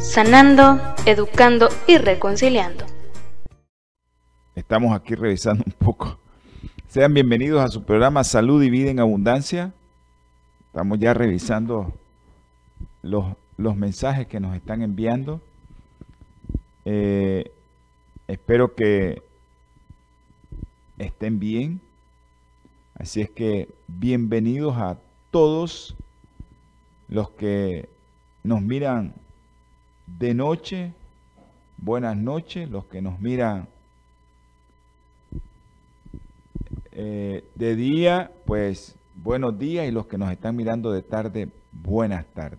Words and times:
sanando, 0.00 0.80
educando 1.04 1.68
y 1.86 1.98
reconciliando. 1.98 2.86
Estamos 4.54 4.94
aquí 4.94 5.14
revisando 5.14 5.62
un 5.66 5.72
poco. 5.72 6.18
Sean 6.88 7.12
bienvenidos 7.12 7.62
a 7.62 7.68
su 7.68 7.84
programa 7.84 8.24
Salud 8.24 8.62
y 8.62 8.70
Vida 8.70 8.90
en 8.90 8.98
Abundancia. 8.98 9.72
Estamos 10.66 10.98
ya 10.98 11.12
revisando 11.12 11.92
los, 13.02 13.26
los 13.58 13.76
mensajes 13.76 14.26
que 14.26 14.40
nos 14.40 14.56
están 14.56 14.82
enviando. 14.82 15.40
Eh, 16.86 17.52
espero 18.26 18.74
que 18.74 19.22
estén 20.98 21.38
bien. 21.38 21.80
Así 22.94 23.20
es 23.20 23.30
que 23.30 23.68
bienvenidos 23.86 24.76
a 24.78 24.98
todos 25.30 25.94
los 27.08 27.30
que 27.30 27.88
nos 28.42 28.62
miran 28.62 29.14
de 30.18 30.34
noche, 30.34 30.92
buenas 31.76 32.16
noches, 32.16 32.68
los 32.70 32.86
que 32.86 33.02
nos 33.02 33.20
miran 33.20 33.68
eh, 36.92 37.44
de 37.54 37.76
día, 37.76 38.32
pues 38.46 38.96
buenos 39.14 39.58
días 39.58 39.86
y 39.86 39.90
los 39.90 40.06
que 40.06 40.18
nos 40.18 40.30
están 40.30 40.56
mirando 40.56 40.92
de 40.92 41.02
tarde, 41.02 41.48
buenas 41.72 42.26
tardes. 42.34 42.58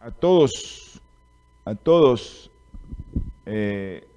A 0.00 0.10
todos, 0.10 1.00
a 1.64 1.74
todos, 1.74 2.50
eh, 3.44 4.07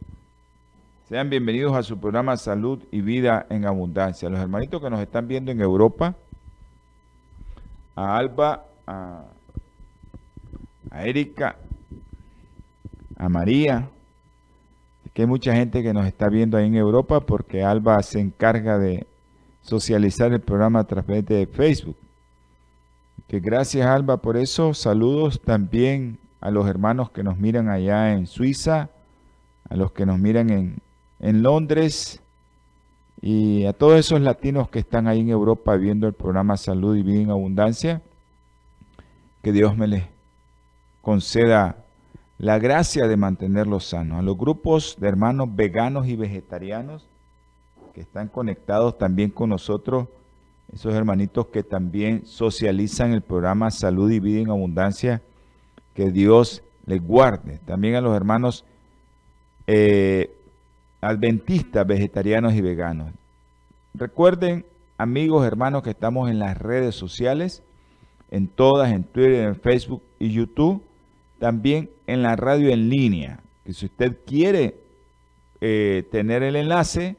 sean 1.12 1.30
bienvenidos 1.30 1.76
a 1.76 1.84
su 1.84 2.00
programa 2.00 2.38
Salud 2.38 2.86
y 2.90 3.02
Vida 3.02 3.46
en 3.50 3.66
Abundancia. 3.66 4.30
Los 4.30 4.40
hermanitos 4.40 4.82
que 4.82 4.90
nos 4.90 5.02
están 5.02 5.28
viendo 5.28 5.52
en 5.52 5.60
Europa, 5.60 6.16
a 7.98 8.16
Alba, 8.16 8.66
a, 8.88 9.26
Erika, 11.04 11.58
a 13.18 13.28
María, 13.28 13.90
que 15.14 15.24
hay 15.24 15.28
mucha 15.28 15.54
gente 15.54 15.84
que 15.84 15.94
nos 15.94 16.06
está 16.06 16.30
viendo 16.30 16.56
ahí 16.56 16.68
en 16.68 16.76
Europa 16.76 17.20
porque 17.20 17.62
Alba 17.62 18.02
se 18.04 18.22
encarga 18.22 18.78
de 18.78 19.06
socializar 19.64 20.32
el 20.32 20.40
programa 20.40 20.80
a 20.80 20.86
través 20.86 21.26
de 21.26 21.46
Facebook. 21.46 21.98
Que 23.28 23.42
gracias 23.42 23.86
Alba 23.86 24.16
por 24.22 24.38
eso. 24.38 24.74
Saludos 24.74 25.42
también 25.42 26.20
a 26.40 26.52
los 26.52 26.70
hermanos 26.70 27.12
que 27.12 27.22
nos 27.22 27.38
miran 27.38 27.68
allá 27.68 28.14
en 28.14 28.28
Suiza, 28.28 28.90
a 29.68 29.76
los 29.76 29.92
que 29.92 30.06
nos 30.06 30.18
miran 30.18 30.50
en, 30.50 30.82
en 31.22 31.44
Londres 31.44 32.20
y 33.22 33.66
a 33.66 33.74
todos 33.74 34.00
esos 34.00 34.20
latinos 34.20 34.70
que 34.70 34.80
están 34.80 35.08
ahí 35.08 35.20
en 35.20 35.30
Europa 35.30 35.76
viendo 35.76 36.08
el 36.08 36.14
programa 36.14 36.58
Salud 36.58 36.98
y 36.98 37.04
Vida 37.04 37.22
en 37.22 37.30
Abundancia, 37.30 38.02
que 39.44 39.52
Dios 39.52 39.78
me 39.78 39.88
les 39.88 40.04
conceda 41.02 41.78
la 42.40 42.58
gracia 42.58 43.08
de 43.08 43.18
mantenerlos 43.18 43.86
sanos. 43.86 44.18
A 44.18 44.24
los 44.24 44.38
grupos 44.38 44.98
de 45.00 45.08
hermanos 45.08 45.56
veganos 45.56 46.08
y 46.08 46.16
vegetarianos 46.16 47.06
que 47.94 48.02
están 48.02 48.28
conectados 48.28 48.98
también 48.98 49.30
con 49.30 49.50
nosotros, 49.50 50.08
esos 50.74 50.94
hermanitos 50.96 51.48
que 51.48 51.62
también 51.62 52.26
socializan 52.26 53.12
el 53.12 53.22
programa 53.22 53.70
Salud 53.70 54.10
y 54.10 54.20
Vida 54.20 54.42
en 54.42 54.50
Abundancia, 54.50 55.22
que 55.94 56.10
Dios 56.10 56.64
les 56.88 57.06
guarde. 57.06 57.60
También 57.66 57.96
a 57.96 58.02
los 58.02 58.16
hermanos 58.16 58.66
eh, 59.68 60.32
adventistas, 61.02 61.86
vegetarianos 61.86 62.54
y 62.54 62.62
veganos. 62.62 63.12
Recuerden, 63.94 64.66
amigos, 64.98 65.46
hermanos, 65.46 65.84
que 65.84 65.90
estamos 65.90 66.30
en 66.30 66.40
las 66.40 66.58
redes 66.58 66.96
sociales, 66.96 67.64
en 68.30 68.48
todas, 68.48 68.92
en 68.92 69.04
Twitter, 69.04 69.48
en 69.48 69.56
Facebook 69.56 70.02
y 70.20 70.30
YouTube, 70.30 70.82
también 71.40 71.90
en 72.08 72.22
la 72.22 72.36
radio 72.36 72.70
en 72.70 72.90
línea, 72.90 73.40
que 73.66 73.74
si 73.74 73.88
usted 73.88 74.18
quiere 74.26 74.76
eh, 75.60 76.08
tener 76.12 76.44
el 76.44 76.56
enlace, 76.56 77.16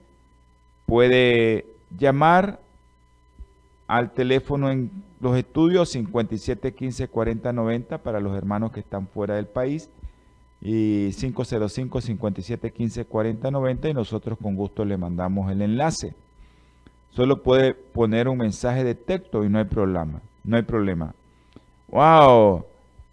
puede 0.87 1.67
llamar 1.99 2.61
al 3.89 4.13
teléfono 4.13 4.71
en 4.71 4.91
los 5.21 5.37
estudios 5.37 5.91
57 5.91 6.73
15 6.73 7.09
40 7.09 7.53
90 7.53 7.99
para 7.99 8.21
los 8.21 8.37
hermanos 8.37 8.73
que 8.73 8.81
están 8.81 9.07
fuera 9.07 9.35
del 9.35 9.47
país 9.47 9.91
y 10.63 11.11
505 11.11 12.01
57 12.01 12.73
15 12.73 13.05
40 13.05 13.51
90 13.51 13.89
y 13.89 13.95
nosotros 13.95 14.39
con 14.41 14.55
gusto 14.55 14.85
le 14.85 14.97
mandamos 14.97 15.51
el 15.51 15.61
enlace. 15.61 16.15
Solo 17.11 17.43
puede 17.43 17.75
poner 17.75 18.29
un 18.29 18.39
mensaje 18.39 18.85
de 18.85 18.95
texto 18.95 19.45
y 19.45 19.49
no 19.49 19.59
hay 19.59 19.65
problema. 19.65 20.23
No 20.45 20.57
hay 20.57 20.63
problema. 20.63 21.15
¡Wow! 21.89 22.65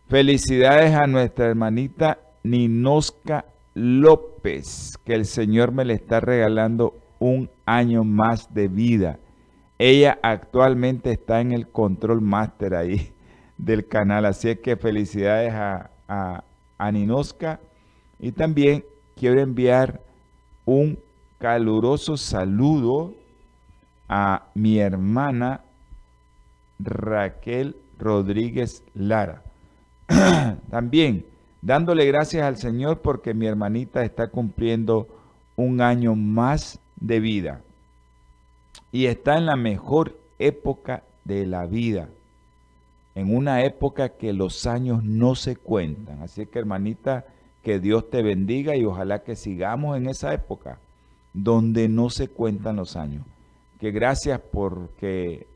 Felicidades 0.08 0.96
a 0.96 1.06
nuestra 1.06 1.48
hermanita 1.48 2.20
Ninosca 2.44 3.46
López, 3.74 4.98
que 5.04 5.14
el 5.14 5.26
Señor 5.26 5.72
me 5.72 5.86
le 5.86 5.94
está 5.94 6.20
regalando 6.20 6.96
un 7.20 7.50
año 7.66 8.04
más 8.04 8.54
de 8.54 8.68
vida. 8.68 9.20
Ella 9.78 10.18
actualmente 10.24 11.12
está 11.12 11.42
en 11.42 11.52
el 11.52 11.68
control 11.68 12.22
master 12.22 12.76
ahí 12.76 13.14
del 13.58 13.88
canal, 13.88 14.26
así 14.26 14.50
es 14.50 14.60
que 14.60 14.78
felicidades 14.78 15.54
a, 15.54 16.44
a 16.80 16.92
Y 18.20 18.32
también 18.32 18.84
quiero 19.16 19.40
enviar 19.40 20.02
un 20.66 20.98
caluroso 21.38 22.18
saludo 22.18 23.14
a 24.08 24.48
mi 24.56 24.80
hermana 24.80 25.62
Raquel 26.80 27.76
Rodríguez 28.00 28.84
Lara. 28.96 29.44
también 30.72 31.26
dándole 31.62 32.06
gracias 32.06 32.44
al 32.44 32.58
Señor 32.58 33.02
porque 33.02 33.34
mi 33.34 33.46
hermanita 33.46 34.04
está 34.04 34.30
cumpliendo 34.30 35.08
un 35.56 35.82
año 35.82 36.16
más 36.16 36.80
de 36.96 37.20
vida 37.20 37.62
y 38.92 39.06
está 39.06 39.38
en 39.38 39.46
la 39.46 39.56
mejor 39.56 40.18
época 40.40 41.04
de 41.26 41.46
la 41.46 41.66
vida 41.66 42.10
en 43.20 43.36
una 43.36 43.64
época 43.64 44.10
que 44.10 44.32
los 44.34 44.66
años 44.66 45.04
no 45.04 45.36
se 45.36 45.56
cuentan. 45.56 46.22
Así 46.22 46.46
que 46.46 46.60
hermanita, 46.60 47.26
que 47.64 47.80
Dios 47.80 48.10
te 48.10 48.24
bendiga 48.24 48.76
y 48.76 48.86
ojalá 48.86 49.24
que 49.24 49.36
sigamos 49.36 49.98
en 49.98 50.08
esa 50.08 50.34
época 50.34 50.80
donde 51.34 51.90
no 51.90 52.10
se 52.10 52.30
cuentan 52.30 52.78
los 52.78 52.96
años. 52.96 53.26
Que 53.80 53.92
gracias 53.92 54.40
porque 54.52 55.48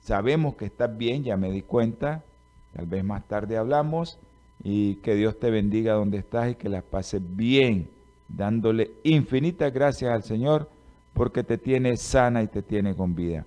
sabemos 0.00 0.56
que 0.56 0.64
estás 0.64 0.96
bien, 0.96 1.22
ya 1.24 1.36
me 1.36 1.50
di 1.50 1.62
cuenta, 1.62 2.24
tal 2.74 2.86
vez 2.86 3.04
más 3.04 3.26
tarde 3.28 3.56
hablamos 3.58 4.18
y 4.64 4.96
que 4.96 5.14
Dios 5.14 5.38
te 5.38 5.50
bendiga 5.50 5.94
donde 5.94 6.18
estás 6.18 6.50
y 6.50 6.54
que 6.54 6.68
las 6.68 6.82
pases 6.82 7.20
bien, 7.36 7.90
dándole 8.28 8.92
infinitas 9.04 9.72
gracias 9.72 10.12
al 10.12 10.22
Señor 10.22 10.70
porque 11.12 11.44
te 11.44 11.58
tiene 11.58 11.96
sana 11.96 12.42
y 12.42 12.46
te 12.46 12.62
tiene 12.62 12.94
con 12.94 13.14
vida. 13.14 13.44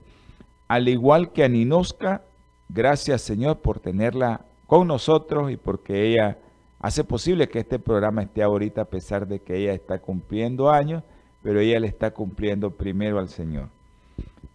Al 0.67 0.87
igual 0.87 1.31
que 1.31 1.43
a 1.43 1.49
Ninosca, 1.49 2.21
Gracias 2.69 3.21
Señor 3.21 3.59
por 3.59 3.79
tenerla 3.79 4.41
con 4.67 4.87
nosotros 4.87 5.51
y 5.51 5.57
porque 5.57 6.07
ella 6.07 6.37
hace 6.79 7.03
posible 7.03 7.47
que 7.49 7.59
este 7.59 7.79
programa 7.79 8.23
esté 8.23 8.43
ahorita 8.43 8.81
a 8.81 8.85
pesar 8.85 9.27
de 9.27 9.39
que 9.39 9.57
ella 9.57 9.73
está 9.73 9.99
cumpliendo 9.99 10.69
años, 10.69 11.03
pero 11.41 11.59
ella 11.59 11.79
le 11.79 11.87
está 11.87 12.11
cumpliendo 12.11 12.71
primero 12.71 13.19
al 13.19 13.29
Señor. 13.29 13.69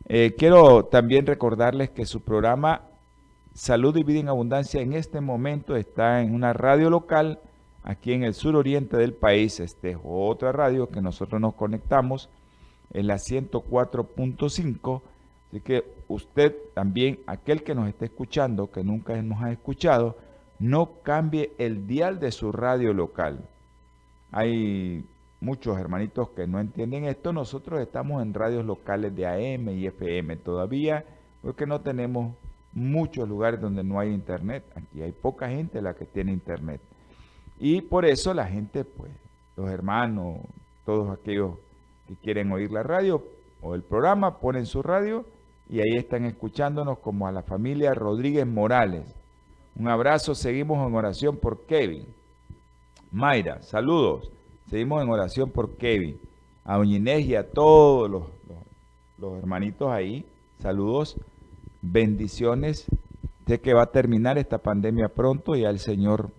Eh, 0.08 0.34
quiero 0.36 0.84
también 0.84 1.26
recordarles 1.26 1.90
que 1.90 2.04
su 2.04 2.20
programa 2.20 2.82
Salud 3.54 3.96
y 3.96 4.02
Vida 4.02 4.20
en 4.20 4.28
Abundancia 4.28 4.80
en 4.80 4.92
este 4.92 5.20
momento 5.20 5.76
está 5.76 6.20
en 6.20 6.34
una 6.34 6.52
radio 6.52 6.90
local 6.90 7.40
aquí 7.82 8.12
en 8.12 8.24
el 8.24 8.34
suroriente 8.34 8.96
del 8.96 9.12
país. 9.12 9.60
Este 9.60 9.92
es 9.92 9.98
otra 10.02 10.52
radio 10.52 10.88
que 10.88 11.00
nosotros 11.00 11.40
nos 11.40 11.54
conectamos 11.54 12.28
en 12.92 13.06
la 13.06 13.16
104.5 13.16 15.02
Así 15.50 15.60
que 15.60 15.84
usted 16.10 16.56
también, 16.74 17.20
aquel 17.26 17.62
que 17.62 17.74
nos 17.74 17.88
esté 17.88 18.06
escuchando, 18.06 18.70
que 18.70 18.82
nunca 18.82 19.20
nos 19.22 19.40
ha 19.42 19.52
escuchado, 19.52 20.16
no 20.58 21.00
cambie 21.02 21.52
el 21.56 21.86
dial 21.86 22.18
de 22.18 22.32
su 22.32 22.50
radio 22.50 22.92
local. 22.92 23.48
Hay 24.32 25.04
muchos 25.40 25.78
hermanitos 25.78 26.30
que 26.30 26.48
no 26.48 26.58
entienden 26.58 27.04
esto, 27.04 27.32
nosotros 27.32 27.80
estamos 27.80 28.22
en 28.22 28.34
radios 28.34 28.66
locales 28.66 29.14
de 29.14 29.26
AM 29.26 29.68
y 29.70 29.86
FM 29.86 30.36
todavía, 30.38 31.04
porque 31.42 31.64
no 31.64 31.80
tenemos 31.80 32.34
muchos 32.72 33.28
lugares 33.28 33.60
donde 33.60 33.84
no 33.84 34.00
hay 34.00 34.12
internet. 34.12 34.64
Aquí 34.74 35.02
hay 35.02 35.12
poca 35.12 35.48
gente 35.48 35.80
la 35.80 35.94
que 35.94 36.06
tiene 36.06 36.32
internet. 36.32 36.80
Y 37.58 37.82
por 37.82 38.04
eso 38.04 38.34
la 38.34 38.46
gente, 38.46 38.84
pues, 38.84 39.12
los 39.56 39.70
hermanos, 39.70 40.38
todos 40.84 41.16
aquellos 41.16 41.52
que 42.08 42.16
quieren 42.16 42.50
oír 42.50 42.72
la 42.72 42.82
radio 42.82 43.24
o 43.62 43.76
el 43.76 43.82
programa, 43.82 44.38
ponen 44.40 44.66
su 44.66 44.82
radio 44.82 45.24
y 45.70 45.80
ahí 45.80 45.96
están 45.96 46.24
escuchándonos 46.24 46.98
como 46.98 47.28
a 47.28 47.32
la 47.32 47.44
familia 47.44 47.94
Rodríguez 47.94 48.44
Morales. 48.44 49.14
Un 49.76 49.86
abrazo, 49.86 50.34
seguimos 50.34 50.84
en 50.84 50.92
oración 50.96 51.36
por 51.36 51.64
Kevin. 51.66 52.06
Mayra, 53.12 53.62
saludos. 53.62 54.32
Seguimos 54.68 55.00
en 55.00 55.08
oración 55.08 55.50
por 55.50 55.76
Kevin. 55.76 56.20
A 56.64 56.76
Doña 56.76 56.96
Inés 56.96 57.24
y 57.24 57.36
a 57.36 57.48
todos 57.48 58.10
los, 58.10 59.38
hermanitos 59.38 59.88
ahí. 59.92 60.26
Saludos, 60.58 61.16
bendiciones. 61.82 62.86
Sé 63.46 63.60
que 63.60 63.72
va 63.72 63.84
a 63.84 63.92
terminar 63.92 64.38
esta 64.38 64.58
pandemia 64.58 65.08
pronto 65.08 65.54
y 65.54 65.64
al 65.64 65.78
Señor 65.78 66.30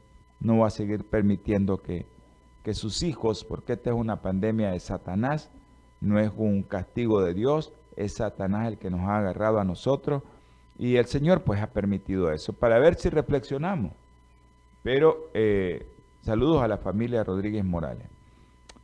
no 0.42 0.60
va 0.60 0.68
a 0.68 0.72
seguir 0.72 1.06
permitiendo 1.06 1.78
que, 1.78 2.06
que 2.64 2.74
sus 2.74 3.02
hijos, 3.02 3.46
porque 3.46 3.74
esta 3.74 3.92
es 3.92 3.96
una 3.96 4.22
pandemia 4.22 4.72
de 4.72 4.80
Satanás, 4.82 5.50
no 6.02 6.20
es 6.20 6.32
un 6.36 6.64
castigo 6.64 7.22
de 7.22 7.34
Dios, 7.34 7.72
es 7.96 8.16
Satanás 8.16 8.68
el 8.68 8.78
que 8.78 8.90
nos 8.90 9.02
ha 9.02 9.18
agarrado 9.18 9.60
a 9.60 9.64
nosotros 9.64 10.24
y 10.78 10.96
el 10.96 11.06
Señor 11.06 11.44
pues 11.44 11.62
ha 11.62 11.68
permitido 11.68 12.32
eso 12.32 12.54
para 12.54 12.80
ver 12.80 12.96
si 12.96 13.10
reflexionamos. 13.10 13.94
Pero 14.84 15.30
eh, 15.34 15.86
saludos 16.22 16.64
a 16.64 16.68
la 16.68 16.78
familia 16.78 17.24
Rodríguez 17.24 17.64
Morales. 17.64 18.08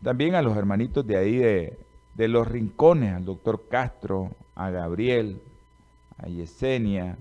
También 0.04 0.36
a 0.36 0.44
los 0.44 0.56
hermanitos 0.56 1.08
de 1.08 1.18
ahí 1.18 1.38
de, 1.38 1.80
de 2.14 2.28
los 2.28 2.48
rincones, 2.48 3.16
al 3.16 3.26
doctor 3.26 3.68
Castro, 3.68 4.30
a 4.54 4.70
Gabriel, 4.70 5.42
a 6.20 6.28
Yesenia, 6.28 7.18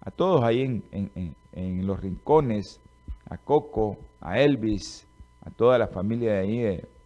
a 0.00 0.10
todos 0.10 0.42
ahí 0.42 0.62
en, 0.62 0.82
en, 0.90 1.34
en, 1.52 1.86
los 1.86 2.00
rincones, 2.00 2.80
a 3.30 3.36
Coco, 3.36 3.98
a 4.20 4.40
Elvis, 4.40 5.06
a 5.44 5.50
toda 5.50 5.78
la 5.78 5.86
familia 5.86 6.32
de 6.32 6.38
ahí 6.38 6.58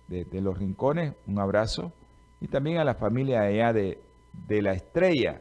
de, 0.09 0.25
de 0.25 0.41
los 0.41 0.57
rincones, 0.57 1.13
un 1.27 1.39
abrazo. 1.39 1.93
Y 2.41 2.49
también 2.49 2.79
a 2.79 2.85
la 2.85 2.95
familia 2.95 3.43
allá 3.43 3.73
de, 3.73 3.99
de 4.49 4.63
la 4.63 4.73
estrella, 4.73 5.41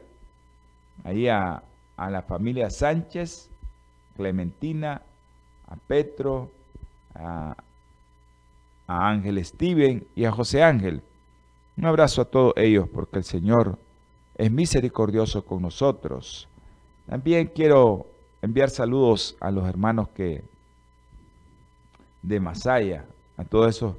ahí 1.04 1.28
a, 1.28 1.62
la 1.96 2.22
familia 2.22 2.68
Sánchez, 2.68 3.48
Clementina, 4.16 5.02
a 5.68 5.76
Petro, 5.76 6.50
a, 7.14 7.54
a 8.86 9.08
Ángel 9.08 9.44
Steven 9.44 10.04
y 10.16 10.24
a 10.24 10.32
José 10.32 10.62
Ángel. 10.62 11.02
Un 11.76 11.86
abrazo 11.86 12.22
a 12.22 12.24
todos 12.24 12.54
ellos 12.56 12.88
porque 12.92 13.18
el 13.18 13.24
Señor 13.24 13.78
es 14.36 14.50
misericordioso 14.50 15.44
con 15.44 15.62
nosotros. 15.62 16.48
También 17.06 17.46
quiero 17.54 18.06
enviar 18.42 18.70
saludos 18.70 19.36
a 19.40 19.50
los 19.50 19.68
hermanos 19.68 20.08
que 20.08 20.42
de 22.22 22.40
Masaya, 22.40 23.04
a 23.36 23.44
todos 23.44 23.76
esos 23.76 23.96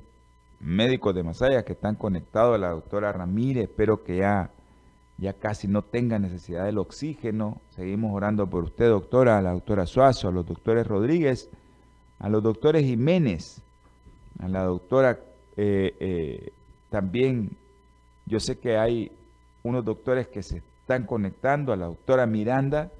médicos 0.60 1.14
de 1.14 1.24
Masaya 1.24 1.64
que 1.64 1.74
están 1.74 1.96
conectados 1.96 2.56
a 2.56 2.58
la 2.58 2.70
doctora 2.70 3.12
Ramírez, 3.12 3.66
espero 3.66 4.04
que 4.04 4.18
ya 4.18 4.50
ya 5.24 5.34
casi 5.34 5.70
no 5.70 5.84
tenga 5.84 6.20
necesidad 6.20 6.66
del 6.66 6.78
oxígeno. 6.78 7.62
Seguimos 7.70 8.14
orando 8.14 8.46
por 8.48 8.66
usted, 8.66 8.90
doctora, 8.90 9.38
a 9.38 9.42
la 9.42 9.54
doctora 9.54 9.86
Suazo, 9.86 10.28
a 10.28 10.32
los 10.32 10.46
doctores 10.46 10.86
Rodríguez, 10.86 11.50
a 12.20 12.28
los 12.28 12.44
doctores 12.44 12.84
Jiménez, 12.84 13.62
a 14.40 14.50
la 14.50 14.64
doctora 14.64 15.20
eh, 15.56 15.96
eh, 16.00 16.52
también, 16.90 17.52
yo 18.26 18.42
sé 18.42 18.60
que 18.60 18.78
hay 18.78 19.12
unos 19.64 19.86
doctores 19.86 20.28
que 20.28 20.44
se 20.44 20.58
están 20.82 21.06
conectando, 21.06 21.72
a 21.72 21.78
la 21.78 21.86
doctora 21.86 22.26
Miranda, 22.26 22.92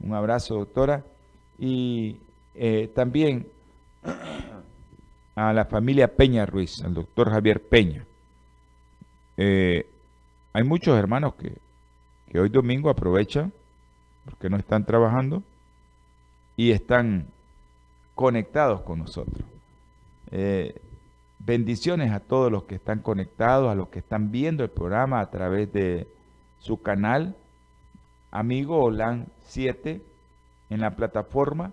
un 0.00 0.12
abrazo 0.12 0.56
doctora, 0.56 1.02
y 1.58 2.18
eh, 2.54 2.90
también 2.94 3.46
a 5.34 5.54
la 5.54 5.64
familia 5.64 6.14
Peña 6.14 6.44
Ruiz, 6.44 6.82
al 6.84 6.92
doctor 6.92 7.30
Javier 7.30 7.62
Peña. 7.62 8.04
Hay 10.54 10.64
muchos 10.64 10.98
hermanos 10.98 11.34
que, 11.36 12.38
hoy 12.38 12.48
domingo 12.50 12.90
aprovechan 12.90 13.52
porque 14.26 14.50
no 14.50 14.58
están 14.58 14.84
trabajando 14.84 15.42
y 16.56 16.72
están 16.72 17.26
conectados 18.14 18.82
con 18.82 18.98
nosotros. 18.98 19.44
Eh, 20.30 20.78
bendiciones 21.38 22.12
a 22.12 22.20
todos 22.20 22.52
los 22.52 22.64
que 22.64 22.74
están 22.74 23.00
conectados, 23.00 23.70
a 23.70 23.74
los 23.74 23.88
que 23.88 24.00
están 24.00 24.30
viendo 24.30 24.62
el 24.62 24.70
programa 24.70 25.20
a 25.20 25.30
través 25.30 25.72
de 25.72 26.06
su 26.58 26.80
canal 26.80 27.34
Amigo 28.30 28.82
Olan 28.82 29.28
7 29.46 30.02
en 30.68 30.80
la 30.80 30.96
plataforma. 30.96 31.72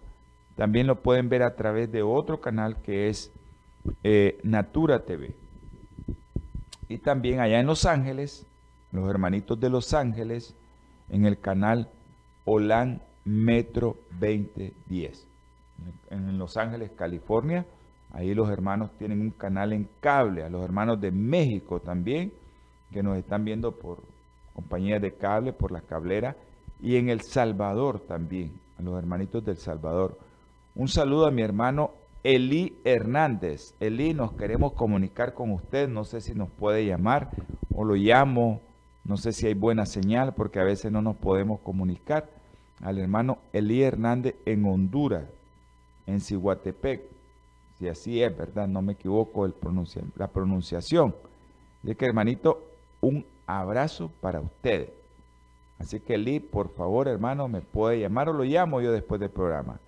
También 0.55 0.87
lo 0.87 1.01
pueden 1.01 1.27
ver 1.27 1.43
a 1.43 1.55
través 1.55 1.91
de 1.91 2.01
otro 2.01 2.39
canal 2.39 2.81
que 2.81 3.09
es 3.09 3.31
eh, 4.03 4.39
Natura 4.43 5.05
TV. 5.05 5.35
Y 6.87 6.97
también 6.97 7.39
allá 7.39 7.59
en 7.59 7.67
Los 7.67 7.85
Ángeles 7.85 8.45
los 8.91 9.09
hermanitos 9.09 9.59
de 9.59 9.69
Los 9.69 9.93
Ángeles, 9.93 10.55
en 11.09 11.25
el 11.25 11.39
canal 11.39 11.89
Olan 12.45 13.01
Metro 13.25 13.97
2010. 14.19 15.27
En 16.09 16.37
Los 16.37 16.57
Ángeles, 16.57 16.91
California, 16.95 17.65
ahí 18.11 18.33
los 18.33 18.49
hermanos 18.49 18.91
tienen 18.97 19.21
un 19.21 19.31
canal 19.31 19.73
en 19.73 19.87
cable, 19.99 20.43
a 20.43 20.49
los 20.49 20.63
hermanos 20.63 20.99
de 20.99 21.11
México 21.11 21.79
también, 21.79 22.33
que 22.91 23.03
nos 23.03 23.17
están 23.17 23.45
viendo 23.45 23.71
por 23.71 23.99
compañías 24.53 25.01
de 25.01 25.13
cable, 25.13 25.53
por 25.53 25.71
las 25.71 25.83
cableras, 25.83 26.35
y 26.81 26.95
en 26.95 27.09
El 27.09 27.21
Salvador 27.21 27.99
también, 27.99 28.51
a 28.77 28.81
los 28.81 28.97
hermanitos 28.97 29.45
del 29.45 29.57
Salvador. 29.57 30.17
Un 30.75 30.87
saludo 30.87 31.27
a 31.27 31.31
mi 31.31 31.41
hermano 31.41 31.91
Eli 32.23 32.77
Hernández. 32.83 33.73
Eli, 33.79 34.13
nos 34.13 34.33
queremos 34.33 34.73
comunicar 34.73 35.33
con 35.33 35.51
usted, 35.51 35.87
no 35.87 36.03
sé 36.03 36.21
si 36.21 36.33
nos 36.33 36.49
puede 36.49 36.85
llamar 36.85 37.29
o 37.73 37.83
lo 37.83 37.95
llamo 37.95 38.61
no 39.03 39.17
sé 39.17 39.31
si 39.31 39.47
hay 39.47 39.53
buena 39.53 39.85
señal 39.85 40.33
porque 40.35 40.59
a 40.59 40.63
veces 40.63 40.91
no 40.91 41.01
nos 41.01 41.15
podemos 41.15 41.59
comunicar. 41.61 42.29
Al 42.81 42.97
hermano 42.99 43.39
Elí 43.51 43.83
Hernández 43.83 44.35
en 44.45 44.65
Honduras, 44.65 45.25
en 46.05 46.21
Cihuatepec. 46.21 47.01
Si 47.77 47.87
así 47.87 48.21
es, 48.21 48.35
¿verdad? 48.37 48.67
No 48.67 48.81
me 48.81 48.93
equivoco 48.93 49.47
la 50.15 50.27
pronunciación. 50.27 51.15
Así 51.83 51.95
que 51.95 52.05
hermanito, 52.05 52.61
un 53.01 53.25
abrazo 53.47 54.11
para 54.21 54.41
ustedes. 54.41 54.89
Así 55.79 55.99
que 56.01 56.15
Eli, 56.15 56.39
por 56.39 56.69
favor, 56.73 57.07
hermano, 57.07 57.47
me 57.47 57.61
puede 57.61 58.01
llamar 58.01 58.29
o 58.29 58.33
lo 58.33 58.43
llamo 58.43 58.81
yo 58.81 58.91
después 58.91 59.19
del 59.19 59.29
programa. 59.29 59.79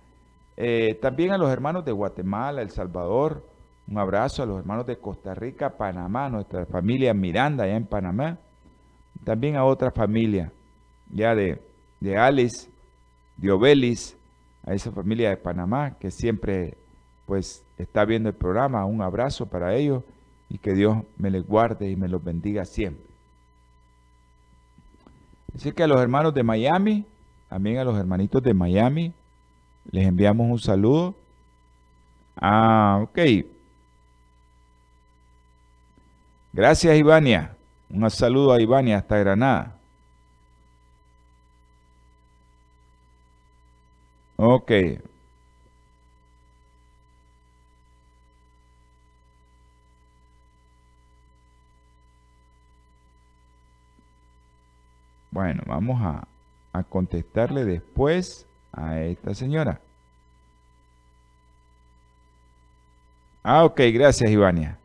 Eh, 0.56 0.94
también 1.00 1.32
a 1.32 1.38
los 1.38 1.50
hermanos 1.50 1.84
de 1.84 1.92
Guatemala, 1.92 2.62
El 2.62 2.70
Salvador, 2.70 3.42
un 3.88 3.98
abrazo 3.98 4.42
a 4.42 4.46
los 4.46 4.58
hermanos 4.58 4.86
de 4.86 4.96
Costa 4.96 5.34
Rica, 5.34 5.76
Panamá, 5.76 6.28
nuestra 6.30 6.64
familia 6.66 7.12
Miranda 7.12 7.64
allá 7.64 7.76
en 7.76 7.86
Panamá 7.86 8.38
también 9.24 9.56
a 9.56 9.64
otra 9.64 9.90
familia, 9.90 10.52
ya 11.10 11.34
de, 11.34 11.60
de 12.00 12.16
Alice, 12.16 12.68
de 13.36 13.50
Obelis, 13.50 14.16
a 14.64 14.74
esa 14.74 14.92
familia 14.92 15.30
de 15.30 15.36
Panamá 15.36 15.96
que 15.98 16.10
siempre 16.10 16.76
pues 17.26 17.64
está 17.78 18.04
viendo 18.04 18.28
el 18.28 18.34
programa. 18.34 18.84
Un 18.84 19.02
abrazo 19.02 19.46
para 19.46 19.74
ellos 19.74 20.02
y 20.48 20.58
que 20.58 20.74
Dios 20.74 20.98
me 21.16 21.30
les 21.30 21.46
guarde 21.46 21.90
y 21.90 21.96
me 21.96 22.08
los 22.08 22.22
bendiga 22.22 22.64
siempre. 22.64 23.06
Así 25.54 25.72
que 25.72 25.82
a 25.82 25.86
los 25.86 26.00
hermanos 26.00 26.34
de 26.34 26.42
Miami, 26.42 27.04
también 27.48 27.78
a 27.78 27.84
los 27.84 27.98
hermanitos 27.98 28.42
de 28.42 28.54
Miami, 28.54 29.12
les 29.90 30.06
enviamos 30.06 30.50
un 30.50 30.58
saludo. 30.58 31.14
Ah, 32.36 33.00
ok. 33.02 33.18
Gracias, 36.52 36.96
Ivania. 36.96 37.56
Un 37.92 38.10
saludo 38.10 38.52
a 38.52 38.60
Ivania 38.60 38.96
hasta 38.98 39.18
Granada. 39.18 39.76
Ok. 44.36 44.72
Bueno, 55.30 55.62
vamos 55.66 56.00
a, 56.02 56.26
a 56.72 56.82
contestarle 56.82 57.64
después 57.64 58.46
a 58.72 59.00
esta 59.00 59.34
señora. 59.34 59.80
Ah, 63.44 63.64
ok, 63.64 63.80
gracias 63.92 64.30
Ivania. 64.30 64.78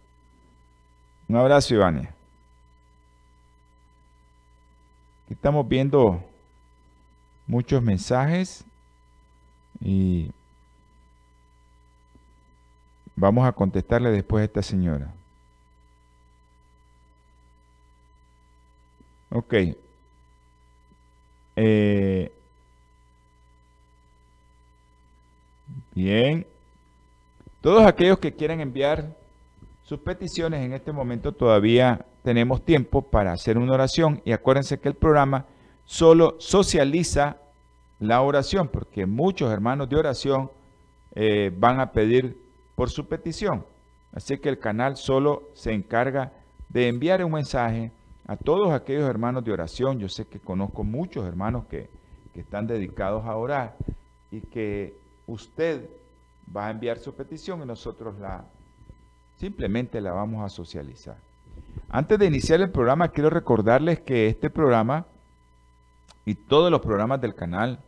Un 1.30 1.36
abrazo 1.36 1.74
Ivania. 1.74 2.17
estamos 5.30 5.68
viendo 5.68 6.24
muchos 7.46 7.82
mensajes 7.82 8.64
y 9.80 10.32
vamos 13.16 13.48
a 13.48 13.52
contestarle 13.52 14.12
después 14.12 14.42
a 14.42 14.46
esta 14.46 14.62
señora. 14.62 15.14
Ok. 19.30 19.54
Eh, 21.56 22.32
bien. 25.94 26.46
Todos 27.62 27.86
aquellos 27.86 28.20
que 28.20 28.34
quieran 28.34 28.62
enviar 28.62 29.16
sus 29.84 30.00
peticiones 30.00 30.64
en 30.64 30.74
este 30.74 30.92
momento 30.92 31.32
todavía 31.32 32.06
tenemos 32.28 32.66
tiempo 32.66 33.04
para 33.04 33.32
hacer 33.32 33.58
una 33.58 33.72
oración 33.72 34.22
y 34.26 34.34
acuérdense 34.34 34.82
que 34.82 34.90
el 34.90 34.96
programa 34.96 35.46
solo 35.86 36.36
socializa 36.40 37.38
la 38.02 38.22
oración 38.22 38.68
porque 38.68 39.06
muchos 39.06 39.50
hermanos 39.50 39.88
de 39.88 39.96
oración 39.96 40.52
eh, 41.16 41.54
van 41.58 41.80
a 41.80 41.94
pedir 41.94 42.38
por 42.76 42.90
su 42.90 43.08
petición. 43.08 43.66
Así 44.12 44.40
que 44.40 44.50
el 44.50 44.60
canal 44.60 44.98
solo 44.98 45.44
se 45.54 45.72
encarga 45.72 46.34
de 46.68 46.90
enviar 46.90 47.24
un 47.24 47.32
mensaje 47.32 47.94
a 48.28 48.36
todos 48.36 48.74
aquellos 48.74 49.10
hermanos 49.10 49.46
de 49.46 49.54
oración. 49.54 49.98
Yo 49.98 50.10
sé 50.10 50.26
que 50.26 50.42
conozco 50.42 50.84
muchos 50.84 51.26
hermanos 51.26 51.64
que, 51.70 51.90
que 52.34 52.42
están 52.42 52.68
dedicados 52.68 53.26
a 53.26 53.38
orar 53.38 53.78
y 54.32 54.42
que 54.42 54.98
usted 55.28 55.90
va 56.54 56.68
a 56.68 56.72
enviar 56.72 57.00
su 57.00 57.14
petición 57.14 57.62
y 57.62 57.66
nosotros 57.66 58.20
la 58.20 58.44
simplemente 59.38 60.02
la 60.02 60.12
vamos 60.12 60.44
a 60.44 60.50
socializar. 60.50 61.27
Antes 61.90 62.20
de 62.20 62.26
iniciar 62.26 62.60
el 62.60 62.70
programa, 62.70 63.10
quiero 63.10 63.30
recordarles 63.30 64.02
que 64.02 64.28
este 64.28 64.50
programa 64.50 65.06
y 66.26 66.36
todos 66.36 66.70
los 66.70 66.82
programas 66.82 67.22
del 67.22 67.34
canal 67.34 67.80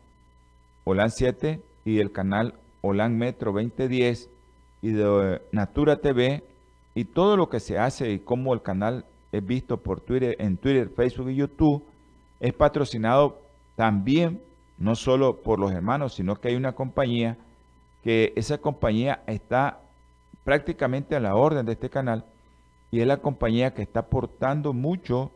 OLAN 0.86 1.12
7 1.12 1.62
y 1.84 1.98
del 1.98 2.14
canal 2.14 2.54
OLAN 2.82 3.18
Metro 3.18 3.52
2010 3.52 4.30
y 4.82 4.92
de 4.92 5.42
Natura 5.52 5.98
TV 5.98 6.44
y 6.96 7.04
todo 7.04 7.36
lo 7.36 7.50
que 7.50 7.60
se 7.60 7.78
hace 7.78 8.12
y 8.12 8.20
cómo 8.20 8.54
el 8.54 8.62
canal 8.62 9.04
es 9.34 9.46
visto 9.46 9.76
por 9.76 10.00
Twitter, 10.00 10.38
en 10.40 10.56
Twitter, 10.56 10.90
Facebook 10.96 11.30
y 11.30 11.36
YouTube, 11.36 11.84
es 12.40 12.54
patrocinado 12.54 13.42
también 13.76 14.42
no 14.78 14.96
solo 14.96 15.42
por 15.42 15.60
los 15.60 15.74
hermanos, 15.74 16.14
sino 16.14 16.36
que 16.36 16.48
hay 16.48 16.56
una 16.56 16.72
compañía 16.72 17.38
que 18.02 18.32
esa 18.38 18.60
compañía 18.60 19.24
está 19.28 19.82
prácticamente 20.46 21.18
a 21.18 21.20
la 21.20 21.36
orden 21.36 21.66
de 21.66 21.74
este 21.74 21.90
canal 21.90 22.24
y 22.92 23.02
es 23.02 23.08
la 23.08 23.18
compañía 23.18 23.74
que 23.74 23.82
está 23.82 24.02
aportando 24.02 24.74
mucho 24.74 25.32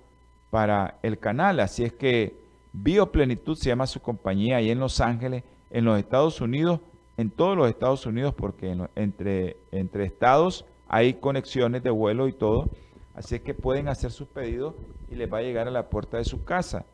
para 0.50 0.98
el 1.04 1.20
canal. 1.20 1.60
Así 1.60 1.84
es 1.84 1.94
que 1.94 2.36
Bioplenitud 2.74 3.56
se 3.56 3.70
llama 3.70 3.88
su 3.88 4.02
compañía 4.02 4.58
ahí 4.58 4.72
en 4.72 4.80
Los 4.80 5.00
Ángeles, 5.00 5.44
en 5.70 5.86
los 5.86 6.00
Estados 6.00 6.42
Unidos, 6.42 6.80
en 7.18 7.30
todos 7.30 7.56
los 7.56 7.70
Estados 7.70 8.06
Unidos, 8.06 8.34
porque 8.34 8.76
entre, 8.96 9.58
entre 9.72 10.06
estados 10.06 10.66
hay 10.88 11.16
conexiones 11.16 11.84
de 11.84 11.92
vuelo 11.92 12.28
y 12.28 12.34
todo. 12.34 12.70
Así 13.16 13.36
es 13.36 13.42
que 13.42 13.54
pueden 13.54 13.88
hacer 13.88 14.12
sus 14.12 14.28
pedidos 14.28 14.74
y 15.12 15.16
les 15.16 15.32
va 15.32 15.40
a 15.40 15.44
llegar 15.44 15.68
a 15.68 15.72
la 15.72 15.90
puerta 15.90 16.18
de 16.18 16.24
su 16.24 16.44
casa. 16.44 16.86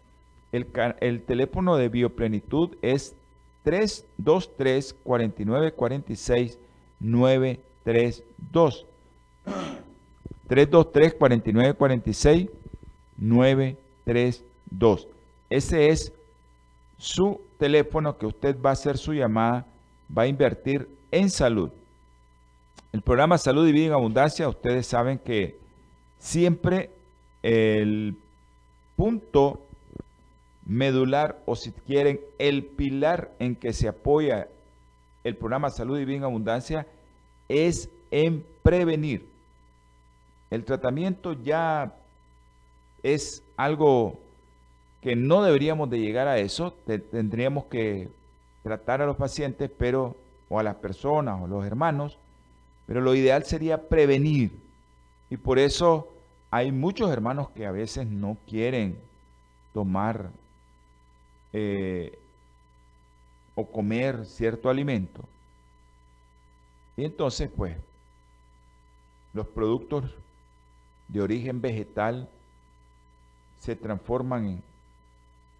El, 0.51 0.67
el 0.99 1.21
teléfono 1.23 1.77
de 1.77 1.87
Bioplenitud 1.87 2.75
es 2.81 3.15
323 3.63 4.95
4946 5.03 6.59
932. 6.99 8.85
323 10.49 11.13
4946 11.13 12.49
932. 13.17 15.07
Ese 15.49 15.89
es 15.89 16.11
su 16.97 17.39
teléfono 17.57 18.17
que 18.17 18.25
usted 18.25 18.59
va 18.59 18.71
a 18.71 18.73
hacer 18.73 18.97
su 18.97 19.13
llamada, 19.13 19.67
va 20.15 20.23
a 20.23 20.27
invertir 20.27 20.89
en 21.11 21.29
salud. 21.29 21.69
El 22.91 23.01
programa 23.03 23.37
Salud 23.37 23.67
y 23.67 23.71
Vida 23.71 23.87
en 23.87 23.93
Abundancia, 23.93 24.49
ustedes 24.49 24.87
saben 24.87 25.19
que 25.19 25.59
siempre 26.17 26.89
el 27.43 28.15
punto 28.95 29.61
medular 30.65 31.39
o 31.45 31.55
si 31.55 31.71
quieren 31.71 32.19
el 32.39 32.65
pilar 32.65 33.31
en 33.37 33.55
que 33.55 33.71
se 33.71 33.87
apoya 33.87 34.47
el 35.23 35.35
programa 35.35 35.69
Salud 35.69 35.99
y 35.99 36.05
Vida 36.05 36.17
en 36.17 36.23
Abundancia 36.23 36.87
es 37.47 37.89
en 38.09 38.43
prevenir. 38.63 39.28
El 40.49 40.65
tratamiento 40.65 41.33
ya 41.33 41.95
es 43.03 43.43
algo 43.55 44.19
que 45.01 45.15
no 45.15 45.43
deberíamos 45.43 45.89
de 45.89 45.99
llegar 45.99 46.27
a 46.27 46.37
eso, 46.39 46.73
tendríamos 47.11 47.65
que 47.65 48.09
tratar 48.63 49.01
a 49.01 49.05
los 49.05 49.15
pacientes, 49.15 49.71
pero 49.77 50.15
o 50.49 50.59
a 50.59 50.63
las 50.63 50.75
personas 50.75 51.41
o 51.41 51.47
los 51.47 51.65
hermanos, 51.65 52.17
pero 52.87 53.01
lo 53.01 53.15
ideal 53.15 53.45
sería 53.45 53.87
prevenir. 53.87 54.51
Y 55.29 55.37
por 55.37 55.59
eso 55.59 56.11
hay 56.51 56.71
muchos 56.71 57.11
hermanos 57.11 57.49
que 57.51 57.65
a 57.65 57.71
veces 57.71 58.07
no 58.07 58.37
quieren 58.47 58.97
tomar 59.73 60.31
eh, 61.53 62.17
o 63.55 63.65
comer 63.65 64.25
cierto 64.25 64.69
alimento. 64.69 65.23
Y 66.97 67.05
entonces, 67.05 67.49
pues, 67.55 67.77
los 69.33 69.47
productos 69.47 70.03
de 71.09 71.21
origen 71.21 71.59
vegetal 71.61 72.29
se 73.59 73.75
transforman 73.75 74.61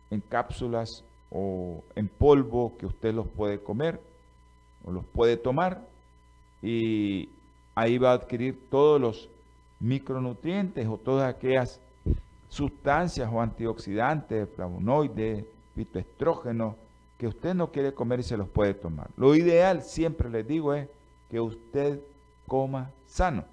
en, 0.10 0.22
cápsulas 0.22 1.04
o 1.30 1.84
en 1.96 2.08
polvo 2.08 2.78
que 2.78 2.86
usted 2.86 3.14
los 3.14 3.28
puede 3.28 3.60
comer 3.60 4.00
o 4.86 4.92
los 4.92 5.06
puede 5.06 5.38
tomar 5.38 5.86
y 6.62 7.30
ahí 7.76 7.98
va 7.98 8.12
a 8.12 8.16
adquirir 8.16 8.58
todos 8.70 9.00
los 9.00 9.30
micronutrientes 9.80 10.88
o 10.88 10.98
todas 10.98 11.34
aquellas 11.34 11.80
sustancias 12.50 13.30
o 13.32 13.42
antioxidantes, 13.42 14.50
flavonoides, 14.56 15.46
fitoestrógenos 15.76 16.76
que 17.18 17.28
usted 17.28 17.54
no 17.54 17.72
quiere 17.72 17.94
comer 17.94 18.22
y 18.22 18.24
se 18.24 18.38
los 18.38 18.48
puede 18.48 18.74
tomar. 18.74 19.10
Lo 19.18 19.36
ideal, 19.36 19.84
siempre 19.84 20.30
les 20.30 20.48
digo, 20.48 20.74
es 20.74 20.88
que 21.30 21.40
usted 21.40 22.00
coma 22.48 22.92
sano. 23.06 23.44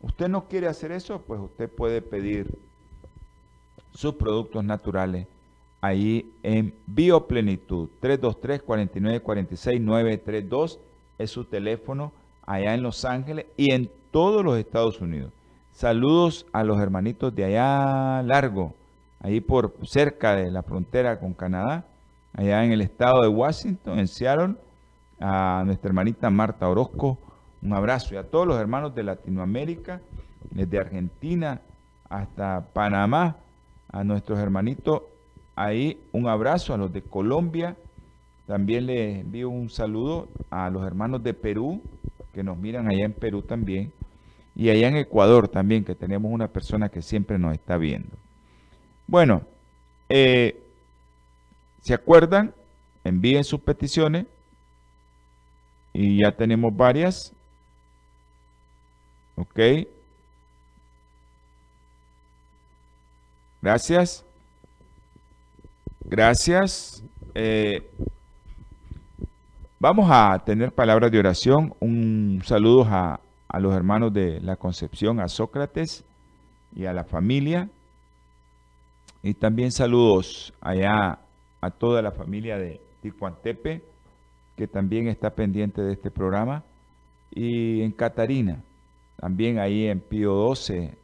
Usted 0.00 0.28
no 0.28 0.48
quiere 0.48 0.68
hacer 0.68 0.92
eso, 0.92 1.20
pues 1.22 1.40
usted 1.40 1.68
puede 1.68 2.00
pedir 2.02 2.56
sus 3.92 4.14
productos 4.14 4.64
naturales 4.64 5.26
ahí 5.80 6.32
en 6.42 6.74
Bioplenitud. 6.86 7.88
323-4946-932 8.00 10.78
es 11.18 11.30
su 11.30 11.44
teléfono 11.44 12.12
allá 12.46 12.74
en 12.74 12.82
Los 12.82 13.04
Ángeles 13.04 13.46
y 13.56 13.72
en 13.72 13.88
todos 14.10 14.44
los 14.44 14.58
Estados 14.58 15.00
Unidos. 15.00 15.32
Saludos 15.72 16.46
a 16.52 16.64
los 16.64 16.80
hermanitos 16.80 17.32
de 17.34 17.44
allá 17.44 18.22
largo, 18.22 18.74
ahí 19.20 19.40
por 19.40 19.74
cerca 19.84 20.34
de 20.34 20.50
la 20.50 20.62
frontera 20.62 21.20
con 21.20 21.34
Canadá, 21.34 21.84
allá 22.32 22.64
en 22.64 22.72
el 22.72 22.80
estado 22.80 23.20
de 23.22 23.28
Washington, 23.28 23.98
en 23.98 24.08
Seattle, 24.08 24.54
a 25.20 25.62
nuestra 25.66 25.88
hermanita 25.88 26.30
Marta 26.30 26.68
Orozco, 26.68 27.18
un 27.62 27.72
abrazo 27.72 28.14
y 28.14 28.18
a 28.18 28.24
todos 28.24 28.46
los 28.46 28.58
hermanos 28.58 28.94
de 28.94 29.02
Latinoamérica, 29.02 30.00
desde 30.50 30.78
Argentina 30.78 31.60
hasta 32.08 32.66
Panamá, 32.72 33.36
a 33.90 34.04
nuestros 34.04 34.38
hermanitos 34.38 35.02
ahí 35.56 35.98
un 36.12 36.28
abrazo, 36.28 36.72
a 36.72 36.78
los 36.78 36.92
de 36.92 37.02
Colombia, 37.02 37.76
también 38.46 38.86
les 38.86 39.20
envío 39.20 39.50
un 39.50 39.68
saludo 39.68 40.28
a 40.50 40.70
los 40.70 40.86
hermanos 40.86 41.22
de 41.22 41.34
Perú, 41.34 41.82
que 42.32 42.42
nos 42.42 42.56
miran 42.56 42.88
allá 42.88 43.04
en 43.04 43.12
Perú 43.12 43.42
también, 43.42 43.92
y 44.54 44.70
allá 44.70 44.88
en 44.88 44.96
Ecuador 44.96 45.48
también, 45.48 45.84
que 45.84 45.94
tenemos 45.94 46.32
una 46.32 46.48
persona 46.48 46.88
que 46.88 47.02
siempre 47.02 47.38
nos 47.38 47.52
está 47.52 47.76
viendo. 47.76 48.16
Bueno, 49.06 49.42
eh, 50.08 50.60
¿se 51.80 51.94
acuerdan? 51.94 52.54
Envíen 53.04 53.44
sus 53.44 53.60
peticiones 53.60 54.26
y 55.92 56.22
ya 56.22 56.32
tenemos 56.32 56.76
varias. 56.76 57.32
Ok. 59.38 59.60
Gracias. 63.62 64.24
Gracias. 66.04 67.04
Eh, 67.36 67.88
vamos 69.78 70.08
a 70.10 70.42
tener 70.44 70.72
palabras 70.72 71.12
de 71.12 71.20
oración. 71.20 71.72
Un 71.78 72.42
saludo 72.44 72.84
a, 72.84 73.20
a 73.46 73.60
los 73.60 73.76
hermanos 73.76 74.12
de 74.12 74.40
la 74.40 74.56
Concepción, 74.56 75.20
a 75.20 75.28
Sócrates 75.28 76.04
y 76.74 76.86
a 76.86 76.92
la 76.92 77.04
familia. 77.04 77.68
Y 79.22 79.34
también 79.34 79.70
saludos 79.70 80.52
allá 80.60 81.20
a 81.60 81.70
toda 81.70 82.02
la 82.02 82.10
familia 82.10 82.58
de 82.58 82.80
Ticuantepe, 83.02 83.84
que 84.56 84.66
también 84.66 85.06
está 85.06 85.30
pendiente 85.30 85.80
de 85.80 85.92
este 85.92 86.10
programa. 86.10 86.64
Y 87.30 87.82
en 87.82 87.92
Catarina, 87.92 88.64
también 89.20 89.58
ahí 89.58 89.86
en 89.86 90.00
Pío 90.00 90.32
12, 90.32 90.96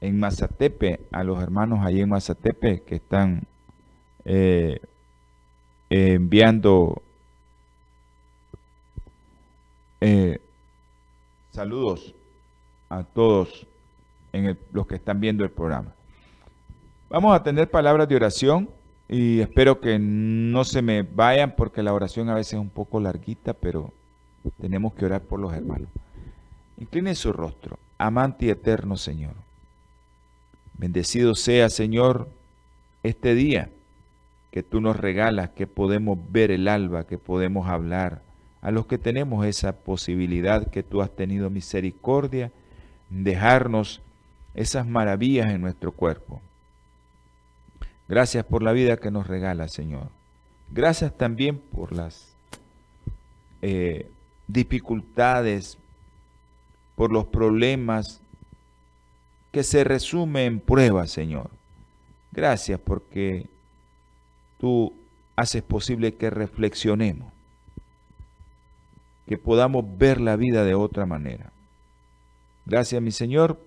en 0.00 0.18
Mazatepe, 0.18 1.00
a 1.12 1.24
los 1.24 1.42
hermanos 1.42 1.80
ahí 1.82 2.00
en 2.00 2.08
Mazatepe 2.08 2.82
que 2.82 2.96
están 2.96 3.44
eh, 4.24 4.80
enviando 5.88 7.02
eh, 10.00 10.38
saludos 11.52 12.14
a 12.90 13.04
todos 13.04 13.66
en 14.32 14.58
los 14.72 14.86
que 14.86 14.96
están 14.96 15.20
viendo 15.20 15.44
el 15.44 15.50
programa. 15.50 15.94
Vamos 17.08 17.34
a 17.34 17.42
tener 17.42 17.70
palabras 17.70 18.08
de 18.08 18.16
oración 18.16 18.68
y 19.08 19.40
espero 19.40 19.80
que 19.80 19.98
no 19.98 20.64
se 20.64 20.82
me 20.82 21.02
vayan 21.02 21.54
porque 21.54 21.82
la 21.82 21.94
oración 21.94 22.28
a 22.28 22.34
veces 22.34 22.54
es 22.54 22.58
un 22.58 22.70
poco 22.70 22.98
larguita, 22.98 23.54
pero 23.54 23.92
tenemos 24.60 24.94
que 24.94 25.04
orar 25.04 25.22
por 25.22 25.38
los 25.38 25.54
hermanos. 25.54 25.88
Incline 26.78 27.14
su 27.14 27.32
rostro, 27.32 27.78
amante 27.98 28.46
y 28.46 28.50
eterno 28.50 28.96
Señor. 28.96 29.34
Bendecido 30.76 31.34
sea, 31.34 31.70
Señor, 31.70 32.28
este 33.02 33.34
día 33.34 33.70
que 34.50 34.62
tú 34.62 34.80
nos 34.80 34.96
regalas, 34.96 35.50
que 35.50 35.66
podemos 35.66 36.18
ver 36.30 36.50
el 36.50 36.68
alba, 36.68 37.06
que 37.06 37.18
podemos 37.18 37.68
hablar, 37.68 38.22
a 38.62 38.70
los 38.70 38.86
que 38.86 38.98
tenemos 38.98 39.44
esa 39.46 39.72
posibilidad 39.76 40.70
que 40.70 40.82
tú 40.82 41.02
has 41.02 41.10
tenido 41.10 41.50
misericordia, 41.50 42.50
dejarnos 43.10 44.00
esas 44.54 44.86
maravillas 44.86 45.50
en 45.50 45.60
nuestro 45.60 45.92
cuerpo. 45.92 46.40
Gracias 48.08 48.44
por 48.44 48.62
la 48.62 48.72
vida 48.72 48.96
que 48.96 49.10
nos 49.10 49.26
regala, 49.26 49.68
Señor. 49.68 50.08
Gracias 50.70 51.16
también 51.16 51.58
por 51.58 51.92
las 51.92 52.34
eh, 53.60 54.10
dificultades, 54.46 55.78
por 56.96 57.12
los 57.12 57.26
problemas 57.26 58.20
que 59.52 59.62
se 59.62 59.84
resumen 59.84 60.44
en 60.44 60.60
pruebas, 60.60 61.10
Señor. 61.10 61.50
Gracias 62.32 62.80
porque 62.80 63.46
tú 64.58 64.92
haces 65.36 65.62
posible 65.62 66.14
que 66.14 66.30
reflexionemos, 66.30 67.32
que 69.26 69.38
podamos 69.38 69.84
ver 69.98 70.20
la 70.20 70.36
vida 70.36 70.64
de 70.64 70.74
otra 70.74 71.06
manera. 71.06 71.52
Gracias, 72.66 73.00
mi 73.00 73.10
Señor, 73.10 73.60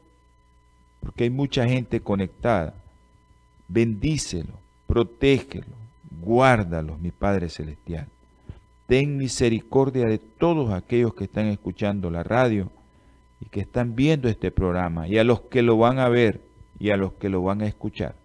porque 1.00 1.26
hay 1.26 1.30
mucha 1.30 1.68
gente 1.68 2.02
conectada. 2.02 2.74
Bendícelo, 3.68 4.54
protégelo, 4.88 5.76
guárdalo, 6.20 6.98
mi 6.98 7.12
Padre 7.12 7.50
Celestial. 7.50 8.08
Ten 8.88 9.18
misericordia 9.18 10.06
de 10.06 10.18
todos 10.18 10.74
aquellos 10.74 11.14
que 11.14 11.26
están 11.26 11.48
escuchando 11.48 12.10
la 12.10 12.24
radio 12.24 12.72
y 13.42 13.46
que 13.46 13.60
están 13.62 13.96
viendo 13.96 14.30
este 14.30 14.52
programa 14.52 15.08
y 15.08 15.18
a 15.18 15.24
los 15.24 15.42
que 15.42 15.62
lo 15.62 15.78
van 15.78 16.00
a 16.00 16.10
ver 16.10 16.42
y 16.80 16.90
a 16.90 16.98
los 16.98 17.14
que 17.14 17.30
lo 17.30 17.42
van 17.44 17.62
a 17.62 17.68
escuchar. 17.68 18.16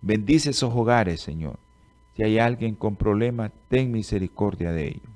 Bendice 0.00 0.50
esos 0.50 0.74
hogares, 0.74 1.20
Señor. 1.20 1.58
Si 2.16 2.22
hay 2.22 2.38
alguien 2.38 2.74
con 2.74 2.96
problemas, 2.96 3.52
ten 3.68 3.92
misericordia 3.92 4.72
de 4.72 4.88
ellos. 4.88 5.10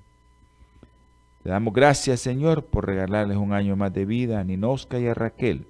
Te 1.43 1.51
damos 1.51 1.75
gracias, 1.75 2.21
Señor, 2.21 2.65
por 2.65 2.87
regalarles 2.87 3.37
un 3.37 3.53
año 3.53 3.77
más 3.77 3.93
de 3.93 4.07
vida 4.07 4.41
a 4.41 4.45
Ninosca 4.45 4.99
y 4.99 5.07
a 5.07 5.15
Raquel. 5.15 5.67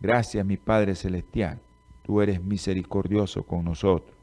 Gracias, 0.00 0.44
mi 0.44 0.56
Padre 0.56 0.94
Celestial. 0.94 1.60
Tú 2.02 2.20
eres 2.20 2.42
misericordioso 2.42 3.42
con 3.42 3.64
nosotros. 3.64 4.14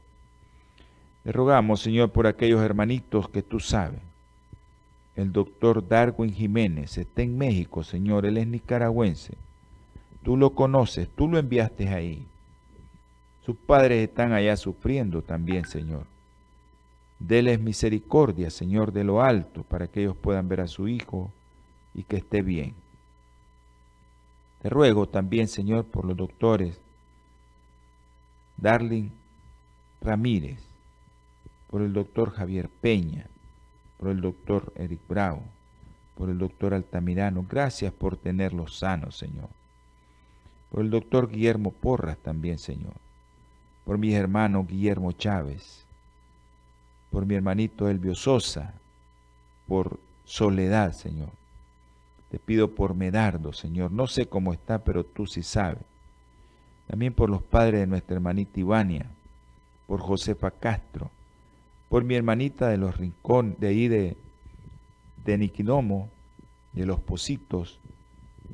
Le 1.24 1.32
rogamos, 1.32 1.80
Señor, 1.80 2.10
por 2.10 2.26
aquellos 2.26 2.60
hermanitos 2.60 3.28
que 3.28 3.42
tú 3.42 3.60
sabes. 3.60 4.00
El 5.14 5.32
doctor 5.32 5.86
Darwin 5.86 6.32
Jiménez 6.32 6.96
está 6.96 7.22
en 7.22 7.36
México, 7.36 7.84
Señor. 7.84 8.24
Él 8.24 8.38
es 8.38 8.46
nicaragüense. 8.46 9.34
Tú 10.22 10.36
lo 10.36 10.50
conoces, 10.54 11.08
tú 11.08 11.28
lo 11.28 11.38
enviaste 11.38 11.88
ahí. 11.88 12.26
Sus 13.44 13.56
padres 13.56 14.08
están 14.08 14.32
allá 14.32 14.56
sufriendo 14.56 15.22
también, 15.22 15.66
Señor. 15.66 16.06
Deles 17.18 17.60
misericordia, 17.60 18.50
Señor, 18.50 18.92
de 18.92 19.04
lo 19.04 19.22
alto, 19.22 19.64
para 19.64 19.88
que 19.88 20.02
ellos 20.02 20.16
puedan 20.16 20.48
ver 20.48 20.60
a 20.60 20.68
su 20.68 20.88
Hijo 20.88 21.30
y 21.94 22.04
que 22.04 22.16
esté 22.16 22.42
bien. 22.42 22.74
Te 24.62 24.70
ruego 24.70 25.08
también, 25.08 25.48
Señor, 25.48 25.84
por 25.84 26.04
los 26.04 26.16
doctores 26.16 26.80
Darling 28.56 29.10
Ramírez, 30.00 30.60
por 31.68 31.82
el 31.82 31.92
doctor 31.92 32.30
Javier 32.30 32.68
Peña, 32.68 33.26
por 34.02 34.10
el 34.10 34.20
doctor 34.20 34.72
Eric 34.74 34.98
Bravo, 35.08 35.44
por 36.16 36.28
el 36.28 36.36
doctor 36.36 36.74
Altamirano. 36.74 37.46
Gracias 37.48 37.92
por 37.92 38.16
tenerlos 38.16 38.78
sanos, 38.78 39.16
Señor. 39.16 39.48
Por 40.72 40.80
el 40.80 40.90
doctor 40.90 41.30
Guillermo 41.30 41.70
Porras 41.70 42.18
también, 42.18 42.58
Señor. 42.58 42.94
Por 43.84 43.98
mi 43.98 44.12
hermano 44.12 44.66
Guillermo 44.68 45.12
Chávez, 45.12 45.86
por 47.12 47.26
mi 47.26 47.36
hermanito 47.36 47.88
Elvio 47.88 48.16
Sosa, 48.16 48.74
por 49.68 50.00
Soledad, 50.24 50.94
Señor. 50.94 51.30
Te 52.28 52.40
pido 52.40 52.74
por 52.74 52.94
Medardo, 52.94 53.52
Señor. 53.52 53.92
No 53.92 54.08
sé 54.08 54.26
cómo 54.26 54.52
está, 54.52 54.82
pero 54.82 55.04
tú 55.04 55.28
sí 55.28 55.44
sabes. 55.44 55.84
También 56.88 57.14
por 57.14 57.30
los 57.30 57.42
padres 57.44 57.78
de 57.78 57.86
nuestra 57.86 58.16
hermanita 58.16 58.58
Ivania, 58.58 59.06
por 59.86 60.00
Josefa 60.00 60.50
Castro, 60.50 61.08
por 61.92 62.04
mi 62.04 62.14
hermanita 62.14 62.68
de 62.70 62.78
los 62.78 62.96
rincones, 62.96 63.60
de 63.60 63.68
ahí 63.68 63.86
de, 63.86 64.16
de 65.26 65.36
Niquinomo, 65.36 66.08
de 66.72 66.86
los 66.86 66.98
Positos, 67.00 67.80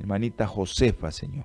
hermanita 0.00 0.48
Josefa, 0.48 1.12
Señor. 1.12 1.44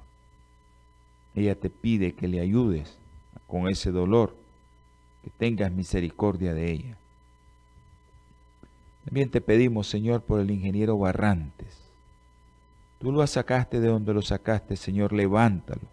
Ella 1.35 1.53
te 1.53 1.69
pide 1.69 2.15
que 2.15 2.27
le 2.27 2.39
ayudes 2.39 2.97
con 3.45 3.69
ese 3.69 3.91
dolor, 3.91 4.35
que 5.23 5.29
tengas 5.37 5.71
misericordia 5.71 6.55
de 6.55 6.71
ella. 6.71 6.97
También 9.05 9.29
te 9.29 9.39
pedimos, 9.39 9.87
Señor, 9.87 10.23
por 10.23 10.39
el 10.39 10.49
ingeniero 10.49 10.97
Barrantes. 10.97 11.77
Tú 12.97 13.11
lo 13.11 13.27
sacaste 13.27 13.79
de 13.79 13.89
donde 13.89 14.15
lo 14.15 14.23
sacaste, 14.23 14.77
Señor, 14.77 15.13
levántalo. 15.13 15.83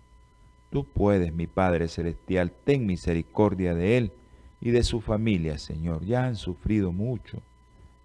Tú 0.70 0.82
puedes, 0.82 1.34
mi 1.34 1.46
Padre 1.46 1.88
Celestial, 1.88 2.52
ten 2.64 2.86
misericordia 2.86 3.74
de 3.74 3.98
él 3.98 4.12
y 4.60 4.70
de 4.70 4.82
su 4.82 5.00
familia, 5.00 5.58
Señor. 5.58 6.04
Ya 6.04 6.24
han 6.24 6.36
sufrido 6.36 6.92
mucho. 6.92 7.40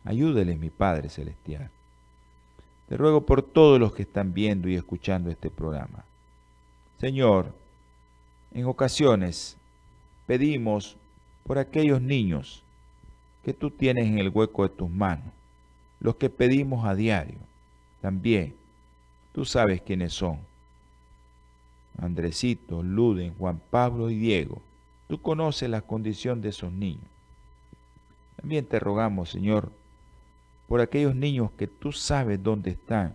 Ayúdeles, 0.04 0.58
mi 0.60 0.70
Padre 0.70 1.10
Celestial. 1.10 1.70
Te 2.88 2.98
ruego 2.98 3.26
por 3.26 3.42
todos 3.42 3.80
los 3.80 3.94
que 3.94 4.04
están 4.04 4.34
viendo 4.34 4.70
y 4.70 4.76
escuchando 4.76 5.32
este 5.32 5.50
programa. 5.50 6.06
Señor, 7.00 7.52
en 8.54 8.66
ocasiones 8.66 9.58
pedimos 10.28 10.96
por 11.44 11.58
aquellos 11.58 12.02
niños 12.02 12.64
que 13.44 13.54
tú 13.54 13.70
tienes 13.70 14.08
en 14.08 14.20
el 14.20 14.30
hueco 14.30 14.64
de 14.64 14.70
tus 14.70 14.90
manos, 14.90 15.34
los 16.00 16.16
que 16.16 16.30
pedimos 16.30 16.86
a 16.86 16.96
diario. 16.96 17.38
También, 18.02 18.56
tú 19.34 19.46
sabes 19.46 19.82
quiénes 19.82 20.14
son. 20.14 20.40
Andresito, 21.98 22.84
Luden, 22.84 23.34
Juan 23.36 23.62
Pablo 23.70 24.10
y 24.10 24.16
Diego. 24.16 24.62
Tú 25.08 25.22
conoces 25.22 25.70
la 25.70 25.82
condición 25.82 26.42
de 26.42 26.50
esos 26.50 26.72
niños. 26.72 27.06
También 28.36 28.66
te 28.66 28.80
rogamos, 28.80 29.30
Señor, 29.30 29.72
por 30.68 30.82
aquellos 30.82 31.16
niños 31.16 31.52
que 31.58 31.68
tú 31.68 31.92
sabes 31.92 32.42
dónde 32.42 32.72
están, 32.72 33.14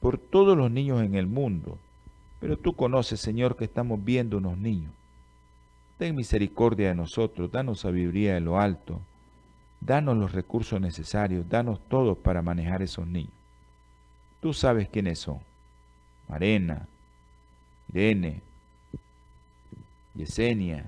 por 0.00 0.18
todos 0.18 0.56
los 0.56 0.70
niños 0.70 1.02
en 1.02 1.14
el 1.14 1.26
mundo, 1.26 1.78
pero 2.40 2.56
tú 2.56 2.74
conoces, 2.74 3.20
Señor, 3.20 3.56
que 3.56 3.64
estamos 3.64 4.02
viendo 4.04 4.38
unos 4.38 4.56
niños 4.58 4.92
Ten 6.02 6.16
misericordia 6.16 6.88
de 6.88 6.94
nosotros, 6.96 7.52
danos 7.52 7.78
sabiduría 7.78 8.34
de 8.34 8.40
lo 8.40 8.58
alto, 8.58 9.00
danos 9.80 10.16
los 10.16 10.32
recursos 10.32 10.80
necesarios, 10.80 11.48
danos 11.48 11.78
todo 11.88 12.16
para 12.16 12.42
manejar 12.42 12.82
esos 12.82 13.06
niños. 13.06 13.30
Tú 14.40 14.52
sabes 14.52 14.88
quiénes 14.88 15.20
son. 15.20 15.38
Marena, 16.28 16.88
Irene, 17.92 18.40
Yesenia, 20.14 20.86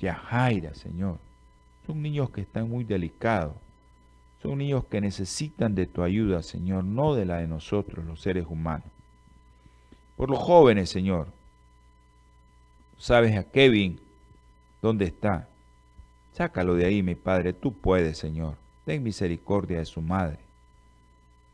Yajaira, 0.00 0.74
Señor. 0.74 1.18
Son 1.86 2.02
niños 2.02 2.30
que 2.30 2.42
están 2.42 2.68
muy 2.68 2.84
delicados. 2.84 3.54
Son 4.42 4.58
niños 4.58 4.84
que 4.84 5.00
necesitan 5.00 5.74
de 5.74 5.86
tu 5.86 6.02
ayuda, 6.02 6.42
Señor, 6.42 6.84
no 6.84 7.14
de 7.14 7.24
la 7.24 7.38
de 7.38 7.48
nosotros, 7.48 8.04
los 8.04 8.20
seres 8.20 8.46
humanos. 8.48 8.86
Por 10.16 10.30
los 10.30 10.38
jóvenes, 10.38 10.90
Señor, 10.90 11.28
sabes 12.98 13.36
a 13.36 13.44
Kevin 13.44 14.00
dónde 14.80 15.06
está. 15.06 15.48
Sácalo 16.32 16.74
de 16.74 16.84
ahí, 16.84 17.02
mi 17.02 17.16
Padre, 17.16 17.52
tú 17.52 17.72
puedes, 17.72 18.18
Señor. 18.18 18.56
Ten 18.84 19.02
misericordia 19.02 19.78
de 19.78 19.84
su 19.84 20.00
madre. 20.00 20.38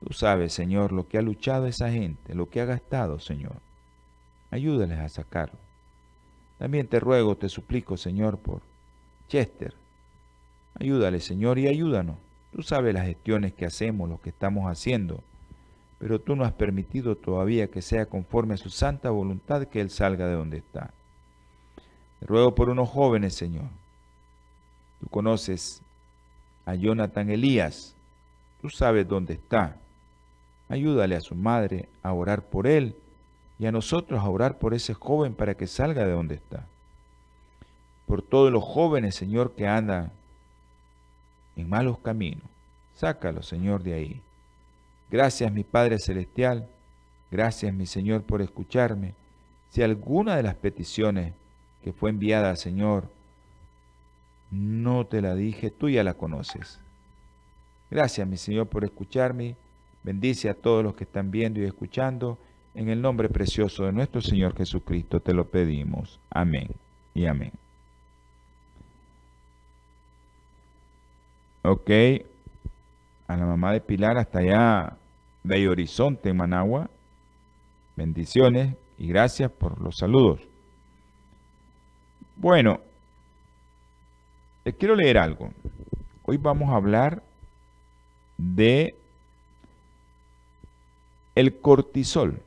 Tú 0.04 0.12
sabes, 0.12 0.52
Señor, 0.52 0.92
lo 0.92 1.08
que 1.08 1.16
ha 1.16 1.22
luchado 1.22 1.66
esa 1.66 1.90
gente, 1.90 2.34
lo 2.34 2.50
que 2.50 2.60
ha 2.60 2.66
gastado, 2.66 3.18
Señor. 3.18 3.56
Ayúdales 4.50 4.98
a 4.98 5.08
sacarlo. 5.08 5.63
También 6.58 6.86
te 6.86 7.00
ruego, 7.00 7.36
te 7.36 7.48
suplico, 7.48 7.96
Señor, 7.96 8.38
por 8.38 8.62
Chester. 9.28 9.74
Ayúdale, 10.78 11.20
Señor, 11.20 11.58
y 11.58 11.68
ayúdanos. 11.68 12.16
Tú 12.52 12.62
sabes 12.62 12.94
las 12.94 13.06
gestiones 13.06 13.52
que 13.52 13.66
hacemos, 13.66 14.08
lo 14.08 14.20
que 14.20 14.30
estamos 14.30 14.70
haciendo, 14.70 15.22
pero 15.98 16.20
tú 16.20 16.36
no 16.36 16.44
has 16.44 16.52
permitido 16.52 17.16
todavía 17.16 17.68
que 17.68 17.82
sea 17.82 18.06
conforme 18.06 18.54
a 18.54 18.58
su 18.58 18.70
santa 18.70 19.10
voluntad 19.10 19.66
que 19.66 19.80
Él 19.80 19.90
salga 19.90 20.26
de 20.26 20.34
donde 20.34 20.58
está 20.58 20.92
ruego 22.26 22.54
por 22.54 22.70
unos 22.70 22.88
jóvenes, 22.88 23.34
Señor. 23.34 23.68
Tú 25.00 25.08
conoces 25.08 25.82
a 26.66 26.74
Jonathan 26.74 27.30
Elías. 27.30 27.94
Tú 28.60 28.70
sabes 28.70 29.06
dónde 29.06 29.34
está. 29.34 29.76
Ayúdale 30.68 31.16
a 31.16 31.20
su 31.20 31.34
madre 31.34 31.88
a 32.02 32.12
orar 32.12 32.42
por 32.42 32.66
él 32.66 32.96
y 33.58 33.66
a 33.66 33.72
nosotros 33.72 34.20
a 34.20 34.28
orar 34.28 34.58
por 34.58 34.74
ese 34.74 34.94
joven 34.94 35.34
para 35.34 35.54
que 35.54 35.66
salga 35.66 36.04
de 36.04 36.12
donde 36.12 36.34
está. 36.36 36.66
Por 38.06 38.22
todos 38.22 38.52
los 38.52 38.64
jóvenes, 38.64 39.14
Señor, 39.14 39.54
que 39.54 39.66
andan 39.66 40.12
en 41.56 41.68
malos 41.68 41.98
caminos. 41.98 42.44
Sácalo, 42.94 43.42
Señor, 43.42 43.82
de 43.82 43.94
ahí. 43.94 44.22
Gracias, 45.10 45.52
mi 45.52 45.64
Padre 45.64 45.98
Celestial. 45.98 46.68
Gracias, 47.30 47.72
mi 47.72 47.86
Señor, 47.86 48.22
por 48.22 48.42
escucharme. 48.42 49.14
Si 49.70 49.82
alguna 49.82 50.36
de 50.36 50.42
las 50.42 50.54
peticiones 50.54 51.32
que 51.82 51.92
fue 51.92 52.10
enviada, 52.10 52.54
Señor, 52.56 53.08
no 54.50 55.06
te 55.06 55.20
la 55.20 55.34
dije, 55.34 55.70
tú 55.70 55.88
ya 55.88 56.04
la 56.04 56.14
conoces. 56.14 56.78
Gracias, 57.90 58.26
mi 58.26 58.36
Señor, 58.36 58.68
por 58.68 58.84
escucharme. 58.84 59.56
Bendice 60.02 60.48
a 60.48 60.54
todos 60.54 60.84
los 60.84 60.94
que 60.94 61.04
están 61.04 61.30
viendo 61.30 61.60
y 61.60 61.64
escuchando. 61.64 62.38
En 62.74 62.88
el 62.88 63.00
nombre 63.00 63.28
precioso 63.28 63.84
de 63.84 63.92
nuestro 63.92 64.20
Señor 64.20 64.56
Jesucristo 64.56 65.20
te 65.20 65.32
lo 65.32 65.46
pedimos. 65.46 66.18
Amén 66.30 66.68
y 67.14 67.26
amén. 67.26 67.52
Ok, 71.62 71.90
a 73.28 73.36
la 73.36 73.46
mamá 73.46 73.72
de 73.72 73.80
Pilar 73.80 74.18
hasta 74.18 74.40
allá, 74.40 74.96
de 75.44 75.68
Horizonte, 75.68 76.30
en 76.30 76.36
Managua. 76.36 76.90
Bendiciones 77.96 78.74
y 78.98 79.06
gracias 79.06 79.50
por 79.52 79.80
los 79.80 79.96
saludos. 79.96 80.40
Bueno, 82.36 82.80
les 84.64 84.74
quiero 84.74 84.96
leer 84.96 85.16
algo. 85.16 85.52
Hoy 86.24 86.38
vamos 86.38 86.70
a 86.70 86.76
hablar 86.76 87.22
de 88.36 88.96
el 91.34 91.60
cortisol. 91.60 92.42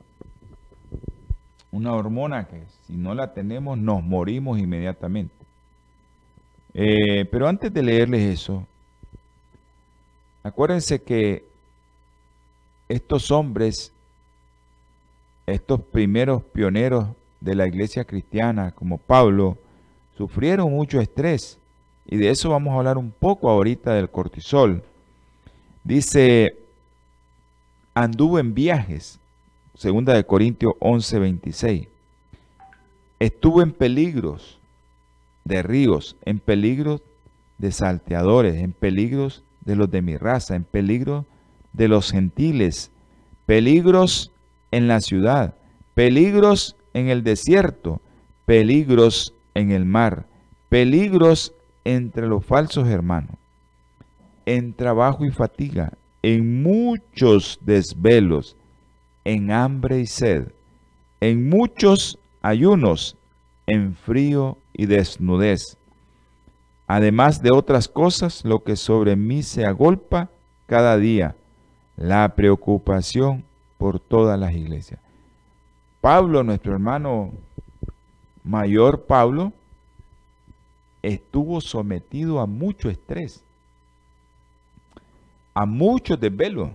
Una 1.78 1.94
hormona 1.94 2.48
que 2.48 2.63
si 2.88 2.94
no 2.94 3.13
la 3.13 3.36
tenemos 3.36 3.78
nos 3.78 4.02
morimos 4.02 4.58
inmediatamente. 4.58 5.36
Eh, 6.74 7.24
pero 7.26 7.48
antes 7.48 7.72
de 7.72 7.84
leerles 7.84 8.24
eso, 8.24 8.66
acuérdense 10.42 11.04
que 11.04 11.46
estos 12.90 13.30
hombres, 13.30 13.92
estos 15.46 15.80
primeros 15.80 16.42
pioneros 16.46 17.10
de 17.42 17.54
la 17.54 17.68
iglesia 17.68 18.06
cristiana, 18.06 18.72
como 18.72 18.98
Pablo, 18.98 19.56
sufrieron 20.18 20.72
mucho 20.72 21.00
estrés. 21.00 21.60
Y 22.08 22.18
de 22.18 22.32
eso 22.32 22.50
vamos 22.50 22.74
a 22.74 22.78
hablar 22.78 22.98
un 22.98 23.12
poco 23.12 23.52
ahorita 23.52 23.94
del 23.94 24.10
cortisol. 24.10 24.82
Dice, 25.84 26.58
anduvo 27.94 28.40
en 28.40 28.56
viajes, 28.56 29.20
segunda 29.78 30.13
de 30.13 30.26
Corintios 30.26 30.74
11, 30.80 31.20
26. 31.20 31.88
Estuvo 33.20 33.62
en 33.62 33.72
peligros 33.72 34.60
de 35.46 35.63
ríos, 35.63 36.18
en 36.26 36.40
peligros 36.40 37.02
de 37.58 37.72
salteadores, 37.72 38.56
en 38.56 38.74
peligros 38.74 39.44
de 39.62 39.76
los 39.76 39.90
de 39.90 40.02
mi 40.02 40.18
raza, 40.18 40.56
en 40.56 40.63
peligros 40.63 41.26
de 41.74 41.88
los 41.88 42.12
gentiles, 42.12 42.92
peligros 43.46 44.32
en 44.72 44.88
la 44.88 45.00
ciudad, 45.00 45.56
peligros 45.94 46.76
en 46.94 47.10
el 47.10 47.24
desierto, 47.24 48.02
peligros 48.46 49.34
en 49.54 49.72
el 49.72 49.86
mar, 49.86 50.26
peligros 50.70 51.54
entre 51.86 52.28
los 52.28 52.46
falsos 52.46 52.88
hermanos 52.88 53.38
en 54.48 54.74
trabajo 54.74 55.26
y 55.26 55.32
fatiga, 55.32 55.92
en 56.24 56.63
muchos 56.63 57.60
desvelos, 57.62 58.56
en 59.28 59.52
hambre 59.52 60.00
y 60.00 60.06
sed, 60.06 60.54
en 61.20 61.50
muchos 61.50 62.18
ayunos, 62.42 63.18
en 63.66 63.94
frío 63.94 64.58
y 64.72 64.86
desnudez. 64.86 65.78
Además 66.88 67.42
de 67.42 67.52
otras 67.52 67.90
cosas, 67.90 68.46
lo 68.46 68.63
que 68.63 68.78
sobre 68.78 69.18
mí 69.18 69.44
se 69.44 69.66
agolpa 69.66 70.30
cada 70.66 70.96
día, 70.96 71.36
la 71.98 72.36
preocupación 72.36 73.44
por 73.78 74.00
todas 74.00 74.40
las 74.40 74.54
iglesias. 74.54 75.02
Pablo, 76.00 76.42
nuestro 76.44 76.72
hermano 76.72 77.34
mayor 78.46 79.08
Pablo, 79.08 79.52
estuvo 81.02 81.60
sometido 81.60 82.40
a 82.40 82.46
mucho 82.46 82.90
estrés 82.90 83.44
a 85.54 85.66
muchos 85.66 86.20
desvelos 86.20 86.70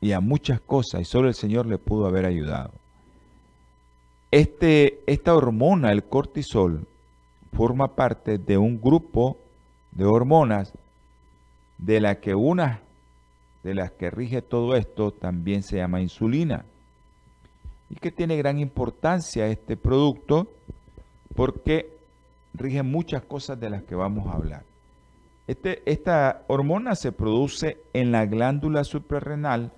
y 0.00 0.12
a 0.12 0.20
muchas 0.20 0.60
cosas, 0.60 1.00
y 1.00 1.04
solo 1.04 1.28
el 1.28 1.34
Señor 1.34 1.66
le 1.66 1.78
pudo 1.78 2.06
haber 2.06 2.24
ayudado. 2.24 2.72
Este, 4.30 5.00
esta 5.06 5.34
hormona, 5.34 5.90
el 5.90 6.04
cortisol, 6.04 6.86
forma 7.52 7.94
parte 7.94 8.38
de 8.38 8.58
un 8.58 8.80
grupo 8.80 9.38
de 9.92 10.04
hormonas 10.04 10.72
de 11.78 12.00
la 12.00 12.20
que 12.20 12.34
una 12.34 12.82
de 13.62 13.74
las 13.74 13.90
que 13.92 14.10
rige 14.10 14.42
todo 14.42 14.76
esto 14.76 15.12
también 15.12 15.62
se 15.62 15.76
llama 15.76 16.00
insulina. 16.00 16.64
Y 17.90 17.96
que 17.96 18.12
tiene 18.12 18.36
gran 18.36 18.58
importancia 18.58 19.46
este 19.46 19.76
producto 19.76 20.48
porque 21.34 21.90
rige 22.54 22.82
muchas 22.82 23.22
cosas 23.22 23.58
de 23.58 23.70
las 23.70 23.82
que 23.82 23.94
vamos 23.94 24.26
a 24.26 24.36
hablar. 24.36 24.62
Este, 25.46 25.82
esta 25.90 26.42
hormona 26.46 26.94
se 26.94 27.12
produce 27.12 27.78
en 27.94 28.12
la 28.12 28.26
glándula 28.26 28.84
suprarrenal, 28.84 29.72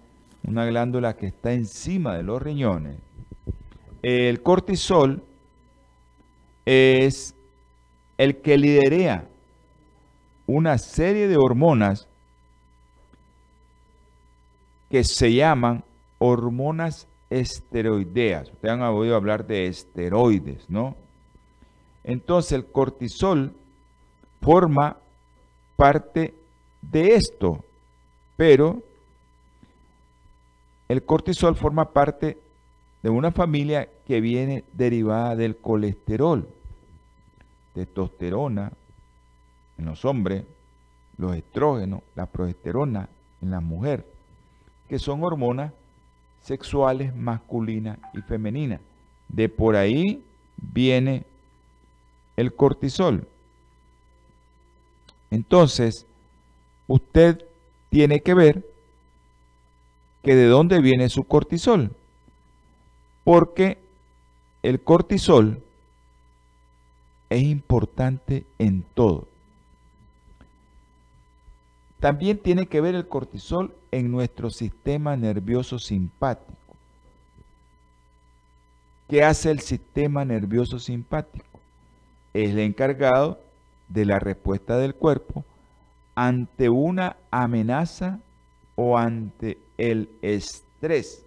una 0.45 0.67
glándula 0.67 1.17
que 1.17 1.27
está 1.27 1.53
encima 1.53 2.17
de 2.17 2.23
los 2.23 2.41
riñones. 2.43 2.99
El 4.03 4.43
cortisol 4.43 5.23
es 6.65 7.35
el 8.19 8.37
que 8.41 8.59
liderea 8.59 9.27
una 10.47 10.79
serie 10.79 11.29
de 11.29 11.37
hormonas 11.37 12.09
que 14.91 15.05
se 15.05 15.33
llaman 15.33 15.85
hormonas 16.19 17.07
esteroideas. 17.31 18.51
Ustedes 18.51 18.75
han 18.75 18.83
oído 18.83 19.15
hablar 19.17 19.47
de 19.47 19.67
esteroides, 19.67 20.69
¿no? 20.69 20.97
Entonces 22.03 22.53
el 22.53 22.67
cortisol 22.67 23.55
forma 24.41 24.97
parte 25.77 26.35
de 26.83 27.15
esto, 27.15 27.65
pero 28.37 28.83
el 30.91 31.05
cortisol 31.05 31.55
forma 31.55 31.93
parte 31.93 32.37
de 33.01 33.11
una 33.11 33.31
familia 33.31 33.89
que 34.09 34.21
viene 34.21 34.65
derivada 34.73 35.37
del 35.37 35.57
colesterol, 35.57 36.49
testosterona 37.75 38.73
en 39.79 39.85
los 39.85 40.05
hombres, 40.05 40.43
los 41.17 41.37
estrógenos, 41.37 42.03
la 42.17 42.27
progesterona 42.27 43.09
en 43.41 43.53
la 43.53 43.61
mujer, 43.61 44.05
que 44.89 44.99
son 44.99 45.23
hormonas 45.23 45.73
sexuales 46.43 47.15
masculinas 47.15 47.97
y 48.13 48.23
femeninas. 48.23 48.81
De 49.29 49.49
por 49.49 49.77
ahí 49.77 50.25
viene 50.57 51.23
el 52.37 52.53
cortisol. 52.53 53.29
Entonces, 55.31 56.05
usted 56.89 57.47
tiene 57.91 58.23
que 58.23 58.35
ver 58.35 58.65
que 60.23 60.35
de 60.35 60.47
dónde 60.47 60.81
viene 60.81 61.09
su 61.09 61.25
cortisol. 61.25 61.93
Porque 63.25 63.79
el 64.63 64.81
cortisol 64.81 65.63
es 67.31 67.43
importante 67.43 68.45
en 68.59 68.85
todo. 68.95 69.29
También 72.01 72.39
tiene 72.39 72.67
que 72.67 72.81
ver 72.81 72.95
el 72.95 73.09
cortisol 73.09 73.75
en 73.91 74.11
nuestro 74.11 74.51
sistema 74.51 75.17
nervioso 75.17 75.79
simpático. 75.79 76.55
¿Qué 79.09 79.23
hace 79.25 79.51
el 79.51 79.61
sistema 79.61 80.25
nervioso 80.25 80.79
simpático? 80.79 81.45
Es 82.33 82.51
el 82.51 82.61
encargado 82.61 83.41
de 83.89 84.05
la 84.07 84.19
respuesta 84.19 84.79
del 84.79 84.95
cuerpo 84.95 85.45
ante 86.15 86.69
una 86.69 87.17
amenaza 87.31 88.21
o 88.77 88.97
ante 88.97 89.59
el 89.81 90.11
estrés. 90.21 91.25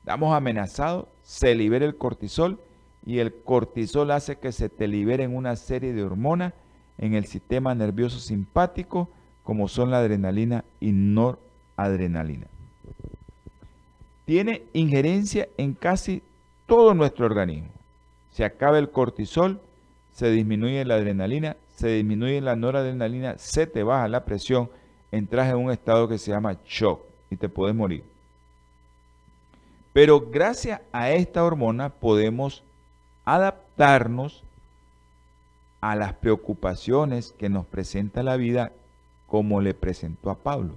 Estamos 0.00 0.34
amenazados, 0.34 1.06
se 1.22 1.54
libera 1.54 1.86
el 1.86 1.96
cortisol 1.96 2.58
y 3.06 3.20
el 3.20 3.32
cortisol 3.32 4.10
hace 4.10 4.36
que 4.36 4.50
se 4.50 4.68
te 4.68 4.88
liberen 4.88 5.34
una 5.36 5.54
serie 5.54 5.92
de 5.92 6.02
hormonas 6.02 6.54
en 6.98 7.14
el 7.14 7.26
sistema 7.26 7.72
nervioso 7.74 8.18
simpático, 8.18 9.08
como 9.44 9.68
son 9.68 9.92
la 9.92 9.98
adrenalina 9.98 10.64
y 10.80 10.90
noradrenalina. 10.90 12.48
Tiene 14.24 14.62
injerencia 14.72 15.48
en 15.56 15.74
casi 15.74 16.20
todo 16.66 16.94
nuestro 16.94 17.26
organismo. 17.26 17.70
Se 18.32 18.44
acaba 18.44 18.78
el 18.78 18.90
cortisol, 18.90 19.60
se 20.12 20.30
disminuye 20.32 20.84
la 20.84 20.94
adrenalina, 20.96 21.56
se 21.76 21.88
disminuye 21.88 22.40
la 22.40 22.56
noradrenalina, 22.56 23.38
se 23.38 23.68
te 23.68 23.84
baja 23.84 24.08
la 24.08 24.24
presión, 24.24 24.68
entras 25.12 25.48
en 25.48 25.58
un 25.58 25.70
estado 25.70 26.08
que 26.08 26.18
se 26.18 26.32
llama 26.32 26.58
shock 26.66 27.11
y 27.32 27.36
te 27.36 27.48
puedes 27.48 27.74
morir. 27.74 28.04
Pero 29.92 30.20
gracias 30.30 30.80
a 30.92 31.10
esta 31.10 31.44
hormona 31.44 31.88
podemos 31.88 32.62
adaptarnos 33.24 34.42
a 35.80 35.96
las 35.96 36.12
preocupaciones 36.14 37.34
que 37.38 37.48
nos 37.48 37.66
presenta 37.66 38.22
la 38.22 38.36
vida 38.36 38.72
como 39.26 39.60
le 39.60 39.74
presentó 39.74 40.30
a 40.30 40.36
Pablo. 40.36 40.74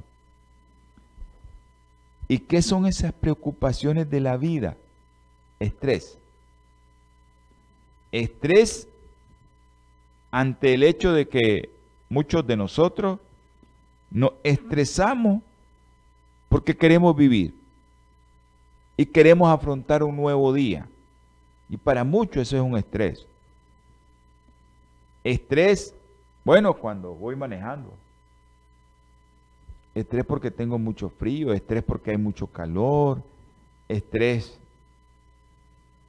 ¿Y 2.28 2.40
qué 2.40 2.62
son 2.62 2.88
esas 2.88 3.14
preocupaciones 3.14 4.10
de 4.10 4.20
la 4.20 4.38
vida? 4.38 4.78
Estrés. 5.60 6.18
Estrés 8.12 8.88
ante 10.32 10.74
el 10.74 10.84
hecho 10.84 11.14
de 11.14 11.28
que 11.28 11.70
muchos 12.10 12.48
de 12.48 12.58
nosotros 12.58 13.20
nos 14.10 14.32
estresamos 14.44 15.44
porque 16.50 16.76
queremos 16.76 17.16
vivir 17.16 17.54
y 18.98 19.06
queremos 19.06 19.50
afrontar 19.50 20.04
un 20.04 20.16
nuevo 20.16 20.54
día. 20.54 20.88
Y 21.70 21.78
para 21.78 22.04
muchos 22.04 22.44
eso 22.44 22.58
es 22.58 22.62
un 22.62 22.78
estrés. 22.78 23.26
Estrés, 25.24 25.94
bueno, 26.44 26.74
cuando 26.74 27.14
voy 27.14 27.36
manejando. 27.36 27.94
Estrés 29.96 30.26
porque 30.26 30.52
tengo 30.52 30.78
mucho 30.78 31.10
frío, 31.10 31.54
estrés 31.54 31.84
porque 31.84 32.12
hay 32.12 32.18
mucho 32.18 32.48
calor, 32.48 33.24
estrés 33.88 34.60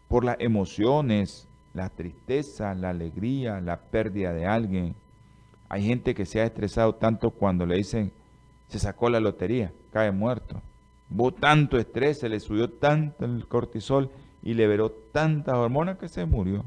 por 0.09 0.25
las 0.25 0.37
emociones, 0.41 1.47
la 1.73 1.89
tristeza, 1.89 2.75
la 2.75 2.91
alegría, 2.91 3.61
la 3.61 3.79
pérdida 3.79 4.33
de 4.33 4.47
alguien. 4.47 4.95
Hay 5.69 5.85
gente 5.85 6.15
que 6.15 6.27
se 6.27 6.41
ha 6.41 6.45
estresado 6.45 6.95
tanto 6.95 7.31
cuando 7.31 7.67
le 7.67 7.77
dicen 7.77 8.13
se 8.69 8.79
sacó 8.79 9.09
la 9.11 9.21
lotería, 9.21 9.73
cae 9.93 10.11
muerto. 10.11 10.61
Hubo 11.11 11.33
tanto 11.33 11.79
estrés, 11.79 12.19
se 12.19 12.29
le 12.29 12.41
subió 12.41 12.71
tanto 12.71 13.25
el 13.25 13.47
cortisol 13.47 14.11
y 14.43 14.55
liberó 14.55 14.91
tantas 14.91 15.55
hormonas 15.55 15.99
que 15.99 16.09
se 16.09 16.25
murió. 16.27 16.65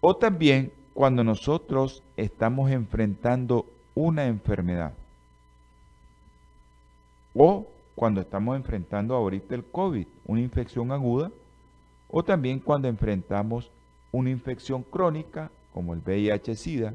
O 0.00 0.16
también 0.16 0.72
cuando 0.94 1.24
nosotros 1.24 2.02
estamos 2.16 2.70
enfrentando 2.70 3.66
una 3.94 4.26
enfermedad. 4.26 4.94
O 7.34 7.66
cuando 7.94 8.20
estamos 8.20 8.56
enfrentando 8.56 9.14
ahorita 9.14 9.54
el 9.54 9.64
COVID, 9.64 10.06
una 10.26 10.40
infección 10.40 10.90
aguda. 10.92 11.30
O 12.08 12.24
también 12.24 12.58
cuando 12.60 12.88
enfrentamos 12.88 13.70
una 14.12 14.30
infección 14.30 14.82
crónica 14.82 15.50
como 15.72 15.94
el 15.94 16.00
VIH-Sida, 16.00 16.94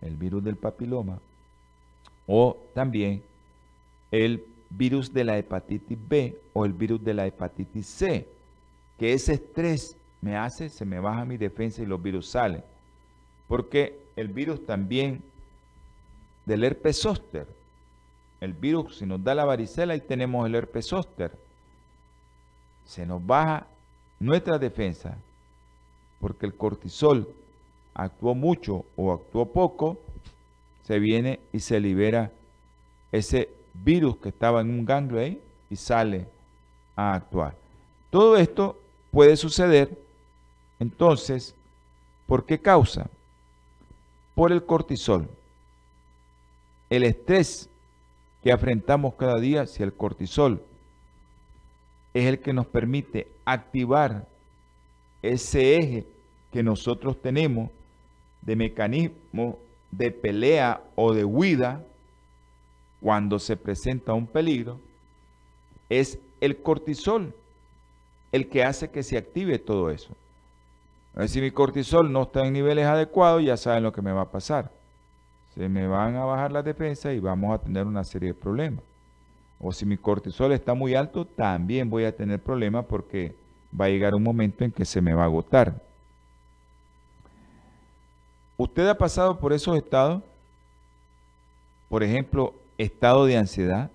el 0.00 0.16
virus 0.16 0.44
del 0.44 0.56
papiloma. 0.56 1.18
O 2.28 2.56
también 2.74 3.22
el 4.12 4.44
virus 4.70 5.12
de 5.12 5.24
la 5.24 5.38
hepatitis 5.38 5.98
B 6.08 6.38
o 6.52 6.64
el 6.64 6.72
virus 6.72 7.02
de 7.02 7.14
la 7.14 7.26
hepatitis 7.26 7.86
C, 7.86 8.28
que 8.98 9.14
ese 9.14 9.34
estrés 9.34 9.96
me 10.20 10.36
hace, 10.36 10.68
se 10.68 10.84
me 10.84 11.00
baja 11.00 11.24
mi 11.24 11.36
defensa 11.36 11.82
y 11.82 11.86
los 11.86 12.00
virus 12.02 12.28
salen. 12.28 12.62
Porque 13.48 13.98
el 14.14 14.28
virus 14.28 14.64
también 14.66 15.22
del 16.44 16.64
herpes 16.64 17.00
zóster, 17.00 17.46
el 18.40 18.52
virus, 18.52 18.98
si 18.98 19.06
nos 19.06 19.22
da 19.22 19.34
la 19.34 19.44
varicela, 19.44 19.96
y 19.96 20.00
tenemos 20.00 20.46
el 20.46 20.54
herpes 20.54 20.86
zóster, 20.86 21.32
se 22.84 23.06
nos 23.06 23.24
baja 23.24 23.66
nuestra 24.20 24.58
defensa, 24.58 25.16
porque 26.20 26.46
el 26.46 26.54
cortisol 26.54 27.28
actuó 27.94 28.34
mucho 28.34 28.84
o 28.96 29.12
actuó 29.12 29.46
poco, 29.46 29.98
se 30.88 30.98
viene 30.98 31.38
y 31.52 31.60
se 31.60 31.78
libera 31.80 32.32
ese 33.12 33.50
virus 33.74 34.16
que 34.16 34.30
estaba 34.30 34.62
en 34.62 34.70
un 34.70 34.86
ganglio 34.86 35.20
ahí 35.20 35.38
y 35.68 35.76
sale 35.76 36.26
a 36.96 37.12
actuar. 37.12 37.54
Todo 38.08 38.38
esto 38.38 38.80
puede 39.10 39.36
suceder, 39.36 39.98
entonces, 40.80 41.54
¿por 42.26 42.46
qué 42.46 42.58
causa? 42.58 43.10
Por 44.34 44.50
el 44.50 44.64
cortisol. 44.64 45.28
El 46.88 47.02
estrés 47.02 47.68
que 48.42 48.50
afrontamos 48.50 49.12
cada 49.16 49.38
día, 49.38 49.66
si 49.66 49.82
el 49.82 49.92
cortisol 49.92 50.62
es 52.14 52.24
el 52.24 52.38
que 52.38 52.54
nos 52.54 52.64
permite 52.64 53.28
activar 53.44 54.26
ese 55.20 55.76
eje 55.76 56.06
que 56.50 56.62
nosotros 56.62 57.20
tenemos 57.20 57.68
de 58.40 58.56
mecanismo 58.56 59.58
de 59.90 60.10
pelea 60.10 60.82
o 60.94 61.14
de 61.14 61.24
huida, 61.24 61.84
cuando 63.00 63.38
se 63.38 63.56
presenta 63.56 64.12
un 64.12 64.26
peligro, 64.26 64.80
es 65.88 66.18
el 66.40 66.60
cortisol 66.62 67.34
el 68.32 68.48
que 68.48 68.64
hace 68.64 68.90
que 68.90 69.02
se 69.02 69.16
active 69.16 69.58
todo 69.58 69.90
eso. 69.90 70.14
Si 71.26 71.40
mi 71.40 71.50
cortisol 71.50 72.12
no 72.12 72.22
está 72.22 72.46
en 72.46 72.52
niveles 72.52 72.86
adecuados, 72.86 73.42
ya 73.42 73.56
saben 73.56 73.82
lo 73.82 73.92
que 73.92 74.02
me 74.02 74.12
va 74.12 74.22
a 74.22 74.30
pasar. 74.30 74.70
Se 75.54 75.68
me 75.68 75.86
van 75.88 76.14
a 76.14 76.24
bajar 76.24 76.52
las 76.52 76.64
defensas 76.64 77.14
y 77.14 77.18
vamos 77.18 77.54
a 77.54 77.58
tener 77.58 77.86
una 77.86 78.04
serie 78.04 78.28
de 78.28 78.34
problemas. 78.34 78.84
O 79.58 79.72
si 79.72 79.84
mi 79.84 79.96
cortisol 79.96 80.52
está 80.52 80.74
muy 80.74 80.94
alto, 80.94 81.24
también 81.24 81.90
voy 81.90 82.04
a 82.04 82.14
tener 82.14 82.40
problemas 82.40 82.84
porque 82.84 83.34
va 83.78 83.86
a 83.86 83.88
llegar 83.88 84.14
un 84.14 84.22
momento 84.22 84.64
en 84.64 84.70
que 84.70 84.84
se 84.84 85.00
me 85.00 85.14
va 85.14 85.22
a 85.22 85.26
agotar. 85.26 85.82
¿Usted 88.60 88.88
ha 88.88 88.98
pasado 88.98 89.38
por 89.38 89.52
esos 89.52 89.76
estados? 89.76 90.20
Por 91.88 92.02
ejemplo, 92.02 92.54
estado 92.76 93.24
de 93.24 93.36
ansiedad 93.36 93.88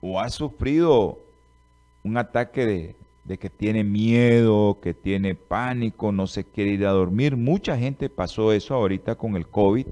o 0.00 0.18
ha 0.18 0.28
sufrido 0.28 1.20
un 2.02 2.16
ataque 2.16 2.96
de, 3.24 3.38
que 3.38 3.48
tiene 3.48 3.84
miedo, 3.84 4.78
que 4.82 4.92
tiene 4.92 5.36
pánico, 5.36 6.10
no 6.10 6.26
se 6.26 6.42
quiere 6.42 6.72
ir 6.72 6.84
a 6.84 6.90
dormir. 6.90 7.36
Mucha 7.36 7.78
gente 7.78 8.08
pasó 8.08 8.52
eso 8.52 8.74
ahorita 8.74 9.14
con 9.14 9.36
el 9.36 9.46
COVID, 9.46 9.86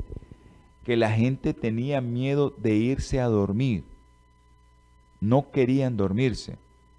que 0.85 0.97
la 0.97 1.13
gente 1.13 1.55
tenía 1.55 2.01
miedo 2.01 2.53
de 2.57 2.75
irse 2.75 3.21
a 3.21 3.27
dormir. 3.27 3.85
No 5.21 5.53
querían 5.53 5.97
dormirse 5.97 6.57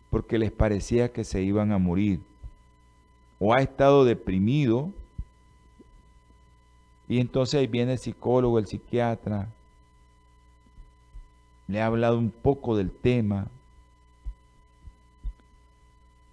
porque 0.10 0.40
les 0.40 0.54
parecía 0.54 1.12
que 1.12 1.26
se 1.26 1.42
iban 1.42 1.74
a 1.74 1.78
morir. 1.78 2.22
O 3.38 3.54
ha 3.54 3.62
estado 3.62 4.06
deprimido 4.06 4.92
y 7.12 7.20
entonces 7.20 7.60
ahí 7.60 7.68
viene 7.68 7.92
el 7.92 8.00
psicólogo, 8.00 8.58
el 8.58 8.68
psiquiatra, 8.68 9.50
le 11.68 11.82
ha 11.82 11.88
hablado 11.88 12.18
un 12.18 12.32
poco 12.32 12.78
del 12.78 12.90
tema, 12.90 13.48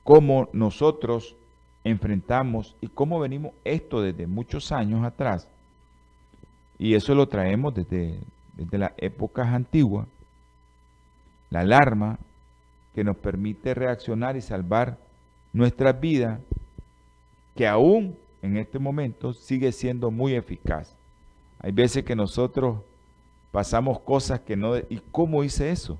cómo 0.05 0.49
nosotros 0.53 1.35
enfrentamos 1.83 2.77
y 2.81 2.87
cómo 2.87 3.19
venimos 3.19 3.55
esto 3.65 4.01
desde 4.03 4.29
muchos 4.29 4.71
años 4.71 5.05
atrás. 5.05 5.49
Y 6.79 6.95
eso 6.95 7.13
lo 7.17 7.27
traemos 7.27 7.75
desde, 7.75 8.21
desde 8.55 8.79
las 8.79 8.93
épocas 8.99 9.49
antiguas. 9.49 10.07
La 11.51 11.63
alarma 11.63 12.21
que 12.95 13.03
nos 13.03 13.17
permite 13.17 13.75
reaccionar 13.75 14.37
y 14.37 14.43
salvar 14.43 14.97
nuestras 15.53 16.01
vidas, 16.01 16.39
que 17.57 17.67
aún 17.67 18.17
en 18.43 18.57
este 18.57 18.79
momento 18.79 19.33
sigue 19.33 19.73
siendo 19.73 20.11
muy 20.11 20.35
eficaz. 20.35 20.95
Hay 21.61 21.73
veces 21.73 22.05
que 22.05 22.15
nosotros 22.15 22.79
pasamos 23.51 24.01
cosas 24.01 24.41
que 24.41 24.57
no... 24.57 24.77
¿Y 24.77 25.01
cómo 25.11 25.43
hice 25.43 25.71
eso? 25.71 25.99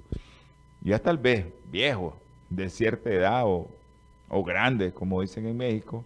Ya 0.81 0.99
tal 0.99 1.19
vez 1.19 1.47
viejo, 1.71 2.17
de 2.49 2.69
cierta 2.69 3.11
edad 3.11 3.43
o, 3.47 3.69
o 4.29 4.45
grande, 4.45 4.93
como 4.93 5.21
dicen 5.21 5.47
en 5.47 5.57
México. 5.57 6.05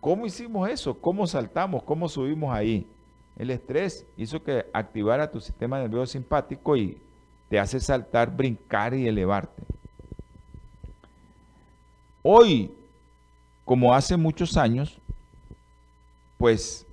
¿Cómo 0.00 0.24
hicimos 0.26 0.68
eso? 0.70 0.98
¿Cómo 0.98 1.26
saltamos? 1.26 1.82
¿Cómo 1.82 2.08
subimos 2.08 2.54
ahí? 2.54 2.86
El 3.36 3.50
estrés 3.50 4.06
hizo 4.16 4.42
que 4.42 4.66
activara 4.72 5.30
tu 5.30 5.40
sistema 5.40 5.78
nervioso 5.78 6.12
simpático 6.12 6.76
y 6.76 6.98
te 7.48 7.58
hace 7.58 7.80
saltar, 7.80 8.34
brincar 8.34 8.94
y 8.94 9.06
elevarte. 9.06 9.62
Hoy, 12.22 12.70
como 13.64 13.94
hace 13.94 14.16
muchos 14.16 14.56
años, 14.56 14.98
pues 16.40 16.84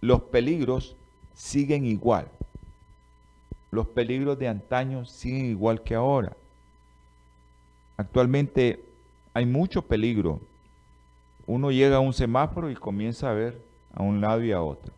los 0.00 0.20
peligros 0.22 0.94
siguen 1.34 1.84
igual 1.84 2.28
los 3.74 3.88
peligros 3.88 4.38
de 4.38 4.48
antaño 4.48 5.04
siguen 5.04 5.46
igual 5.46 5.82
que 5.82 5.96
ahora. 5.96 6.36
Actualmente 7.96 8.84
hay 9.34 9.46
mucho 9.46 9.82
peligro. 9.82 10.40
Uno 11.46 11.70
llega 11.70 11.96
a 11.96 12.00
un 12.00 12.14
semáforo 12.14 12.70
y 12.70 12.74
comienza 12.74 13.30
a 13.30 13.34
ver 13.34 13.60
a 13.92 14.02
un 14.02 14.20
lado 14.20 14.42
y 14.44 14.52
a 14.52 14.62
otro. 14.62 14.92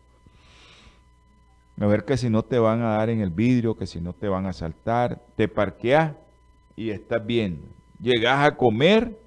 A 1.79 1.85
ver 1.85 2.05
que 2.05 2.17
si 2.17 2.29
no 2.29 2.43
te 2.43 2.57
van 2.59 2.81
a 2.81 2.97
dar 2.97 3.09
en 3.09 3.21
el 3.21 3.29
vidrio, 3.29 3.75
que 3.75 3.87
si 3.87 3.99
no 3.99 4.13
te 4.13 4.27
van 4.27 4.45
a 4.45 4.53
saltar, 4.53 5.21
te 5.35 5.47
parqueas 5.47 6.13
y 6.75 6.91
estás 6.91 7.25
viendo. 7.25 7.67
Llegas 7.99 8.45
a 8.45 8.55
comer 8.55 9.19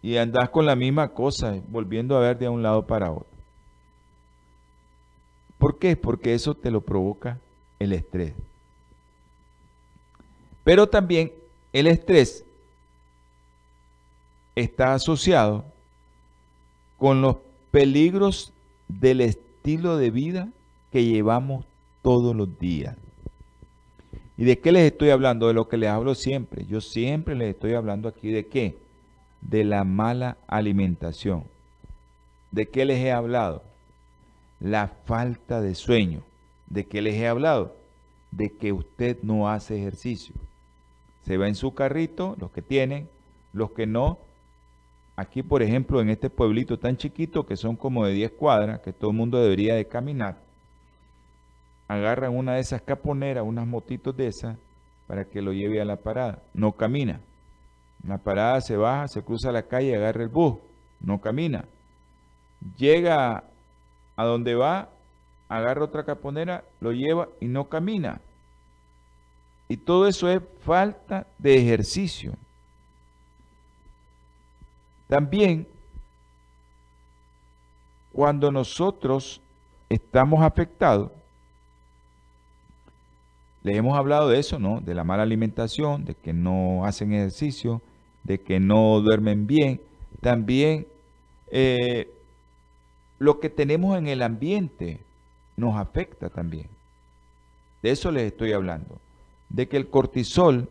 y 0.00 0.16
andas 0.16 0.48
con 0.50 0.64
la 0.64 0.76
misma 0.76 1.08
cosa, 1.08 1.60
volviendo 1.68 2.16
a 2.16 2.20
ver 2.20 2.38
de 2.38 2.48
un 2.48 2.62
lado 2.62 2.86
para 2.86 3.10
otro. 3.10 3.35
¿Por 5.58 5.78
qué? 5.78 5.96
Porque 5.96 6.34
eso 6.34 6.54
te 6.54 6.70
lo 6.70 6.80
provoca 6.80 7.38
el 7.78 7.92
estrés. 7.92 8.34
Pero 10.64 10.88
también 10.88 11.32
el 11.72 11.86
estrés 11.86 12.44
está 14.54 14.94
asociado 14.94 15.64
con 16.98 17.20
los 17.20 17.36
peligros 17.70 18.52
del 18.88 19.20
estilo 19.20 19.96
de 19.96 20.10
vida 20.10 20.48
que 20.90 21.04
llevamos 21.04 21.64
todos 22.02 22.34
los 22.34 22.58
días. 22.58 22.96
¿Y 24.38 24.44
de 24.44 24.58
qué 24.58 24.72
les 24.72 24.90
estoy 24.90 25.10
hablando? 25.10 25.48
De 25.48 25.54
lo 25.54 25.68
que 25.68 25.76
les 25.76 25.88
hablo 25.88 26.14
siempre. 26.14 26.66
Yo 26.66 26.80
siempre 26.80 27.34
les 27.34 27.50
estoy 27.50 27.74
hablando 27.74 28.08
aquí 28.08 28.30
de 28.30 28.46
qué? 28.46 28.76
De 29.40 29.64
la 29.64 29.84
mala 29.84 30.36
alimentación. 30.46 31.44
¿De 32.50 32.68
qué 32.68 32.84
les 32.84 32.98
he 32.98 33.12
hablado? 33.12 33.62
La 34.60 34.88
falta 34.88 35.60
de 35.60 35.74
sueño. 35.74 36.22
¿De 36.66 36.86
qué 36.86 37.02
les 37.02 37.14
he 37.14 37.28
hablado? 37.28 37.76
De 38.30 38.50
que 38.50 38.72
usted 38.72 39.18
no 39.22 39.48
hace 39.48 39.76
ejercicio. 39.76 40.34
Se 41.24 41.36
va 41.36 41.48
en 41.48 41.54
su 41.54 41.74
carrito, 41.74 42.36
los 42.38 42.50
que 42.50 42.62
tienen, 42.62 43.08
los 43.52 43.72
que 43.72 43.86
no. 43.86 44.18
Aquí, 45.16 45.42
por 45.42 45.62
ejemplo, 45.62 46.00
en 46.00 46.10
este 46.10 46.30
pueblito 46.30 46.78
tan 46.78 46.96
chiquito, 46.96 47.46
que 47.46 47.56
son 47.56 47.76
como 47.76 48.06
de 48.06 48.12
10 48.12 48.32
cuadras, 48.32 48.80
que 48.80 48.92
todo 48.92 49.10
el 49.10 49.16
mundo 49.16 49.40
debería 49.40 49.74
de 49.74 49.86
caminar, 49.86 50.38
agarran 51.88 52.36
una 52.36 52.54
de 52.54 52.60
esas 52.60 52.82
caponeras, 52.82 53.44
unas 53.46 53.66
motitos 53.66 54.16
de 54.16 54.28
esas, 54.28 54.56
para 55.06 55.24
que 55.24 55.40
lo 55.40 55.52
lleve 55.52 55.80
a 55.80 55.84
la 55.84 55.96
parada. 55.96 56.42
No 56.52 56.72
camina. 56.72 57.20
En 58.02 58.10
la 58.10 58.18
parada 58.18 58.60
se 58.60 58.76
baja, 58.76 59.08
se 59.08 59.22
cruza 59.22 59.52
la 59.52 59.62
calle, 59.62 59.96
agarra 59.96 60.22
el 60.22 60.28
bus. 60.28 60.56
No 61.00 61.20
camina. 61.20 61.64
Llega 62.76 63.44
a 64.16 64.24
donde 64.24 64.54
va, 64.54 64.88
agarra 65.48 65.84
otra 65.84 66.04
caponera, 66.04 66.64
lo 66.80 66.92
lleva 66.92 67.28
y 67.40 67.46
no 67.46 67.68
camina. 67.68 68.20
Y 69.68 69.76
todo 69.76 70.06
eso 70.06 70.28
es 70.28 70.40
falta 70.60 71.26
de 71.38 71.56
ejercicio. 71.56 72.32
También, 75.08 75.66
cuando 78.12 78.50
nosotros 78.50 79.40
estamos 79.88 80.42
afectados, 80.42 81.12
le 83.62 83.76
hemos 83.76 83.98
hablado 83.98 84.28
de 84.28 84.38
eso, 84.38 84.58
¿no? 84.58 84.80
De 84.80 84.94
la 84.94 85.04
mala 85.04 85.24
alimentación, 85.24 86.04
de 86.04 86.14
que 86.14 86.32
no 86.32 86.84
hacen 86.84 87.12
ejercicio, 87.12 87.82
de 88.22 88.40
que 88.40 88.60
no 88.60 89.00
duermen 89.00 89.46
bien. 89.46 89.80
También 90.20 90.86
eh, 91.50 92.08
lo 93.18 93.40
que 93.40 93.50
tenemos 93.50 93.96
en 93.98 94.06
el 94.06 94.22
ambiente 94.22 95.00
nos 95.56 95.76
afecta 95.76 96.28
también. 96.28 96.68
De 97.82 97.90
eso 97.90 98.10
les 98.10 98.24
estoy 98.24 98.52
hablando. 98.52 98.98
De 99.48 99.68
que 99.68 99.76
el 99.76 99.88
cortisol, 99.88 100.68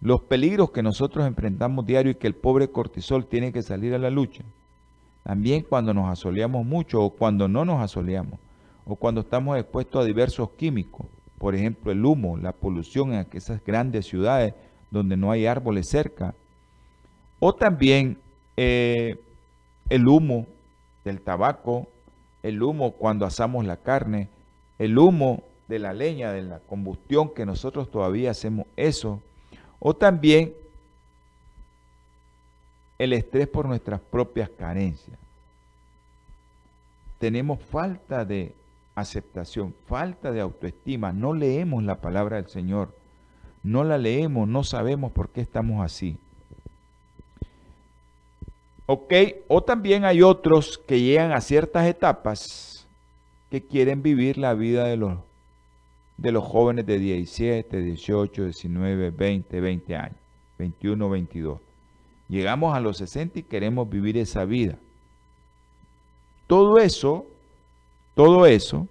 los 0.00 0.22
peligros 0.22 0.70
que 0.70 0.82
nosotros 0.82 1.26
enfrentamos 1.26 1.86
diario 1.86 2.12
y 2.12 2.16
que 2.16 2.26
el 2.26 2.34
pobre 2.34 2.68
cortisol 2.68 3.26
tiene 3.26 3.52
que 3.52 3.62
salir 3.62 3.94
a 3.94 3.98
la 3.98 4.10
lucha. 4.10 4.44
También 5.24 5.62
cuando 5.68 5.92
nos 5.92 6.10
asoleamos 6.10 6.64
mucho 6.64 7.02
o 7.02 7.10
cuando 7.10 7.48
no 7.48 7.64
nos 7.64 7.82
asoleamos 7.82 8.40
o 8.86 8.96
cuando 8.96 9.20
estamos 9.20 9.58
expuestos 9.58 10.02
a 10.02 10.06
diversos 10.06 10.50
químicos 10.50 11.06
por 11.38 11.54
ejemplo, 11.54 11.92
el 11.92 12.04
humo, 12.04 12.36
la 12.36 12.52
polución 12.52 13.14
en 13.14 13.26
esas 13.32 13.64
grandes 13.64 14.06
ciudades 14.06 14.54
donde 14.90 15.16
no 15.16 15.30
hay 15.30 15.46
árboles 15.46 15.88
cerca, 15.88 16.34
o 17.38 17.54
también 17.54 18.18
eh, 18.56 19.16
el 19.88 20.08
humo 20.08 20.46
del 21.08 21.20
tabaco, 21.22 21.88
el 22.42 22.62
humo 22.62 22.92
cuando 22.92 23.24
asamos 23.26 23.64
la 23.64 23.78
carne, 23.78 24.28
el 24.78 24.98
humo 24.98 25.42
de 25.66 25.78
la 25.78 25.92
leña, 25.92 26.32
de 26.32 26.42
la 26.42 26.60
combustión, 26.60 27.32
que 27.34 27.46
nosotros 27.46 27.90
todavía 27.90 28.30
hacemos 28.30 28.66
eso, 28.76 29.20
o 29.80 29.96
también 29.96 30.54
el 32.98 33.12
estrés 33.12 33.48
por 33.48 33.66
nuestras 33.66 34.00
propias 34.00 34.50
carencias. 34.50 35.18
Tenemos 37.18 37.60
falta 37.62 38.24
de 38.24 38.54
aceptación, 38.94 39.74
falta 39.86 40.30
de 40.30 40.40
autoestima, 40.40 41.12
no 41.12 41.32
leemos 41.32 41.82
la 41.84 42.00
palabra 42.00 42.36
del 42.36 42.48
Señor, 42.48 42.94
no 43.62 43.82
la 43.82 43.96
leemos, 43.98 44.46
no 44.46 44.62
sabemos 44.62 45.12
por 45.12 45.30
qué 45.30 45.40
estamos 45.40 45.82
así. 45.84 46.18
Ok, 48.90 49.12
o 49.48 49.62
también 49.62 50.04
hay 50.04 50.22
otros 50.22 50.78
que 50.78 51.00
llegan 51.00 51.32
a 51.32 51.42
ciertas 51.42 51.86
etapas 51.86 52.86
que 53.50 53.62
quieren 53.62 54.02
vivir 54.02 54.38
la 54.38 54.54
vida 54.54 54.84
de 54.84 54.96
los, 54.96 55.18
de 56.16 56.32
los 56.32 56.42
jóvenes 56.42 56.86
de 56.86 56.98
17, 56.98 57.82
18, 57.82 58.44
19, 58.44 59.10
20, 59.10 59.60
20 59.60 59.96
años, 59.96 60.16
21, 60.58 61.10
22. 61.10 61.60
Llegamos 62.28 62.74
a 62.74 62.80
los 62.80 62.96
60 62.96 63.40
y 63.40 63.42
queremos 63.42 63.88
vivir 63.88 64.16
esa 64.16 64.44
vida. 64.44 64.78
Todo 66.46 66.78
eso 66.78 67.26
todo 68.18 68.46
eso 68.46 68.88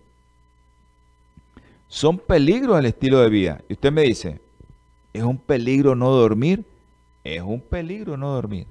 son 1.90 2.18
peligros 2.18 2.78
al 2.78 2.86
estilo 2.86 3.20
de 3.20 3.28
vida. 3.28 3.62
Y 3.68 3.74
usted 3.74 3.92
me 3.92 4.04
dice, 4.04 4.40
¿es 5.12 5.22
un 5.22 5.38
peligro 5.38 5.96
no 5.96 6.12
dormir? 6.12 6.64
Es 7.26 7.42
un 7.42 7.60
peligro 7.60 8.16
no 8.16 8.30
dormir. 8.30 8.68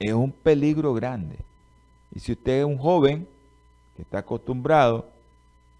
Es 0.00 0.12
un 0.12 0.32
peligro 0.32 0.94
grande. 0.94 1.36
Y 2.12 2.20
si 2.20 2.32
usted 2.32 2.60
es 2.60 2.64
un 2.64 2.78
joven 2.78 3.28
que 3.94 4.02
está 4.02 4.18
acostumbrado 4.18 5.06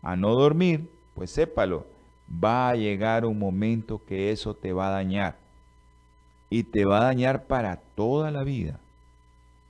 a 0.03 0.15
no 0.15 0.35
dormir, 0.35 0.89
pues 1.15 1.31
sépalo, 1.31 1.87
va 2.33 2.69
a 2.69 2.77
llegar 2.77 3.25
un 3.25 3.39
momento 3.39 4.01
que 4.07 4.31
eso 4.31 4.55
te 4.55 4.73
va 4.73 4.89
a 4.89 4.91
dañar. 4.91 5.37
Y 6.51 6.65
te 6.65 6.85
va 6.85 7.01
a 7.01 7.05
dañar 7.05 7.45
para 7.47 7.77
toda 7.77 8.31
la 8.31 8.45
vida. 8.45 8.79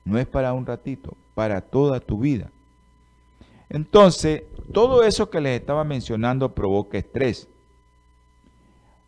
No 0.05 0.19
es 0.19 0.27
para 0.27 0.53
un 0.53 0.67
ratito, 0.67 1.17
para 1.35 1.61
toda 1.61 2.01
tu 2.01 2.19
vida. 2.19 2.51
Entonces, 3.69 4.43
todo 4.73 5.05
eso 5.05 5.31
que 5.31 5.41
les 5.41 5.61
estaba 5.61 5.85
mencionando 5.85 6.53
provoca 6.55 6.99
estrés. 6.99 7.47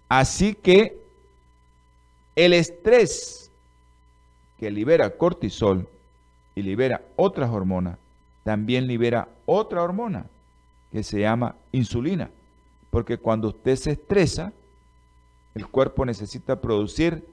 Así 0.09 0.55
que 0.55 1.01
el 2.37 2.53
estrés 2.53 3.51
que 4.63 4.71
libera 4.71 5.11
cortisol 5.11 5.89
y 6.55 6.63
libera 6.63 7.03
otras 7.17 7.51
hormonas, 7.51 7.99
también 8.45 8.87
libera 8.87 9.27
otra 9.45 9.83
hormona 9.83 10.27
que 10.93 11.03
se 11.03 11.19
llama 11.19 11.57
insulina. 11.73 12.31
Porque 12.89 13.19
cuando 13.19 13.49
usted 13.49 13.75
se 13.75 13.91
estresa, 13.91 14.53
el 15.57 15.67
cuerpo 15.67 16.07
necesita 16.07 16.61
producir 16.61 17.27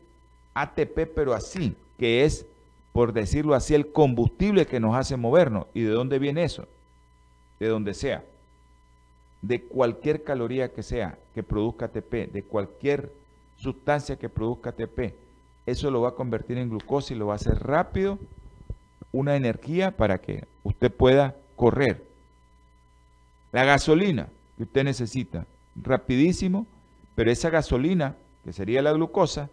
ATP, 0.56 1.06
pero 1.14 1.36
así, 1.36 1.76
que 2.00 2.26
es, 2.26 2.48
por 2.94 3.14
decirlo 3.14 3.54
así, 3.54 3.76
el 3.76 3.92
combustible 3.92 4.66
que 4.66 4.80
nos 4.80 4.96
hace 4.96 5.16
movernos. 5.16 5.68
¿Y 5.76 5.84
de 5.84 5.92
dónde 5.92 6.18
viene 6.18 6.44
eso? 6.44 6.68
de 7.60 7.68
donde 7.68 7.94
sea, 7.94 8.24
de 9.44 9.62
cualquier 9.62 10.24
caloría 10.24 10.74
que 10.74 10.82
sea, 10.82 11.20
que 11.36 11.44
produzca 11.44 11.86
ATP, 11.86 12.32
de 12.32 12.42
cualquier 12.42 13.12
sustancia 13.56 14.18
que 14.18 14.30
produzca 14.30 14.72
ATP, 14.72 15.14
eso 15.70 15.92
lo 15.92 16.02
va 16.02 16.10
a 16.10 16.16
convertir 16.16 16.58
en 16.58 16.70
glucosa 16.70 17.14
y 17.14 17.18
lo 17.18 17.28
va 17.28 17.34
a 17.34 17.36
hacer 17.36 17.60
rápido 17.60 18.20
una 19.12 19.36
energía 19.36 19.96
para 19.96 20.20
que 20.20 20.46
usted 20.64 20.92
pueda 20.92 21.36
correr. 21.56 22.04
La 23.52 23.64
gasolina 23.64 24.28
que 24.58 24.64
usted 24.64 24.84
necesita, 24.84 25.46
rapidísimo, 25.76 26.68
pero 27.16 27.32
esa 27.32 27.50
gasolina, 27.50 28.16
que 28.44 28.54
sería 28.54 28.82
la 28.82 28.92
glucosa, 28.92 29.50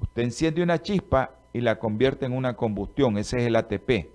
usted 0.00 0.22
enciende 0.22 0.62
una 0.62 0.82
chispa 0.82 1.30
y 1.52 1.60
la 1.60 1.78
convierte 1.78 2.26
en 2.26 2.32
una 2.32 2.54
combustión, 2.54 3.18
ese 3.18 3.38
es 3.40 3.46
el 3.46 3.56
ATP. 3.56 4.08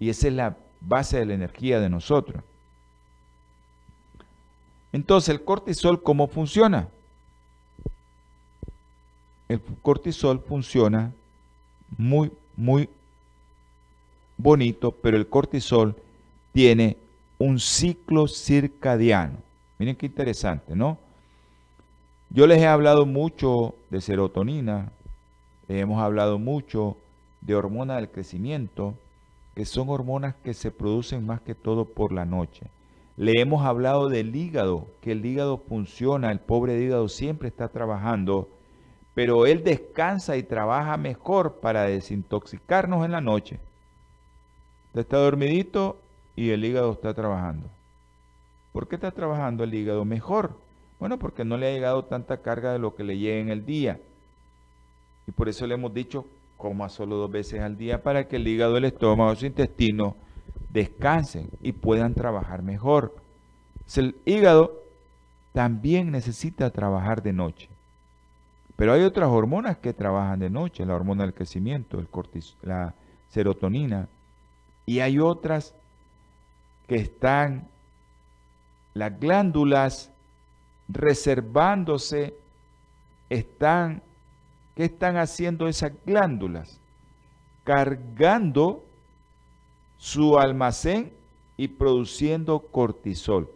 Y 0.00 0.10
esa 0.10 0.28
es 0.28 0.34
la 0.34 0.56
base 0.80 1.18
de 1.18 1.26
la 1.26 1.34
energía 1.34 1.80
de 1.80 1.88
nosotros. 1.88 2.42
Entonces, 4.92 5.30
¿el 5.30 5.44
cortisol 5.44 6.02
cómo 6.02 6.28
funciona? 6.28 6.88
El 9.48 9.60
cortisol 9.82 10.40
funciona 10.40 11.12
muy, 11.96 12.30
muy 12.56 12.88
bonito, 14.36 14.92
pero 14.92 15.16
el 15.16 15.28
cortisol 15.28 15.96
tiene 16.52 16.96
un 17.38 17.58
ciclo 17.58 18.28
circadiano. 18.28 19.38
Miren 19.78 19.96
qué 19.96 20.06
interesante, 20.06 20.74
¿no? 20.76 20.98
Yo 22.30 22.46
les 22.46 22.58
he 22.58 22.66
hablado 22.66 23.06
mucho 23.06 23.74
de 23.90 24.00
serotonina, 24.00 24.92
les 25.66 25.82
hemos 25.82 26.02
hablado 26.02 26.38
mucho 26.38 26.96
de 27.40 27.54
hormona 27.54 27.96
del 27.96 28.10
crecimiento, 28.10 28.94
que 29.54 29.64
son 29.64 29.88
hormonas 29.88 30.34
que 30.44 30.52
se 30.52 30.70
producen 30.70 31.24
más 31.24 31.40
que 31.40 31.54
todo 31.54 31.86
por 31.86 32.12
la 32.12 32.24
noche. 32.24 32.66
Le 33.16 33.40
hemos 33.40 33.64
hablado 33.64 34.08
del 34.08 34.36
hígado, 34.36 34.86
que 35.00 35.12
el 35.12 35.24
hígado 35.24 35.58
funciona, 35.58 36.30
el 36.30 36.38
pobre 36.38 36.80
hígado 36.80 37.08
siempre 37.08 37.48
está 37.48 37.68
trabajando, 37.68 38.48
pero 39.18 39.46
él 39.46 39.64
descansa 39.64 40.36
y 40.36 40.44
trabaja 40.44 40.96
mejor 40.96 41.54
para 41.54 41.82
desintoxicarnos 41.82 43.04
en 43.04 43.10
la 43.10 43.20
noche. 43.20 43.58
Usted 44.86 45.00
está 45.00 45.16
dormidito 45.16 45.96
y 46.36 46.50
el 46.50 46.64
hígado 46.64 46.92
está 46.92 47.12
trabajando. 47.14 47.66
¿Por 48.72 48.86
qué 48.86 48.94
está 48.94 49.10
trabajando 49.10 49.64
el 49.64 49.74
hígado 49.74 50.04
mejor? 50.04 50.52
Bueno, 51.00 51.18
porque 51.18 51.44
no 51.44 51.56
le 51.56 51.66
ha 51.66 51.72
llegado 51.72 52.04
tanta 52.04 52.42
carga 52.42 52.72
de 52.72 52.78
lo 52.78 52.94
que 52.94 53.02
le 53.02 53.18
llega 53.18 53.40
en 53.40 53.48
el 53.48 53.66
día. 53.66 53.98
Y 55.26 55.32
por 55.32 55.48
eso 55.48 55.66
le 55.66 55.74
hemos 55.74 55.92
dicho, 55.92 56.24
coma 56.56 56.88
solo 56.88 57.16
dos 57.16 57.32
veces 57.32 57.60
al 57.60 57.76
día 57.76 58.04
para 58.04 58.28
que 58.28 58.36
el 58.36 58.46
hígado, 58.46 58.76
el 58.76 58.84
estómago, 58.84 59.34
su 59.34 59.46
intestino 59.46 60.14
descansen 60.70 61.50
y 61.60 61.72
puedan 61.72 62.14
trabajar 62.14 62.62
mejor. 62.62 63.16
El 63.96 64.14
hígado 64.24 64.80
también 65.52 66.12
necesita 66.12 66.70
trabajar 66.70 67.20
de 67.20 67.32
noche. 67.32 67.68
Pero 68.78 68.92
hay 68.92 69.02
otras 69.02 69.28
hormonas 69.28 69.78
que 69.78 69.92
trabajan 69.92 70.38
de 70.38 70.50
noche, 70.50 70.86
la 70.86 70.94
hormona 70.94 71.24
del 71.24 71.34
crecimiento, 71.34 72.00
la 72.62 72.94
serotonina, 73.28 74.06
y 74.86 75.00
hay 75.00 75.18
otras 75.18 75.74
que 76.86 76.94
están 76.94 77.66
las 78.94 79.18
glándulas 79.18 80.12
reservándose, 80.88 82.34
están, 83.28 84.00
¿qué 84.76 84.84
están 84.84 85.16
haciendo 85.16 85.66
esas 85.66 85.90
glándulas? 86.06 86.78
Cargando 87.64 88.84
su 89.96 90.38
almacén 90.38 91.12
y 91.56 91.66
produciendo 91.66 92.60
cortisol. 92.60 93.50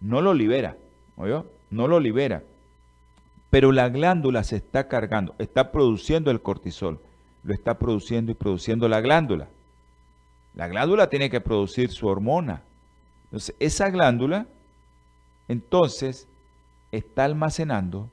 No 0.00 0.20
lo 0.20 0.32
libera, 0.32 0.76
¿oyó? 1.16 1.44
No 1.70 1.88
lo 1.88 1.98
libera. 1.98 2.44
Pero 3.50 3.72
la 3.72 3.88
glándula 3.88 4.44
se 4.44 4.56
está 4.56 4.88
cargando, 4.88 5.34
está 5.38 5.72
produciendo 5.72 6.30
el 6.30 6.40
cortisol. 6.40 7.00
Lo 7.42 7.54
está 7.54 7.78
produciendo 7.78 8.30
y 8.30 8.34
produciendo 8.34 8.88
la 8.88 9.00
glándula. 9.00 9.48
La 10.54 10.68
glándula 10.68 11.08
tiene 11.08 11.30
que 11.30 11.40
producir 11.40 11.90
su 11.90 12.06
hormona. 12.06 12.62
Entonces, 13.24 13.54
esa 13.58 13.90
glándula, 13.90 14.46
entonces, 15.48 16.28
está 16.92 17.24
almacenando 17.24 18.08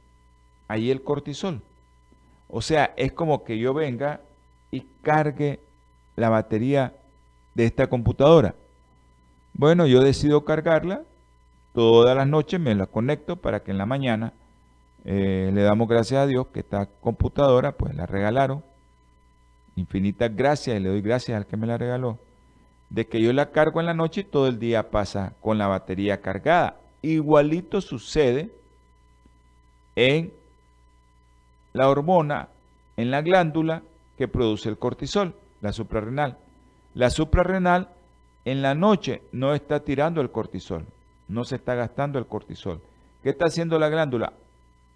ahí 0.68 0.92
el 0.92 1.04
cortisol. 1.04 1.62
O 2.50 2.62
sea, 2.62 2.94
es 2.96 3.12
como 3.12 3.44
que 3.44 3.58
yo 3.58 3.74
venga 3.74 4.22
y 4.72 4.86
cargue 5.02 5.60
la 6.16 6.30
batería 6.30 6.94
de 7.56 7.66
esta 7.66 7.88
computadora. 7.88 8.56
Bueno, 9.54 9.88
yo 9.88 10.02
decido 10.02 10.46
cargarla, 10.46 11.02
todas 11.74 12.16
las 12.16 12.28
noches 12.28 12.60
me 12.60 12.76
la 12.76 12.86
conecto 12.86 13.36
para 13.36 13.64
que 13.64 13.72
en 13.72 13.78
la 13.78 13.86
mañana 13.86 14.34
eh, 15.06 15.52
le 15.54 15.62
damos 15.62 15.88
gracias 15.88 16.22
a 16.22 16.28
Dios 16.28 16.48
que 16.48 16.60
esta 16.60 16.86
computadora 16.86 17.74
pues 17.74 17.96
la 17.96 18.06
regalaron. 18.06 18.64
Infinitas 19.76 20.36
gracias 20.36 20.78
y 20.78 20.80
le 20.80 20.90
doy 20.90 21.02
gracias 21.02 21.38
al 21.38 21.46
que 21.46 21.58
me 21.58 21.68
la 21.68 21.78
regaló. 21.78 22.20
De 22.90 23.08
que 23.08 23.22
yo 23.22 23.32
la 23.34 23.52
cargo 23.52 23.80
en 23.80 23.86
la 23.86 23.94
noche 23.94 24.22
y 24.22 24.26
todo 24.26 24.48
el 24.48 24.60
día 24.60 24.90
pasa 24.90 25.34
con 25.42 25.58
la 25.58 25.68
batería 25.68 26.22
cargada. 26.22 26.78
Igualito 27.02 27.82
sucede 27.82 28.52
en 29.96 30.34
la 31.74 31.90
hormona, 31.90 32.50
en 32.98 33.12
la 33.12 33.22
glándula 33.22 33.84
que 34.18 34.28
produce 34.28 34.70
el 34.70 34.78
cortisol, 34.78 35.36
la 35.62 35.74
suprarrenal. 35.74 36.38
La 36.94 37.10
suprarrenal 37.10 37.90
en 38.46 38.62
la 38.62 38.74
noche 38.74 39.22
no 39.32 39.54
está 39.54 39.82
tirando 39.82 40.22
el 40.22 40.32
cortisol, 40.32 40.86
no 41.28 41.44
se 41.44 41.58
está 41.58 41.76
gastando 41.76 42.18
el 42.18 42.26
cortisol. 42.26 42.82
¿Qué 43.22 43.30
está 43.30 43.46
haciendo 43.46 43.78
la 43.78 43.90
glándula? 43.90 44.34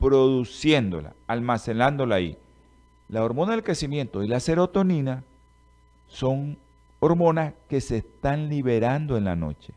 Produciéndola, 0.02 1.14
almacenándola 1.28 2.16
ahí. 2.16 2.38
La 3.08 3.24
hormona 3.24 3.52
del 3.52 3.64
crecimiento 3.64 4.24
y 4.24 4.28
la 4.28 4.39
serotonina 4.39 5.24
son 6.08 6.58
hormonas 6.99 7.54
que 7.70 7.82
se 7.82 7.97
están 7.97 8.49
liberando 8.49 9.16
en 9.16 9.26
la 9.26 9.36
noche. 9.36 9.74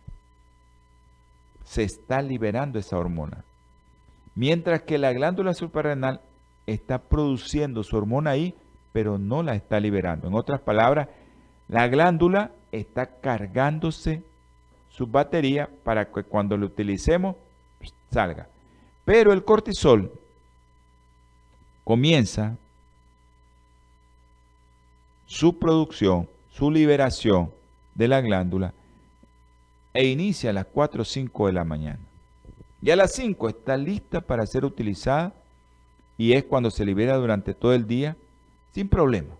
Se 1.62 1.82
está 1.82 2.22
liberando 2.22 2.78
esa 2.78 2.98
hormona. 2.98 3.44
Mientras 4.34 4.82
que 4.82 4.98
la 4.98 5.12
glándula 5.12 5.54
suprarrenal 5.54 6.20
está 6.66 6.98
produciendo 6.98 7.82
su 7.82 7.96
hormona 7.96 8.30
ahí, 8.30 8.54
pero 8.92 9.18
no 9.18 9.42
la 9.42 9.54
está 9.54 9.78
liberando. 9.78 10.28
En 10.28 10.34
otras 10.34 10.60
palabras, 10.60 11.08
la 11.68 11.86
glándula 11.88 12.50
está 12.72 13.06
cargándose 13.20 14.22
su 14.88 15.06
batería 15.06 15.68
para 15.82 16.10
que 16.10 16.22
cuando 16.22 16.56
lo 16.56 16.66
utilicemos 16.66 17.36
salga. 18.10 18.48
Pero 19.04 19.32
el 19.32 19.44
cortisol 19.44 20.12
comienza 21.84 22.56
su 25.26 25.58
producción, 25.58 26.28
su 26.52 26.70
liberación 26.70 27.50
de 27.94 28.08
la 28.08 28.20
glándula 28.20 28.72
e 29.92 30.06
inicia 30.06 30.50
a 30.50 30.52
las 30.52 30.66
4 30.66 31.02
o 31.02 31.04
5 31.04 31.46
de 31.46 31.52
la 31.52 31.64
mañana. 31.64 32.00
Y 32.82 32.90
a 32.90 32.96
las 32.96 33.12
5 33.14 33.48
está 33.48 33.76
lista 33.76 34.20
para 34.20 34.46
ser 34.46 34.64
utilizada 34.64 35.32
y 36.18 36.32
es 36.32 36.44
cuando 36.44 36.70
se 36.70 36.84
libera 36.84 37.16
durante 37.16 37.54
todo 37.54 37.74
el 37.74 37.86
día 37.86 38.16
sin 38.72 38.88
problema. 38.88 39.34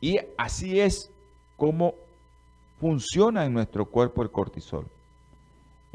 Y 0.00 0.18
así 0.36 0.80
es 0.80 1.10
como 1.56 1.94
funciona 2.80 3.44
en 3.44 3.52
nuestro 3.52 3.86
cuerpo 3.86 4.22
el 4.22 4.30
cortisol. 4.30 4.86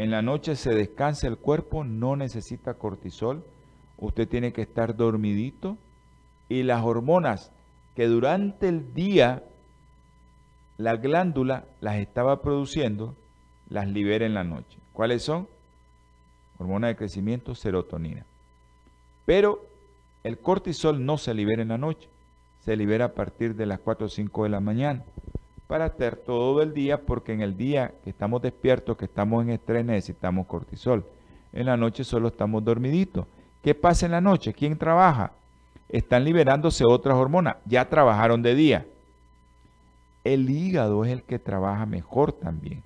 En 0.02 0.10
la 0.10 0.24
noche 0.24 0.56
se 0.56 0.74
descansa 0.74 1.28
el 1.28 1.38
cuerpo, 1.38 1.84
no 1.84 2.16
necesita 2.16 2.74
cortisol. 2.74 3.46
Usted 4.00 4.28
tiene 4.28 4.52
que 4.52 4.64
estar 4.64 4.96
dormidito 4.96 5.78
y 6.50 6.64
las 6.64 6.84
hormonas 6.84 7.52
que 7.96 8.08
durante 8.08 8.68
el 8.68 8.96
día 8.96 9.44
la 10.80 10.96
glándula 10.96 11.66
las 11.82 11.98
estaba 11.98 12.42
produciendo, 12.42 13.16
las 13.70 13.88
libera 13.88 14.26
en 14.26 14.34
la 14.34 14.44
noche. 14.44 14.80
¿Cuáles 14.92 15.22
son? 15.22 15.48
Hormona 16.58 16.88
de 16.88 16.96
crecimiento, 16.96 17.54
serotonina. 17.54 18.26
Pero 19.28 19.64
el 20.24 20.40
cortisol 20.40 21.06
no 21.06 21.20
se 21.20 21.36
libera 21.36 21.62
en 21.62 21.68
la 21.68 21.78
noche 21.78 22.10
se 22.62 22.76
libera 22.76 23.06
a 23.06 23.14
partir 23.14 23.56
de 23.56 23.66
las 23.66 23.80
4 23.80 24.06
o 24.06 24.10
5 24.10 24.44
de 24.44 24.50
la 24.50 24.60
mañana 24.60 25.04
para 25.72 25.86
estar 25.86 26.18
todo 26.18 26.62
el 26.62 26.74
día 26.74 27.00
porque 27.00 27.32
en 27.32 27.40
el 27.40 27.56
día 27.56 27.94
que 28.04 28.10
estamos 28.10 28.42
despiertos, 28.42 28.98
que 28.98 29.06
estamos 29.06 29.42
en 29.42 29.52
estrés, 29.52 29.86
necesitamos 29.86 30.46
cortisol. 30.46 31.06
En 31.54 31.68
la 31.68 31.78
noche 31.78 32.04
solo 32.04 32.28
estamos 32.28 32.62
dormiditos. 32.66 33.26
¿Qué 33.64 33.74
pasa 33.74 34.06
en 34.06 34.12
la 34.12 34.20
noche? 34.20 34.52
¿Quién 34.52 34.78
trabaja? 34.78 35.32
Están 35.88 36.26
liberándose 36.26 36.84
otras 36.84 37.16
hormonas. 37.16 37.56
Ya 37.66 37.88
trabajaron 37.88 38.42
de 38.42 38.54
día. 38.54 38.86
El 40.26 40.50
hígado 40.50 41.06
es 41.06 41.12
el 41.14 41.24
que 41.24 41.40
trabaja 41.40 41.86
mejor 41.86 42.34
también. 42.34 42.84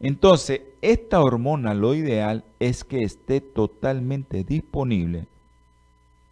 Entonces, 0.00 0.60
esta 0.82 1.22
hormona 1.22 1.72
lo 1.72 1.94
ideal 1.94 2.44
es 2.60 2.84
que 2.84 3.02
esté 3.02 3.40
totalmente 3.40 4.44
disponible 4.44 5.26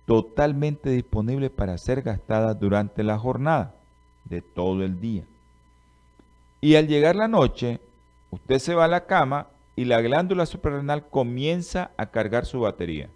totalmente 0.04 0.90
disponible 0.90 1.50
para 1.50 1.78
ser 1.78 2.02
gastada 2.02 2.54
durante 2.54 3.02
la 3.02 3.18
jornada 3.18 3.75
de 4.28 4.42
todo 4.42 4.82
el 4.84 5.00
día. 5.00 5.24
Y 6.60 6.76
al 6.76 6.88
llegar 6.88 7.16
la 7.16 7.28
noche, 7.28 7.80
usted 8.30 8.58
se 8.58 8.74
va 8.74 8.84
a 8.84 8.88
la 8.88 9.06
cama 9.06 9.48
y 9.76 9.84
la 9.84 10.00
glándula 10.00 10.46
suprarrenal 10.46 11.08
comienza 11.08 11.90
a 11.96 12.06
cargar 12.06 12.46
su 12.46 12.60
batería, 12.60 13.08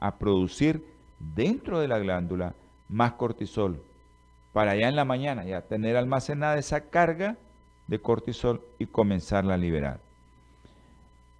a 0.00 0.16
producir 0.16 0.84
dentro 1.18 1.80
de 1.80 1.88
la 1.88 1.98
glándula 1.98 2.54
más 2.88 3.12
cortisol, 3.12 3.80
para 4.52 4.76
ya 4.76 4.88
en 4.88 4.96
la 4.96 5.04
mañana 5.04 5.44
ya 5.44 5.62
tener 5.62 5.96
almacenada 5.96 6.58
esa 6.58 6.90
carga 6.90 7.36
de 7.86 8.00
cortisol 8.00 8.60
y 8.78 8.86
comenzarla 8.86 9.54
a 9.54 9.58
liberar. 9.58 10.00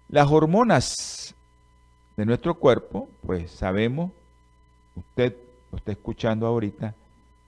Las 0.09 0.31
hormonas 0.31 1.35
de 2.15 2.25
nuestro 2.25 2.55
cuerpo, 2.55 3.09
pues 3.25 3.51
sabemos 3.51 4.11
usted 4.95 5.35
lo 5.71 5.77
está 5.77 5.91
escuchando 5.91 6.45
ahorita, 6.45 6.93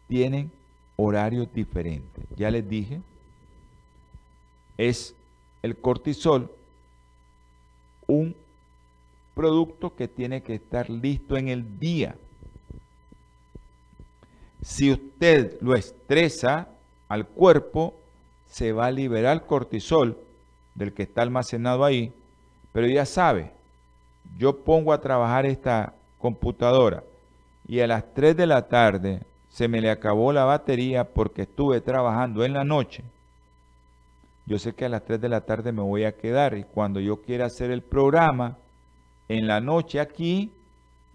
tienen 0.08 0.52
horarios 0.96 1.52
diferentes. 1.54 2.26
Ya 2.36 2.50
les 2.52 2.68
dije, 2.68 3.02
es 4.78 5.16
el 5.62 5.78
cortisol 5.78 6.52
un 8.08 8.36
producto 9.34 9.96
que 9.96 10.08
tiene 10.08 10.42
que 10.42 10.56
estar 10.56 10.90
listo 10.90 11.38
en 11.38 11.50
el 11.50 11.80
día. 11.80 12.16
Si 14.62 14.92
usted 14.92 15.58
lo 15.62 15.76
estresa 15.76 16.70
al 17.08 17.28
cuerpo, 17.28 17.94
se 18.48 18.72
va 18.72 18.88
a 18.88 18.92
liberar 18.92 19.46
cortisol 19.46 20.18
del 20.76 20.94
que 20.94 21.04
está 21.04 21.22
almacenado 21.22 21.84
ahí, 21.84 22.14
pero 22.72 22.88
ya 22.88 23.06
sabe, 23.06 23.52
yo 24.38 24.64
pongo 24.64 24.94
a 24.94 25.02
trabajar 25.02 25.46
esta 25.46 25.94
computadora 26.20 27.04
y 27.68 27.80
a 27.80 27.88
las 27.88 28.14
3 28.14 28.36
de 28.36 28.48
la 28.48 28.68
tarde 28.68 29.22
se 29.56 29.70
me 29.70 29.80
le 29.80 29.90
acabó 29.90 30.34
la 30.34 30.44
batería 30.44 31.14
porque 31.14 31.44
estuve 31.44 31.80
trabajando 31.80 32.44
en 32.44 32.52
la 32.52 32.66
noche, 32.66 33.06
yo 34.46 34.60
sé 34.60 34.76
que 34.76 34.84
a 34.84 34.90
las 34.90 35.06
3 35.06 35.22
de 35.22 35.30
la 35.30 35.46
tarde 35.46 35.72
me 35.72 35.82
voy 35.82 36.04
a 36.04 36.18
quedar 36.18 36.58
y 36.58 36.66
cuando 36.66 37.00
yo 37.00 37.22
quiera 37.22 37.46
hacer 37.46 37.72
el 37.72 37.82
programa 37.82 38.58
en 39.30 39.48
la 39.48 39.62
noche 39.62 40.02
aquí, 40.02 40.52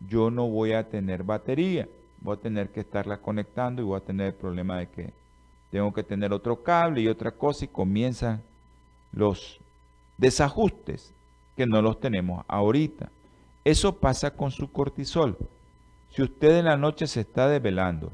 yo 0.09 0.31
no 0.31 0.49
voy 0.49 0.73
a 0.73 0.89
tener 0.89 1.23
batería. 1.23 1.87
Voy 2.23 2.39
a 2.39 2.41
tener 2.41 2.71
que 2.71 2.81
estarla 2.81 3.19
conectando 3.19 3.83
y 3.83 3.85
voy 3.85 3.99
a 3.99 4.05
tener 4.05 4.29
el 4.29 4.35
problema 4.35 4.79
de 4.79 4.89
que 4.89 5.13
tengo 5.71 5.93
que 5.93 6.03
tener 6.03 6.33
otro 6.33 6.63
cable 6.63 7.03
y 7.03 7.09
otra 7.09 7.33
cosa 7.33 7.67
y 7.67 7.69
comienzan 7.69 8.41
los 9.13 9.61
desajustes 10.17 11.13
que 11.59 11.67
no 11.67 11.83
los 11.83 12.01
tenemos 12.01 12.43
ahorita. 12.49 13.11
Eso 13.65 13.97
pasa 13.97 14.31
con 14.31 14.51
su 14.51 14.73
cortisol 14.73 15.37
Si 16.09 16.23
usted 16.23 16.57
en 16.57 16.65
la 16.65 16.79
noche 16.79 17.07
se 17.07 17.21
está 17.21 17.47
desvelando, 17.47 18.11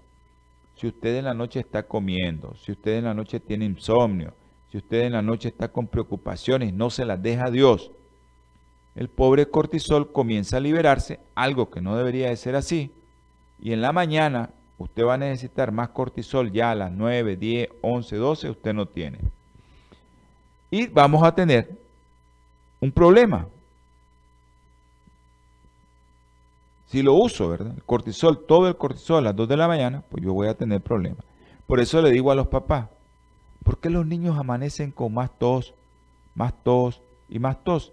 si 0.76 0.86
usted 0.86 1.16
en 1.16 1.24
la 1.24 1.34
noche 1.34 1.60
está 1.60 1.82
comiendo, 1.84 2.54
si 2.62 2.72
usted 2.72 2.98
en 2.98 3.04
la 3.04 3.14
noche 3.14 3.40
tiene 3.40 3.64
insomnio, 3.64 4.34
si 4.70 4.78
usted 4.78 5.02
en 5.02 5.12
la 5.12 5.22
noche 5.22 5.48
está 5.48 5.68
con 5.68 5.86
preocupaciones, 5.86 6.74
no 6.74 6.90
se 6.90 7.04
las 7.04 7.22
deja 7.22 7.46
a 7.46 7.50
Dios, 7.50 7.90
el 8.94 9.08
pobre 9.08 9.46
cortisol 9.46 10.12
comienza 10.12 10.58
a 10.58 10.60
liberarse, 10.60 11.20
algo 11.34 11.70
que 11.70 11.80
no 11.80 11.96
debería 11.96 12.28
de 12.28 12.36
ser 12.36 12.56
así, 12.56 12.90
y 13.60 13.72
en 13.72 13.80
la 13.80 13.92
mañana 13.92 14.50
usted 14.78 15.04
va 15.04 15.14
a 15.14 15.18
necesitar 15.18 15.72
más 15.72 15.90
cortisol 15.90 16.52
ya 16.52 16.72
a 16.72 16.74
las 16.74 16.92
9, 16.92 17.36
10, 17.36 17.68
11, 17.80 18.16
12, 18.16 18.50
usted 18.50 18.74
no 18.74 18.86
tiene. 18.86 19.18
Y 20.70 20.88
vamos 20.88 21.22
a 21.22 21.34
tener 21.34 21.70
un 22.80 22.92
problema. 22.92 23.46
Si 26.86 27.02
lo 27.02 27.14
uso, 27.14 27.48
¿verdad? 27.48 27.72
El 27.74 27.82
cortisol, 27.82 28.46
todo 28.46 28.68
el 28.68 28.76
cortisol 28.76 29.18
a 29.18 29.20
las 29.22 29.36
2 29.36 29.48
de 29.48 29.56
la 29.56 29.66
mañana, 29.66 30.04
pues 30.08 30.24
yo 30.24 30.32
voy 30.32 30.48
a 30.48 30.54
tener 30.54 30.80
problemas. 30.80 31.24
Por 31.66 31.80
eso 31.80 32.00
le 32.00 32.12
digo 32.12 32.30
a 32.30 32.36
los 32.36 32.46
papás, 32.46 32.88
¿por 33.64 33.78
qué 33.78 33.90
los 33.90 34.06
niños 34.06 34.38
amanecen 34.38 34.92
con 34.92 35.12
más 35.12 35.36
tos, 35.36 35.74
más 36.36 36.54
tos 36.62 37.02
y 37.28 37.40
más 37.40 37.62
tos? 37.64 37.92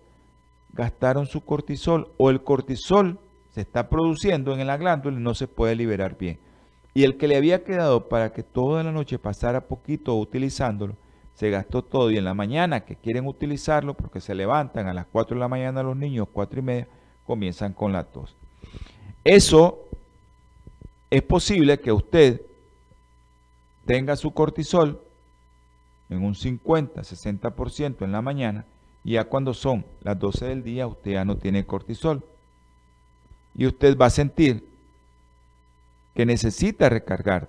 Gastaron 0.73 1.25
su 1.25 1.41
cortisol 1.41 2.11
o 2.17 2.29
el 2.29 2.43
cortisol 2.43 3.17
se 3.49 3.61
está 3.61 3.89
produciendo 3.89 4.53
en 4.53 4.65
la 4.67 4.77
glándula 4.77 5.19
y 5.19 5.23
no 5.23 5.33
se 5.33 5.47
puede 5.47 5.75
liberar 5.75 6.17
bien. 6.17 6.39
Y 6.93 7.03
el 7.03 7.17
que 7.17 7.27
le 7.27 7.37
había 7.37 7.63
quedado 7.63 8.07
para 8.07 8.31
que 8.31 8.43
toda 8.43 8.83
la 8.83 8.91
noche 8.91 9.17
pasara 9.17 9.67
poquito 9.67 10.15
utilizándolo, 10.15 10.95
se 11.33 11.49
gastó 11.49 11.83
todo 11.83 12.11
y 12.11 12.17
en 12.17 12.25
la 12.25 12.35
mañana 12.35 12.85
que 12.85 12.95
quieren 12.95 13.25
utilizarlo 13.25 13.95
porque 13.95 14.21
se 14.21 14.35
levantan 14.35 14.87
a 14.87 14.93
las 14.93 15.07
4 15.07 15.35
de 15.35 15.39
la 15.39 15.47
mañana 15.47 15.81
los 15.81 15.97
niños, 15.97 16.27
4 16.31 16.59
y 16.59 16.63
media, 16.63 16.87
comienzan 17.25 17.73
con 17.73 17.91
la 17.91 18.03
tos. 18.03 18.35
Eso 19.23 19.87
es 21.09 21.21
posible 21.21 21.79
que 21.79 21.91
usted 21.91 22.41
tenga 23.85 24.15
su 24.15 24.33
cortisol 24.33 25.01
en 26.09 26.23
un 26.23 26.35
50, 26.35 27.01
60% 27.01 28.03
en 28.03 28.11
la 28.11 28.21
mañana 28.21 28.65
y 29.03 29.13
ya 29.13 29.25
cuando 29.25 29.53
son 29.53 29.85
las 30.01 30.19
12 30.19 30.45
del 30.45 30.63
día 30.63 30.87
usted 30.87 31.11
ya 31.11 31.25
no 31.25 31.37
tiene 31.37 31.65
cortisol. 31.65 32.23
Y 33.55 33.65
usted 33.65 33.97
va 33.97 34.07
a 34.07 34.09
sentir 34.09 34.67
que 36.15 36.25
necesita 36.25 36.89
recargar 36.89 37.47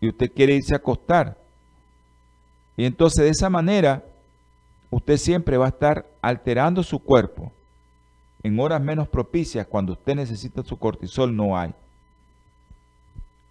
y 0.00 0.08
usted 0.08 0.30
quiere 0.32 0.54
irse 0.54 0.74
a 0.74 0.78
acostar. 0.78 1.38
Y 2.76 2.84
entonces 2.84 3.24
de 3.24 3.30
esa 3.30 3.48
manera 3.48 4.04
usted 4.90 5.16
siempre 5.16 5.56
va 5.56 5.66
a 5.66 5.70
estar 5.70 6.06
alterando 6.20 6.82
su 6.82 6.98
cuerpo 6.98 7.52
en 8.44 8.60
horas 8.60 8.80
menos 8.80 9.08
propicias, 9.08 9.66
cuando 9.66 9.94
usted 9.94 10.14
necesita 10.14 10.62
su 10.62 10.78
cortisol, 10.78 11.34
no 11.34 11.56
hay. 11.56 11.74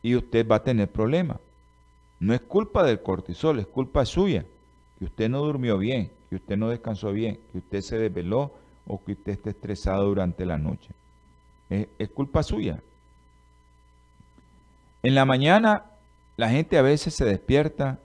Y 0.03 0.15
usted 0.15 0.47
va 0.47 0.57
a 0.57 0.63
tener 0.63 0.87
problemas. 0.87 1.39
No 2.19 2.31
es 2.31 2.41
culpa 2.41 2.83
del 2.83 3.01
cortisol, 3.01 3.59
es 3.59 3.65
culpa 3.65 4.05
suya. 4.05 4.45
Que 4.99 5.05
usted 5.05 5.29
no 5.29 5.39
durmió 5.39 5.79
bien, 5.79 6.11
que 6.29 6.35
usted 6.35 6.57
no 6.57 6.69
descansó 6.69 7.11
bien, 7.11 7.39
que 7.51 7.57
usted 7.57 7.81
se 7.81 7.97
desveló 7.97 8.53
o 8.85 9.03
que 9.03 9.13
usted 9.13 9.31
esté 9.31 9.49
estresado 9.49 10.05
durante 10.05 10.45
la 10.45 10.59
noche. 10.59 10.91
Es, 11.71 11.87
es 11.97 12.09
culpa 12.09 12.43
suya. 12.43 12.79
En 15.01 15.15
la 15.15 15.25
mañana 15.25 15.85
la 16.37 16.51
gente 16.51 16.77
a 16.77 16.83
veces 16.83 17.15
se 17.15 17.25
despierta 17.25 17.97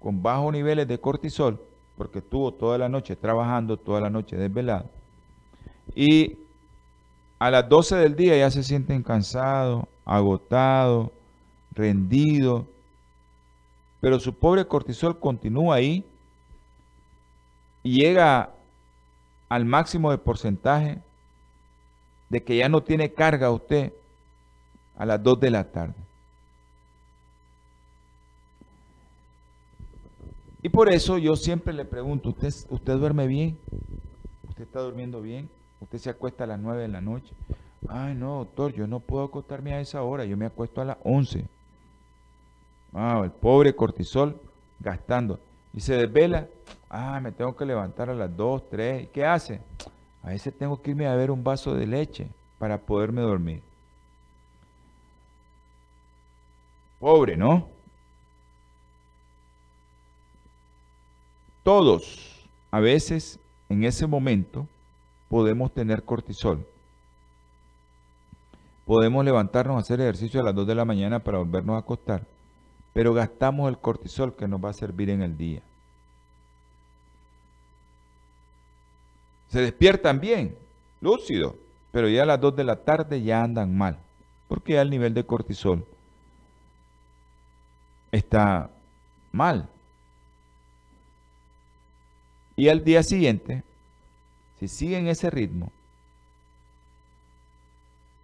con 0.00 0.24
bajos 0.24 0.52
niveles 0.52 0.88
de 0.88 0.98
cortisol 0.98 1.60
porque 1.96 2.18
estuvo 2.18 2.52
toda 2.52 2.78
la 2.78 2.88
noche 2.88 3.14
trabajando, 3.14 3.76
toda 3.76 4.00
la 4.00 4.10
noche 4.10 4.36
desvelado 4.36 4.95
y 5.94 6.38
a 7.38 7.50
las 7.50 7.68
12 7.68 7.96
del 7.96 8.16
día 8.16 8.36
ya 8.36 8.50
se 8.50 8.62
sienten 8.62 9.02
cansados, 9.02 9.84
agotados, 10.04 11.10
rendidos, 11.72 12.64
pero 14.00 14.18
su 14.20 14.34
pobre 14.34 14.66
cortisol 14.66 15.18
continúa 15.18 15.76
ahí 15.76 16.04
y 17.82 18.00
llega 18.00 18.50
al 19.48 19.64
máximo 19.64 20.10
de 20.10 20.18
porcentaje 20.18 20.98
de 22.28 22.42
que 22.42 22.56
ya 22.56 22.68
no 22.68 22.82
tiene 22.82 23.12
carga 23.12 23.50
usted 23.50 23.92
a 24.96 25.06
las 25.06 25.22
2 25.22 25.40
de 25.40 25.50
la 25.50 25.64
tarde. 25.64 25.94
Y 30.62 30.68
por 30.68 30.92
eso 30.92 31.18
yo 31.18 31.36
siempre 31.36 31.72
le 31.72 31.84
pregunto, 31.84 32.30
¿usted, 32.30 32.52
usted 32.70 32.96
duerme 32.96 33.28
bien? 33.28 33.56
¿Usted 34.48 34.64
está 34.64 34.80
durmiendo 34.80 35.22
bien? 35.22 35.48
Usted 35.80 35.98
se 35.98 36.10
acuesta 36.10 36.44
a 36.44 36.46
las 36.46 36.58
9 36.58 36.82
de 36.82 36.88
la 36.88 37.00
noche. 37.00 37.32
Ay, 37.88 38.14
no, 38.14 38.38
doctor, 38.38 38.72
yo 38.72 38.86
no 38.86 39.00
puedo 39.00 39.24
acostarme 39.24 39.74
a 39.74 39.80
esa 39.80 40.02
hora, 40.02 40.24
yo 40.24 40.36
me 40.36 40.46
acuesto 40.46 40.80
a 40.80 40.84
las 40.84 40.96
11. 41.04 41.46
Ah, 42.94 43.20
el 43.22 43.30
pobre 43.30 43.74
cortisol 43.74 44.40
gastando. 44.80 45.38
Y 45.74 45.80
se 45.80 45.94
desvela. 45.94 46.48
Ah, 46.88 47.20
me 47.20 47.32
tengo 47.32 47.54
que 47.54 47.66
levantar 47.66 48.08
a 48.08 48.14
las 48.14 48.34
2, 48.34 48.70
3. 48.70 49.04
¿Y 49.04 49.06
qué 49.08 49.26
hace? 49.26 49.60
A 50.22 50.30
veces 50.30 50.56
tengo 50.56 50.80
que 50.80 50.90
irme 50.90 51.06
a 51.06 51.14
ver 51.14 51.30
un 51.30 51.44
vaso 51.44 51.74
de 51.74 51.86
leche 51.86 52.28
para 52.58 52.78
poderme 52.78 53.20
dormir. 53.20 53.62
Pobre, 56.98 57.36
¿no? 57.36 57.68
Todos, 61.62 62.48
a 62.70 62.80
veces, 62.80 63.38
en 63.68 63.84
ese 63.84 64.06
momento, 64.06 64.66
podemos 65.28 65.72
tener 65.72 66.04
cortisol. 66.04 66.66
Podemos 68.84 69.24
levantarnos 69.24 69.76
a 69.76 69.80
hacer 69.80 70.00
ejercicio 70.00 70.40
a 70.40 70.44
las 70.44 70.54
2 70.54 70.66
de 70.66 70.74
la 70.74 70.84
mañana 70.84 71.18
para 71.18 71.38
volvernos 71.38 71.74
a 71.74 71.80
acostar, 71.80 72.24
pero 72.92 73.12
gastamos 73.12 73.68
el 73.68 73.78
cortisol 73.78 74.36
que 74.36 74.46
nos 74.46 74.64
va 74.64 74.70
a 74.70 74.74
servir 74.74 75.10
en 75.10 75.22
el 75.22 75.36
día. 75.36 75.62
Se 79.48 79.60
despiertan 79.60 80.20
bien, 80.20 80.56
lúcidos, 81.00 81.54
pero 81.90 82.08
ya 82.08 82.22
a 82.22 82.26
las 82.26 82.40
2 82.40 82.56
de 82.56 82.64
la 82.64 82.76
tarde 82.76 83.22
ya 83.22 83.42
andan 83.42 83.76
mal, 83.76 83.98
porque 84.48 84.74
ya 84.74 84.82
el 84.82 84.90
nivel 84.90 85.14
de 85.14 85.24
cortisol 85.24 85.84
está 88.12 88.70
mal. 89.32 89.68
Y 92.54 92.68
al 92.68 92.84
día 92.84 93.02
siguiente 93.02 93.62
si 94.58 94.68
siguen 94.68 95.08
ese 95.08 95.30
ritmo, 95.30 95.70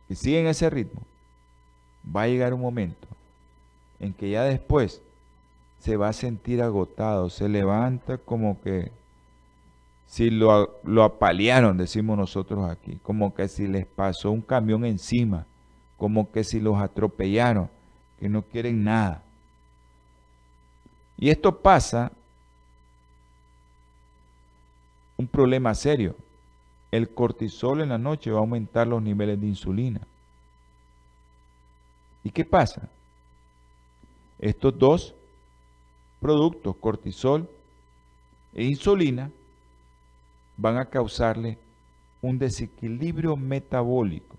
si 0.08 0.14
siguen 0.14 0.46
ese 0.46 0.68
ritmo, 0.70 1.02
va 2.04 2.22
a 2.22 2.28
llegar 2.28 2.54
un 2.54 2.60
momento 2.60 3.06
en 4.00 4.12
que 4.12 4.30
ya 4.30 4.42
después 4.44 5.00
se 5.78 5.96
va 5.96 6.08
a 6.08 6.12
sentir 6.12 6.62
agotado, 6.62 7.30
se 7.30 7.48
levanta 7.48 8.18
como 8.18 8.60
que 8.60 8.90
si 10.06 10.30
lo, 10.30 10.78
lo 10.84 11.04
apalearon, 11.04 11.78
decimos 11.78 12.18
nosotros 12.18 12.70
aquí, 12.70 12.98
como 13.02 13.34
que 13.34 13.48
si 13.48 13.66
les 13.66 13.86
pasó 13.86 14.30
un 14.30 14.42
camión 14.42 14.84
encima, 14.84 15.46
como 15.96 16.30
que 16.30 16.44
si 16.44 16.60
los 16.60 16.78
atropellaron, 16.78 17.70
que 18.18 18.28
no 18.28 18.42
quieren 18.42 18.84
nada. 18.84 19.22
Y 21.16 21.30
esto 21.30 21.62
pasa 21.62 22.12
un 25.22 25.28
problema 25.28 25.74
serio. 25.74 26.16
El 26.90 27.14
cortisol 27.14 27.80
en 27.80 27.90
la 27.90 27.98
noche 27.98 28.30
va 28.30 28.38
a 28.38 28.40
aumentar 28.40 28.86
los 28.86 29.00
niveles 29.00 29.40
de 29.40 29.46
insulina. 29.46 30.00
¿Y 32.24 32.30
qué 32.30 32.44
pasa? 32.44 32.88
Estos 34.38 34.78
dos 34.78 35.14
productos, 36.20 36.76
cortisol 36.76 37.48
e 38.54 38.64
insulina, 38.64 39.30
van 40.56 40.76
a 40.76 40.84
causarle 40.84 41.56
un 42.20 42.38
desequilibrio 42.38 43.36
metabólico. 43.36 44.36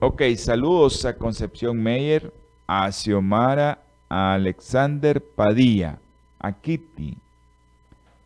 Ok, 0.00 0.22
saludos 0.36 1.04
a 1.04 1.16
Concepción 1.16 1.82
Meyer, 1.82 2.32
a 2.66 2.90
Xiomara 2.90 3.85
a 4.08 4.34
Alexander 4.34 5.22
Padilla, 5.22 5.98
a 6.38 6.52
Kitty, 6.52 7.16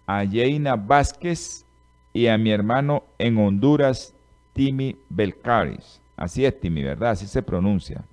a 0.06 0.24
Jaina 0.26 0.76
Vázquez 0.76 1.64
y 2.12 2.26
a 2.26 2.36
mi 2.36 2.50
hermano 2.50 3.04
en 3.18 3.38
Honduras, 3.38 4.14
Timmy 4.52 4.96
Belcaris. 5.08 6.00
Así 6.16 6.44
es, 6.44 6.60
Timmy, 6.60 6.82
¿verdad? 6.82 7.12
Así 7.12 7.26
se 7.26 7.42
pronuncia. 7.42 8.04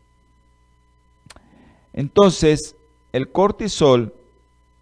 Entonces, 1.93 2.75
el 3.11 3.31
cortisol 3.31 4.13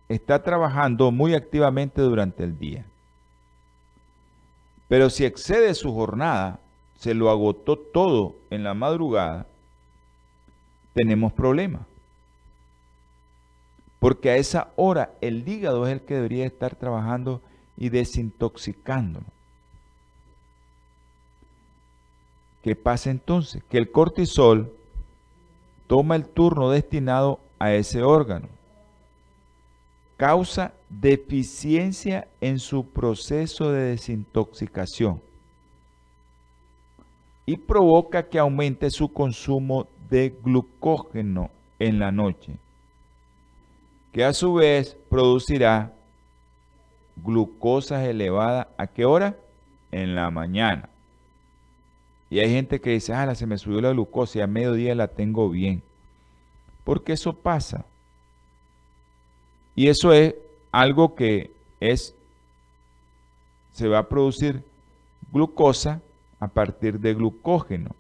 está 0.09 0.43
trabajando 0.43 1.11
muy 1.11 1.33
activamente 1.33 2.01
durante 2.01 2.43
el 2.43 2.59
día. 2.59 2.85
Pero 4.87 5.09
si 5.09 5.25
excede 5.25 5.73
su 5.73 5.93
jornada, 5.93 6.59
se 6.97 7.13
lo 7.13 7.29
agotó 7.29 7.77
todo 7.77 8.35
en 8.49 8.63
la 8.63 8.73
madrugada, 8.73 9.47
tenemos 10.93 11.33
problemas 11.33 11.81
porque 14.05 14.29
a 14.29 14.37
esa 14.37 14.71
hora 14.75 15.15
el 15.19 15.49
hígado 15.49 15.87
es 15.87 15.93
el 15.93 16.01
que 16.01 16.13
debería 16.13 16.45
estar 16.45 16.75
trabajando 16.75 17.41
y 17.75 17.89
desintoxicándonos. 17.89 19.27
¿Qué 22.61 22.75
pasa 22.75 23.09
entonces? 23.09 23.63
Que 23.67 23.79
el 23.79 23.89
cortisol 23.89 24.71
toma 25.87 26.17
el 26.17 26.25
turno 26.27 26.69
destinado 26.69 27.39
a 27.57 27.73
ese 27.73 28.03
órgano. 28.03 28.47
Causa 30.17 30.75
deficiencia 30.87 32.27
en 32.41 32.59
su 32.59 32.87
proceso 32.87 33.71
de 33.71 33.85
desintoxicación 33.85 35.19
y 37.47 37.57
provoca 37.57 38.29
que 38.29 38.37
aumente 38.37 38.91
su 38.91 39.11
consumo 39.11 39.87
de 40.11 40.37
glucógeno 40.43 41.49
en 41.79 41.97
la 41.97 42.11
noche 42.11 42.59
que 44.15 44.23
a 44.23 44.31
su 44.31 44.53
vez 44.53 44.97
producirá 45.09 45.91
glucosa 47.17 48.05
elevada 48.05 48.69
¿a 48.77 48.87
qué 48.87 49.03
hora? 49.03 49.35
En 49.91 50.15
la 50.15 50.31
mañana. 50.31 50.87
Y 52.29 52.39
hay 52.39 52.49
gente 52.49 52.79
que 52.79 52.91
dice, 52.91 53.11
ah, 53.13 53.35
se 53.35 53.45
me 53.45 53.57
subió 53.57 53.81
la 53.81 53.91
glucosa 53.91 54.37
y 54.37 54.41
a 54.41 54.47
mediodía 54.47 54.95
la 54.95 55.09
tengo 55.09 55.49
bien. 55.49 55.83
Porque 56.85 57.11
eso 57.11 57.33
pasa. 57.33 57.83
Y 59.75 59.89
eso 59.89 60.13
es 60.13 60.35
algo 60.71 61.13
que 61.15 61.51
es, 61.81 62.15
se 63.73 63.89
va 63.89 63.97
a 63.97 64.07
producir 64.07 64.63
glucosa 65.33 66.01
a 66.39 66.47
partir 66.47 67.01
de 67.01 67.15
glucógeno. 67.15 67.93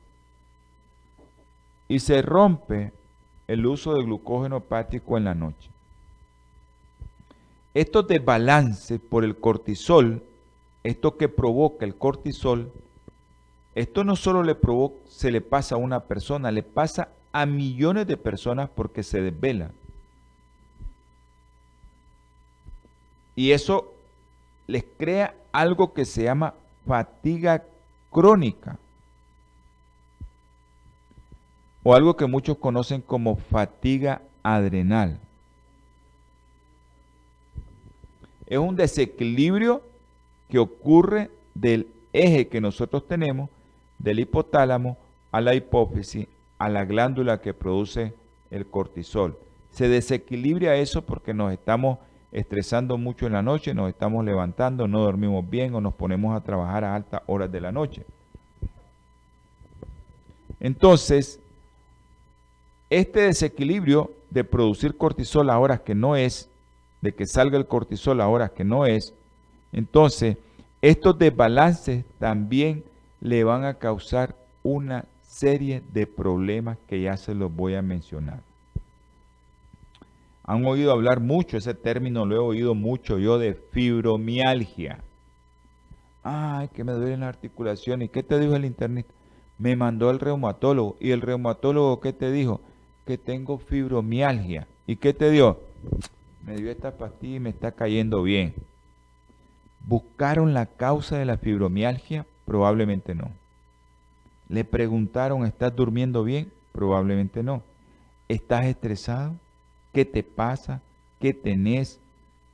Y 1.89 1.99
se 1.99 2.21
rompe 2.21 2.93
el 3.49 3.65
uso 3.65 3.95
de 3.95 4.03
glucógeno 4.03 4.55
hepático 4.55 5.17
en 5.17 5.25
la 5.25 5.35
noche. 5.35 5.74
Estos 7.75 8.07
desbalances 8.07 9.01
por 9.01 9.25
el 9.25 9.35
cortisol, 9.35 10.23
esto 10.83 11.17
que 11.17 11.27
provoca 11.27 11.83
el 11.83 11.93
cortisol, 11.93 12.71
esto 13.75 14.05
no 14.05 14.15
solo 14.15 14.43
le 14.43 14.55
provoca, 14.55 14.95
se 15.09 15.29
le 15.29 15.41
pasa 15.41 15.75
a 15.75 15.77
una 15.77 15.99
persona, 16.05 16.51
le 16.51 16.63
pasa 16.63 17.09
a 17.33 17.45
millones 17.45 18.07
de 18.07 18.15
personas 18.15 18.69
porque 18.73 19.03
se 19.03 19.21
desvela. 19.21 19.71
Y 23.35 23.51
eso 23.51 23.93
les 24.67 24.85
crea 24.97 25.35
algo 25.51 25.93
que 25.93 26.05
se 26.05 26.23
llama 26.23 26.53
fatiga 26.87 27.65
crónica. 28.09 28.79
O 31.83 31.93
algo 31.93 32.15
que 32.15 32.25
muchos 32.25 32.57
conocen 32.57 33.01
como 33.01 33.35
fatiga 33.35 34.21
adrenal. 34.43 35.19
Es 38.47 38.57
un 38.57 38.75
desequilibrio 38.75 39.81
que 40.49 40.59
ocurre 40.59 41.31
del 41.53 41.87
eje 42.13 42.47
que 42.47 42.61
nosotros 42.61 43.07
tenemos 43.07 43.49
del 43.99 44.19
hipotálamo 44.19 44.97
a 45.31 45.41
la 45.41 45.55
hipófisis, 45.55 46.27
a 46.59 46.69
la 46.69 46.85
glándula 46.85 47.41
que 47.41 47.53
produce 47.53 48.13
el 48.51 48.65
cortisol. 48.65 49.37
Se 49.71 49.87
desequilibra 49.89 50.75
eso 50.75 51.01
porque 51.01 51.33
nos 51.33 51.51
estamos 51.51 51.99
estresando 52.31 52.97
mucho 52.97 53.27
en 53.27 53.33
la 53.33 53.41
noche, 53.41 53.73
nos 53.73 53.89
estamos 53.89 54.23
levantando, 54.23 54.87
no 54.87 54.99
dormimos 55.01 55.49
bien 55.49 55.73
o 55.73 55.81
nos 55.81 55.93
ponemos 55.93 56.35
a 56.35 56.43
trabajar 56.43 56.83
a 56.83 56.95
altas 56.95 57.21
horas 57.27 57.51
de 57.51 57.61
la 57.61 57.71
noche. 57.71 58.03
Entonces, 60.59 61.39
este 62.89 63.21
desequilibrio 63.21 64.11
de 64.29 64.43
producir 64.43 64.97
cortisol 64.97 65.49
a 65.49 65.59
horas 65.59 65.81
que 65.81 65.95
no 65.95 66.15
es, 66.15 66.49
de 67.05 67.13
que 67.13 67.25
salga 67.25 67.57
el 67.57 67.67
cortisol 67.67 68.19
a 68.19 68.27
horas 68.27 68.51
que 68.51 68.65
no 68.65 68.85
es, 68.85 69.13
entonces 69.71 70.37
estos 70.81 71.17
desbalances 71.17 72.03
también 72.19 72.83
le 73.21 73.43
van 73.43 73.63
a 73.63 73.75
causar 73.75 74.35
una 74.63 75.05
serie 75.21 75.81
de 75.93 76.07
problemas 76.07 76.77
que 76.87 77.01
ya 77.01 77.15
se 77.17 77.33
los 77.33 77.53
voy 77.53 77.75
a 77.75 77.81
mencionar. 77.81 78.41
Han 80.43 80.65
oído 80.65 80.91
hablar 80.91 81.19
mucho, 81.21 81.57
ese 81.57 81.73
término 81.73 82.25
lo 82.25 82.35
he 82.35 82.39
oído 82.39 82.75
mucho 82.75 83.17
yo 83.17 83.39
de 83.39 83.53
fibromialgia. 83.53 84.99
Ay, 86.23 86.69
que 86.69 86.83
me 86.83 86.93
duele 86.93 87.17
la 87.17 87.29
articulación. 87.29 88.01
¿Y 88.01 88.09
qué 88.09 88.23
te 88.23 88.39
dijo 88.39 88.55
el 88.55 88.65
internet? 88.65 89.05
Me 89.57 89.75
mandó 89.75 90.09
el 90.09 90.19
reumatólogo. 90.19 90.97
¿Y 90.99 91.11
el 91.11 91.21
reumatólogo 91.21 91.99
qué 91.99 92.13
te 92.13 92.31
dijo? 92.31 92.61
Que 93.05 93.17
tengo 93.17 93.57
fibromialgia. 93.57 94.67
¿Y 94.87 94.95
qué 94.97 95.13
te 95.13 95.29
dio? 95.31 95.59
Me 96.45 96.55
dio 96.57 96.69
esta 96.69 96.95
pastilla 96.95 97.37
y 97.37 97.39
me 97.39 97.49
está 97.49 97.71
cayendo 97.71 98.21
bien. 98.21 98.53
¿Buscaron 99.87 100.53
la 100.53 100.67
causa 100.67 101.17
de 101.17 101.25
la 101.25 101.37
fibromialgia? 101.37 102.25
Probablemente 102.45 103.15
no. 103.15 103.31
Le 104.47 104.63
preguntaron, 104.63 105.45
¿estás 105.45 105.75
durmiendo 105.75 106.23
bien? 106.23 106.51
Probablemente 106.71 107.41
no. 107.41 107.63
¿Estás 108.27 108.65
estresado? 108.65 109.33
¿Qué 109.91 110.05
te 110.05 110.21
pasa? 110.21 110.81
¿Qué 111.19 111.33
tenés? 111.33 111.99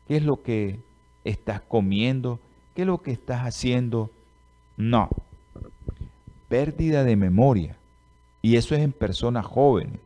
¿Qué 0.07 0.17
es 0.17 0.23
lo 0.23 0.41
que 0.41 0.79
estás 1.25 1.59
comiendo? 1.59 2.39
¿Qué 2.75 2.83
es 2.83 2.87
lo 2.87 3.01
que 3.01 3.11
estás 3.11 3.41
haciendo? 3.41 4.09
No. 4.77 5.09
Pérdida 6.47 7.03
de 7.03 7.17
memoria. 7.17 7.75
Y 8.41 8.55
eso 8.55 8.73
es 8.73 8.81
en 8.81 8.93
personas 8.93 9.45
jóvenes. 9.45 9.99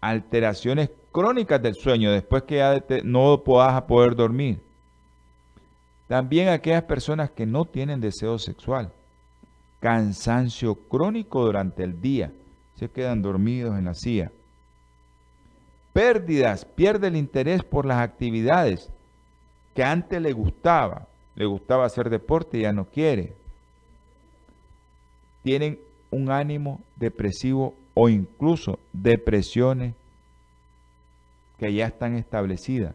Alteraciones 0.00 0.90
crónicas 1.16 1.62
del 1.62 1.74
sueño 1.74 2.12
después 2.12 2.42
que 2.42 3.00
no 3.02 3.42
puedas 3.42 3.80
poder 3.84 4.14
dormir. 4.14 4.60
También 6.08 6.50
aquellas 6.50 6.82
personas 6.82 7.30
que 7.30 7.46
no 7.46 7.64
tienen 7.64 8.02
deseo 8.02 8.38
sexual. 8.38 8.92
Cansancio 9.80 10.74
crónico 10.74 11.42
durante 11.42 11.84
el 11.84 12.02
día. 12.02 12.32
Se 12.74 12.90
quedan 12.90 13.22
dormidos 13.22 13.78
en 13.78 13.86
la 13.86 13.94
silla. 13.94 14.30
Pérdidas. 15.94 16.66
Pierde 16.66 17.06
el 17.06 17.16
interés 17.16 17.64
por 17.64 17.86
las 17.86 18.02
actividades 18.02 18.90
que 19.74 19.84
antes 19.84 20.20
le 20.20 20.34
gustaba. 20.34 21.08
Le 21.34 21.46
gustaba 21.46 21.86
hacer 21.86 22.10
deporte 22.10 22.58
y 22.58 22.62
ya 22.62 22.74
no 22.74 22.84
quiere. 22.84 23.32
Tienen 25.42 25.78
un 26.10 26.30
ánimo 26.30 26.78
depresivo 26.96 27.74
o 27.94 28.10
incluso 28.10 28.78
depresiones 28.92 29.94
que 31.58 31.72
ya 31.72 31.86
están 31.86 32.16
establecidas 32.16 32.94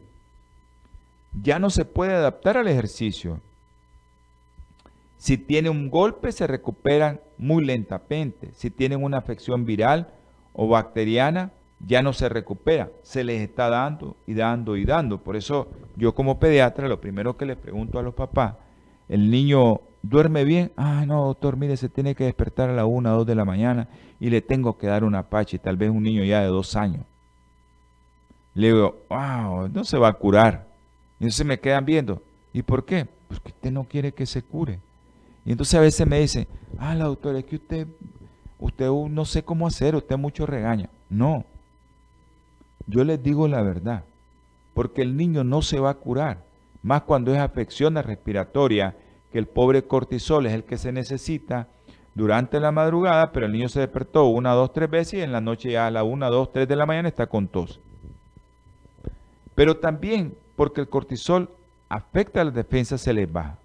ya 1.40 1.60
no 1.60 1.70
se 1.70 1.86
puede 1.86 2.14
adaptar 2.14 2.58
al 2.58 2.68
ejercicio. 2.68 3.40
Si 5.18 5.38
tiene 5.38 5.70
un 5.70 5.90
golpe, 5.90 6.32
se 6.32 6.48
recuperan 6.48 7.22
muy 7.38 7.64
lentamente. 7.64 8.52
Si 8.54 8.72
tienen 8.72 9.04
una 9.04 9.18
afección 9.18 9.66
viral 9.66 10.10
o 10.54 10.68
bacteriana, 10.68 11.52
ya 11.80 12.02
no 12.02 12.12
se 12.14 12.28
recupera. 12.28 12.90
Se 13.04 13.24
les 13.24 13.42
está 13.42 13.70
dando 13.70 14.18
y 14.26 14.34
dando 14.34 14.76
y 14.76 14.86
dando. 14.86 15.20
Por 15.20 15.36
eso 15.36 15.68
yo 15.96 16.16
como 16.16 16.40
pediatra, 16.40 16.88
lo 16.88 17.00
primero 17.00 17.38
que 17.38 17.46
les 17.46 17.58
pregunto 17.58 18.00
a 18.00 18.04
los 18.04 18.16
papás, 18.16 18.56
¿el 19.10 19.30
niño 19.30 19.82
duerme 20.02 20.44
bien? 20.44 20.72
Ah, 20.76 21.06
no, 21.06 21.26
doctor, 21.26 21.56
mire, 21.56 21.78
se 21.78 21.90
tiene 21.90 22.16
que 22.16 22.26
despertar 22.26 22.70
a 22.70 22.74
la 22.76 22.86
una 22.86 23.14
o 23.14 23.18
dos 23.20 23.28
de 23.28 23.36
la 23.36 23.46
mañana 23.46 23.88
y 24.20 24.32
le 24.32 24.42
tengo 24.42 24.78
que 24.78 24.88
dar 24.88 25.04
una 25.04 25.30
pache, 25.30 25.60
tal 25.60 25.78
vez 25.78 25.92
un 25.92 26.04
niño 26.04 26.24
ya 26.24 26.42
de 26.42 26.48
dos 26.48 26.76
años. 26.76 27.06
Le 28.54 28.68
digo, 28.68 29.04
wow, 29.10 29.70
no 29.70 29.84
se 29.84 29.98
va 29.98 30.10
a 30.10 30.14
curar. 30.14 30.68
Y 31.20 31.24
entonces 31.24 31.46
me 31.46 31.60
quedan 31.60 31.86
viendo. 31.86 32.22
¿Y 32.54 32.64
por 32.64 32.86
qué? 32.86 33.08
Pues 33.28 33.40
que 33.40 33.50
usted 33.50 33.72
no 33.72 33.86
quiere 33.86 34.12
que 34.12 34.26
se 34.26 34.42
cure. 34.42 34.80
Y 35.46 35.52
entonces 35.52 35.76
a 35.76 35.82
veces 35.82 36.06
me 36.06 36.20
dicen, 36.20 36.48
ah, 36.78 36.94
la 36.96 37.06
doctora, 37.06 37.40
es 37.40 37.46
que 37.46 37.56
usted, 37.56 37.88
usted 38.60 38.90
no 38.90 39.26
sé 39.26 39.44
cómo 39.44 39.68
hacer, 39.68 39.96
usted 39.96 40.18
mucho 40.18 40.46
regaña. 40.46 40.90
No. 41.10 41.46
Yo 42.88 43.04
les 43.04 43.22
digo 43.22 43.48
la 43.48 43.62
verdad. 43.62 44.04
Porque 44.74 45.02
el 45.02 45.16
niño 45.16 45.44
no 45.44 45.62
se 45.62 45.80
va 45.80 45.92
a 45.92 45.96
curar. 45.96 46.44
Más 46.84 47.04
cuando 47.04 47.34
es 47.34 47.40
afección 47.40 47.96
respiratoria, 47.96 48.96
que 49.32 49.40
el 49.40 49.48
pobre 49.48 49.84
cortisol 49.84 50.46
es 50.46 50.54
el 50.54 50.64
que 50.64 50.78
se 50.78 50.92
necesita 50.92 51.68
durante 52.14 52.60
la 52.60 52.72
madrugada, 52.72 53.32
pero 53.32 53.46
el 53.46 53.52
niño 53.54 53.70
se 53.70 53.80
despertó 53.80 54.26
una, 54.26 54.52
dos, 54.52 54.74
tres 54.74 54.90
veces 54.90 55.14
y 55.20 55.22
en 55.22 55.32
la 55.32 55.42
noche 55.42 55.72
ya 55.72 55.88
a 55.88 55.92
la 55.92 56.04
una, 56.04 56.30
dos, 56.30 56.52
tres 56.52 56.68
de 56.68 56.76
la 56.76 56.86
mañana 56.86 57.08
está 57.08 57.28
con 57.28 57.48
tos. 57.48 57.80
Pero 59.62 59.78
también 59.78 60.36
porque 60.56 60.82
el 60.82 60.90
cortisol 60.90 61.48
afecta 61.88 62.42
a 62.42 62.46
las 62.46 62.56
defensas, 62.56 63.00
se 63.00 63.14
les 63.14 63.32
baja. 63.32 63.60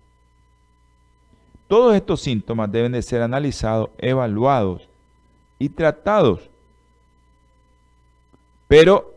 Todos 1.69 1.97
estos 1.97 2.21
síntomas 2.21 2.71
deben 2.71 2.93
de 2.93 3.01
ser 3.01 3.23
analizados, 3.23 3.89
evaluados 3.97 4.87
y 5.59 5.71
tratados. 5.71 6.51
Pero 8.69 9.15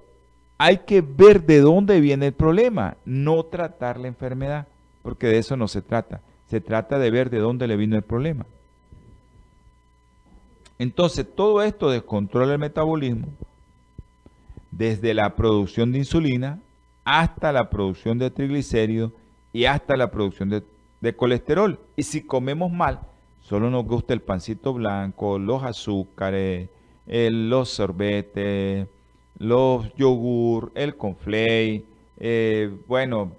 hay 0.57 0.77
que 0.77 1.01
ver 1.01 1.45
de 1.45 1.59
dónde 1.59 1.99
viene 1.99 2.27
el 2.27 2.33
problema, 2.33 2.95
no 3.03 3.43
tratar 3.43 3.99
la 3.99 4.07
enfermedad, 4.07 4.65
porque 5.03 5.27
de 5.27 5.39
eso 5.39 5.57
no 5.57 5.67
se 5.67 5.81
trata. 5.81 6.21
Se 6.49 6.61
trata 6.61 6.97
de 6.97 7.11
ver 7.11 7.29
de 7.29 7.39
dónde 7.39 7.67
le 7.67 7.75
vino 7.75 7.97
el 7.97 8.03
problema. 8.03 8.45
Entonces, 10.77 11.27
todo 11.35 11.61
esto 11.61 11.89
descontrola 11.89 12.53
el 12.53 12.59
metabolismo, 12.59 13.27
desde 14.71 15.13
la 15.13 15.35
producción 15.35 15.91
de 15.91 15.97
insulina 15.97 16.61
hasta 17.09 17.51
la 17.51 17.71
producción 17.71 18.19
de 18.19 18.29
triglicéridos 18.29 19.11
y 19.51 19.65
hasta 19.65 19.97
la 19.97 20.11
producción 20.11 20.49
de, 21.01 21.15
colesterol. 21.15 21.79
Y 21.95 22.03
si 22.03 22.21
comemos 22.21 22.71
mal, 22.71 22.99
Solo 23.41 23.71
nos 23.71 23.83
gusta 23.83 24.13
el 24.13 24.21
pancito 24.21 24.73
blanco, 24.73 25.39
los 25.39 25.63
azúcares, 25.63 26.69
los 27.07 27.69
sorbetes, 27.69 28.87
los 29.39 29.91
yogur, 29.95 30.71
el 30.75 30.95
conflay, 30.95 31.83
eh, 32.19 32.71
bueno, 32.85 33.31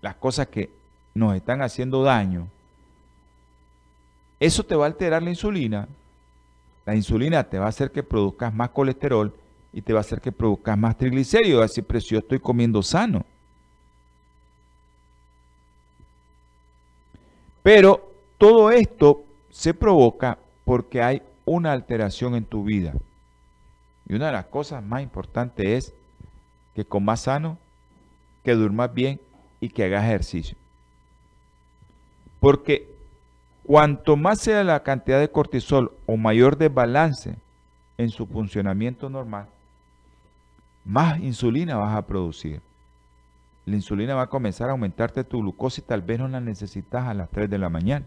las 0.00 0.14
cosas 0.14 0.46
que 0.46 0.70
nos 1.14 1.34
están 1.34 1.60
haciendo 1.60 2.04
daño. 2.04 2.46
Eso 4.38 4.62
te 4.62 4.76
va 4.76 4.84
a 4.84 4.86
alterar 4.86 5.24
la 5.24 5.30
insulina. 5.30 5.88
La 6.86 6.94
insulina 6.94 7.42
te 7.42 7.58
va 7.58 7.64
a 7.64 7.70
hacer 7.70 7.90
que 7.90 8.04
produzcas 8.04 8.54
más 8.54 8.70
colesterol 8.70 9.34
y 9.72 9.82
te 9.82 9.92
va 9.92 10.00
a 10.00 10.02
hacer 10.02 10.20
que 10.20 10.32
produzcas 10.32 10.76
más 10.76 10.96
triglicéridos. 10.96 11.64
Así, 11.64 11.82
pero 11.82 12.00
si 12.00 12.08
yo 12.08 12.18
estoy 12.18 12.38
comiendo 12.38 12.82
sano. 12.82 13.24
Pero 17.62 18.12
todo 18.38 18.70
esto 18.70 19.24
se 19.50 19.72
provoca 19.72 20.38
porque 20.64 21.02
hay 21.02 21.22
una 21.44 21.72
alteración 21.72 22.34
en 22.34 22.44
tu 22.44 22.64
vida. 22.64 22.94
Y 24.08 24.14
una 24.14 24.26
de 24.26 24.32
las 24.32 24.46
cosas 24.46 24.82
más 24.82 25.02
importantes 25.02 25.66
es 25.66 25.94
que 26.74 26.84
comas 26.84 27.20
sano, 27.20 27.58
que 28.44 28.54
durmas 28.54 28.92
bien 28.92 29.20
y 29.60 29.68
que 29.68 29.84
hagas 29.84 30.04
ejercicio. 30.04 30.56
Porque 32.40 32.88
cuanto 33.62 34.16
más 34.16 34.40
sea 34.40 34.64
la 34.64 34.82
cantidad 34.82 35.20
de 35.20 35.30
cortisol 35.30 35.92
o 36.06 36.16
mayor 36.16 36.58
desbalance 36.58 37.36
en 37.96 38.10
su 38.10 38.26
funcionamiento 38.26 39.08
normal, 39.08 39.46
más 40.84 41.20
insulina 41.20 41.76
vas 41.76 41.96
a 41.96 42.06
producir. 42.06 42.60
La 43.66 43.76
insulina 43.76 44.14
va 44.14 44.22
a 44.22 44.30
comenzar 44.30 44.68
a 44.68 44.72
aumentarte 44.72 45.24
tu 45.24 45.40
glucosa 45.40 45.80
y 45.80 45.84
tal 45.84 46.02
vez 46.02 46.18
no 46.18 46.28
la 46.28 46.40
necesitas 46.40 47.06
a 47.06 47.14
las 47.14 47.30
3 47.30 47.48
de 47.48 47.58
la 47.58 47.68
mañana 47.68 48.06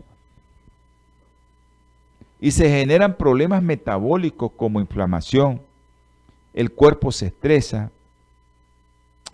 y 2.40 2.52
se 2.52 2.70
generan 2.70 3.16
problemas 3.18 3.64
metabólicos 3.64 4.52
como 4.52 4.80
inflamación, 4.80 5.62
el 6.54 6.72
cuerpo 6.72 7.12
se 7.12 7.28
estresa. 7.28 7.92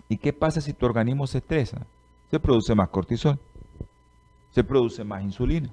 ¿Y 0.08 0.16
qué 0.16 0.32
pasa 0.32 0.60
si 0.60 0.72
tu 0.72 0.86
organismo 0.86 1.26
se 1.26 1.38
estresa? 1.38 1.86
Se 2.30 2.40
produce 2.40 2.74
más 2.74 2.88
cortisol, 2.88 3.38
se 4.54 4.64
produce 4.64 5.04
más 5.04 5.22
insulina, 5.22 5.70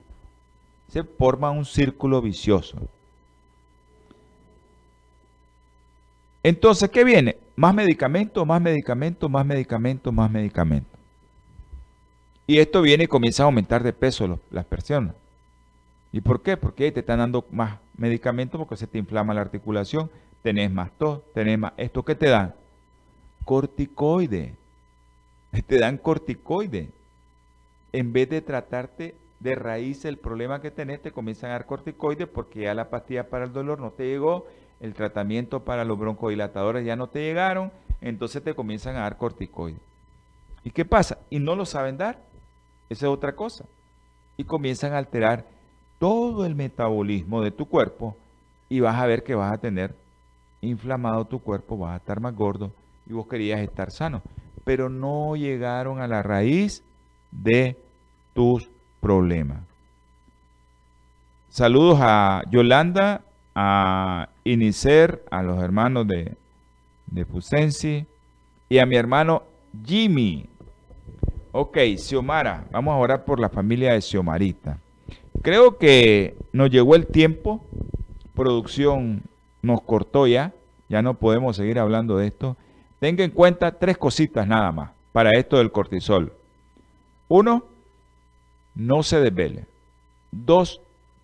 se 0.90 1.04
forma 1.04 1.52
un 1.52 1.66
círculo 1.66 2.22
vicioso. 2.22 2.78
Entonces, 6.44 6.90
¿qué 6.90 7.04
viene? 7.04 7.38
Más 7.56 7.74
medicamento, 7.74 8.46
más 8.46 8.62
medicamento, 8.62 9.28
más 9.28 9.46
medicamento, 9.46 10.12
más 10.12 10.32
medicamento. 10.32 10.98
Y 12.48 12.60
esto 12.60 12.82
viene 12.82 13.04
y 13.04 13.08
comienza 13.08 13.44
a 13.44 13.46
aumentar 13.46 13.84
de 13.84 13.94
peso 13.94 14.40
las 14.50 14.66
personas. 14.66 15.16
¿Y 16.12 16.22
por 16.22 16.42
qué? 16.42 16.58
Porque 16.58 16.92
te 16.92 17.02
están 17.02 17.20
dando 17.20 17.46
más 17.52 17.78
medicamentos 17.96 18.58
porque 18.58 18.78
se 18.78 18.88
te 18.88 18.98
inflama 18.98 19.34
la 19.34 19.42
articulación, 19.42 20.10
tenés 20.42 20.72
más 20.72 20.92
tos, 20.98 21.22
tenés 21.34 21.60
más... 21.60 21.74
¿Esto 21.78 22.04
qué 22.04 22.16
te 22.16 22.28
dan? 22.28 22.56
Corticoide. 23.46 24.56
Te 25.68 25.80
dan 25.80 25.98
corticoide. 25.98 26.90
En 27.92 28.14
vez 28.14 28.30
de 28.30 28.42
tratarte 28.42 29.16
de 29.40 29.56
raíz 29.56 30.06
el 30.06 30.18
problema 30.18 30.62
que 30.62 30.70
tenés, 30.70 31.02
te 31.02 31.12
comienzan 31.12 31.50
a 31.50 31.54
dar 31.54 31.66
corticoide 31.66 32.28
porque 32.28 32.62
ya 32.62 32.74
la 32.74 32.90
pastilla 32.90 33.30
para 33.30 33.46
el 33.46 33.54
dolor 33.54 33.80
no 33.80 33.92
te 33.92 34.06
llegó, 34.06 34.46
el 34.80 34.94
tratamiento 34.94 35.64
para 35.64 35.86
los 35.86 35.98
broncodilatadores 36.00 36.86
ya 36.86 36.96
no 36.96 37.08
te 37.08 37.20
llegaron, 37.20 37.72
entonces 38.02 38.44
te 38.44 38.54
comienzan 38.54 38.96
a 38.96 39.02
dar 39.02 39.18
corticoide. 39.18 39.78
¿Y 40.64 40.72
qué 40.72 40.86
pasa? 40.86 41.20
Y 41.30 41.40
no 41.40 41.56
lo 41.56 41.66
saben 41.66 41.98
dar. 41.98 42.20
Esa 42.90 43.06
es 43.06 43.12
otra 43.12 43.36
cosa. 43.36 43.66
Y 44.38 44.44
comienzan 44.44 44.94
a 44.94 44.98
alterar 44.98 45.46
todo 46.00 46.46
el 46.46 46.56
metabolismo 46.56 47.42
de 47.42 47.52
tu 47.52 47.66
cuerpo 47.68 48.16
y 48.70 48.80
vas 48.80 48.96
a 48.96 49.06
ver 49.06 49.24
que 49.24 49.36
vas 49.36 49.52
a 49.52 49.58
tener 49.58 49.94
inflamado 50.62 51.26
tu 51.26 51.40
cuerpo, 51.40 51.78
vas 51.78 51.94
a 51.94 51.98
estar 51.98 52.20
más 52.20 52.36
gordo 52.36 52.72
y 53.08 53.14
vos 53.14 53.28
querías 53.28 53.60
estar 53.60 53.92
sano. 53.92 54.22
Pero 54.64 54.90
no 54.90 55.36
llegaron 55.36 56.00
a 56.00 56.08
la 56.08 56.24
raíz 56.24 56.84
de 57.32 57.78
tus 58.34 58.70
problemas. 59.00 59.60
Saludos 61.50 62.00
a 62.02 62.44
Yolanda, 62.52 63.22
a 63.56 64.30
Inicer, 64.52 65.24
a 65.32 65.44
los 65.44 65.62
hermanos 65.62 66.08
de, 66.08 66.36
de 67.08 67.26
Fusensi 67.26 68.06
y 68.68 68.78
a 68.80 68.86
mi 68.86 68.96
hermano 68.96 69.44
Jimmy. 69.86 70.48
Ok, 71.52 71.78
Xiomara, 71.98 72.66
vamos 72.72 72.94
a 72.94 72.98
orar 72.98 73.26
por 73.26 73.40
la 73.40 73.50
familia 73.50 73.94
de 73.94 74.02
Xiomarita. 74.02 74.80
Creo 75.42 75.78
que 75.78 76.36
nos 76.52 76.70
llegó 76.70 76.96
el 76.96 77.08
tiempo, 77.08 77.64
producción 78.36 79.24
nos 79.62 79.82
cortó 79.82 80.28
ya, 80.28 80.54
ya 80.90 81.02
no 81.02 81.16
podemos 81.16 81.56
seguir 81.56 81.80
hablando 81.80 82.18
de 82.18 82.28
esto. 82.28 82.58
Tenga 83.00 83.24
en 83.24 83.32
cuenta 83.32 83.78
tres 83.78 83.98
cositas 83.98 84.48
nada 84.48 84.72
más 84.72 84.92
para 85.12 85.32
esto 85.32 85.58
del 85.58 85.72
cortisol. 85.72 86.34
Uno, 87.28 87.64
no 88.76 89.04
se 89.04 89.20
desvele. 89.20 89.66
Dos, 90.32 90.82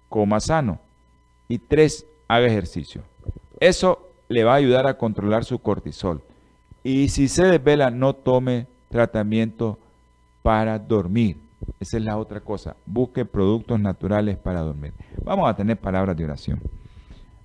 coma 0.10 0.40
sano. 0.40 0.80
Y 1.48 1.58
tres, 1.58 2.06
haga 2.28 2.48
ejercicio. 2.48 3.02
Eso 3.60 4.12
le 4.28 4.44
va 4.44 4.54
a 4.54 4.58
ayudar 4.58 4.88
a 4.88 4.98
controlar 4.98 5.46
su 5.46 5.60
cortisol. 5.60 6.22
Y 6.84 7.10
si 7.10 7.28
se 7.28 7.46
desvela, 7.46 7.90
no 7.90 8.14
tome 8.14 8.68
tratamiento 8.90 9.80
para 10.42 10.78
dormir. 10.80 11.38
Esa 11.80 11.98
es 11.98 12.04
la 12.04 12.18
otra 12.18 12.42
cosa. 12.42 12.76
Busque 12.86 13.26
productos 13.26 13.80
naturales 13.80 14.38
para 14.38 14.62
dormir. 14.62 14.94
Vamos 15.24 15.50
a 15.50 15.56
tener 15.56 15.78
palabras 15.78 16.16
de 16.16 16.26
oración. 16.26 16.62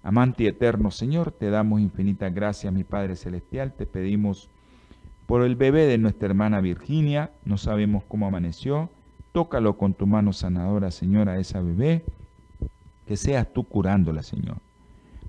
Amante 0.03 0.47
eterno 0.47 0.91
Señor, 0.91 1.31
te 1.31 1.51
damos 1.51 1.81
infinitas 1.81 2.35
gracias, 2.35 2.73
mi 2.73 2.85
Padre 2.85 3.17
Celestial. 3.17 3.73
Te 3.73 3.87
pedimos 3.87 4.49
por 5.27 5.43
el 5.43 5.57
bebé 5.57 5.87
de 5.87 5.99
nuestra 5.99 6.29
hermana 6.29 6.61
Virginia. 6.61 7.31
No 7.45 7.59
sabemos 7.59 8.05
cómo 8.09 8.27
amaneció. 8.27 8.89
Tócalo 9.33 9.77
con 9.77 9.95
tu 9.95 10.07
mano 10.07 10.33
sanadora, 10.33 10.91
Señor, 10.91 11.29
a 11.29 11.39
esa 11.39 11.61
bebé. 11.61 12.05
Que 13.07 13.17
seas 13.17 13.53
tú 13.53 13.65
curándola, 13.65 14.23
Señor. 14.23 14.57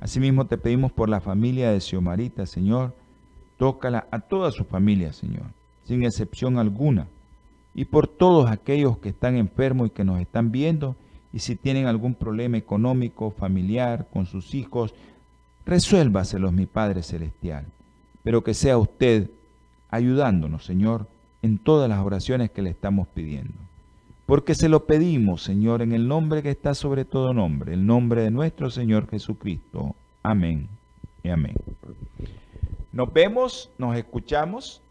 Asimismo 0.02 0.47
te 0.47 0.58
pedimos 0.58 0.91
por 0.91 1.08
la 1.08 1.22
familia 1.22 1.72
de 1.72 1.80
Xiomarita, 1.80 2.45
Señor. 2.45 2.93
Tócala 3.58 4.08
a 4.12 4.20
toda 4.20 4.52
su 4.52 4.66
familia, 4.66 5.14
Señor, 5.14 5.45
sin 5.86 6.04
excepción 6.04 6.58
alguna 6.58 7.08
y 7.74 7.86
por 7.86 8.08
todos 8.08 8.49
aquellos 8.49 8.97
que 8.97 9.10
están 9.10 9.36
enfermos 9.38 9.88
y 9.88 9.91
que 9.91 10.04
nos 10.04 10.20
están 10.20 10.52
viendo 10.52 10.95
y 11.32 11.39
si 11.39 11.56
tienen 11.56 11.86
algún 11.86 12.16
problema 12.16 12.58
económico, 12.58 13.32
familiar, 13.32 14.08
con 14.12 14.26
sus 14.26 14.54
hijos, 14.54 14.93
resuélvaselos, 15.66 16.52
mi 16.52 16.66
Padre 16.66 17.04
Celestial. 17.04 17.66
Pero 18.24 18.43
que 18.43 18.56
sea 18.56 18.78
usted 18.78 19.30
ayudándonos, 19.89 20.66
Señor, 20.66 21.08
en 21.41 21.60
todas 21.60 21.88
las 21.88 22.04
oraciones 22.04 22.52
que 22.52 22.62
le 22.62 22.72
estamos 22.72 23.08
pidiendo. 23.08 23.54
Porque 24.32 24.56
se 24.56 24.70
lo 24.70 24.86
pedimos, 24.86 25.44
Señor, 25.44 25.82
en 25.82 25.92
el 25.92 26.08
nombre 26.08 26.42
que 26.42 26.52
está 26.52 26.74
sobre 26.74 27.04
todo 27.04 27.34
nombre, 27.34 27.74
el 27.74 27.86
nombre 27.86 28.22
de 28.22 28.32
nuestro 28.32 28.70
Señor 28.70 29.10
Jesucristo. 29.10 29.94
Amén 30.24 30.70
y 31.22 31.28
amén. 31.28 31.54
Nos 32.94 33.12
vemos, 33.12 33.70
nos 33.78 33.98
escuchamos 33.98 34.82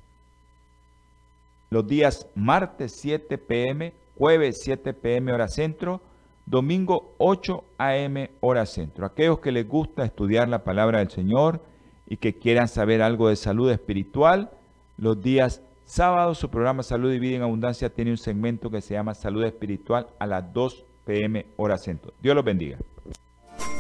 los 1.71 1.87
días 1.87 2.27
martes 2.35 2.93
7 3.01 3.39
pm, 3.39 3.95
jueves 4.19 4.61
7 4.63 4.93
pm 4.93 5.33
hora 5.33 5.49
centro, 5.49 6.03
domingo 6.45 7.15
8 7.17 7.65
am 7.79 8.29
hora 8.41 8.67
centro. 8.67 9.07
Aquellos 9.07 9.41
que 9.41 9.53
les 9.53 9.67
gusta 9.67 10.05
estudiar 10.05 10.51
la 10.51 10.65
palabra 10.65 10.99
del 10.99 11.09
Señor 11.09 11.63
y 12.07 12.19
que 12.19 12.35
quieran 12.35 12.69
saber 12.69 13.01
algo 13.01 13.31
de 13.31 13.37
salud 13.37 13.71
espiritual, 13.71 14.51
los 14.99 15.23
días 15.23 15.63
sábados 15.91 16.39
su 16.39 16.49
programa 16.49 16.83
Salud 16.83 17.13
y 17.13 17.19
Vida 17.19 17.37
en 17.37 17.43
Abundancia 17.43 17.93
tiene 17.93 18.13
un 18.13 18.17
segmento 18.17 18.71
que 18.71 18.81
se 18.81 18.95
llama 18.95 19.15
Salud 19.15 19.43
Espiritual 19.43 20.07
a 20.19 20.27
las 20.27 20.53
2 20.53 20.85
pm 21.05 21.47
hora 21.57 21.79
centro. 21.79 22.15
Dios 22.23 22.35
los 22.35 22.45
bendiga. 22.45 22.79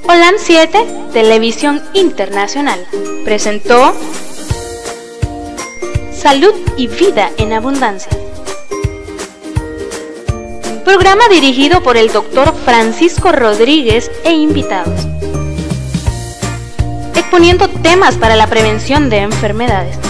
Holan 0.04 0.34
7, 0.38 0.78
Televisión 1.12 1.80
Internacional, 1.94 2.80
presentó 3.24 3.92
Salud 6.12 6.52
y 6.76 6.88
Vida 6.88 7.30
en 7.38 7.52
Abundancia. 7.52 8.10
Programa 10.84 11.28
dirigido 11.30 11.82
por 11.82 11.96
el 11.96 12.08
doctor 12.08 12.52
Francisco 12.54 13.30
Rodríguez 13.30 14.10
e 14.24 14.32
invitados. 14.32 15.06
Exponiendo 17.14 17.68
temas 17.68 18.16
para 18.16 18.34
la 18.34 18.48
prevención 18.48 19.08
de 19.08 19.18
enfermedades. 19.18 20.09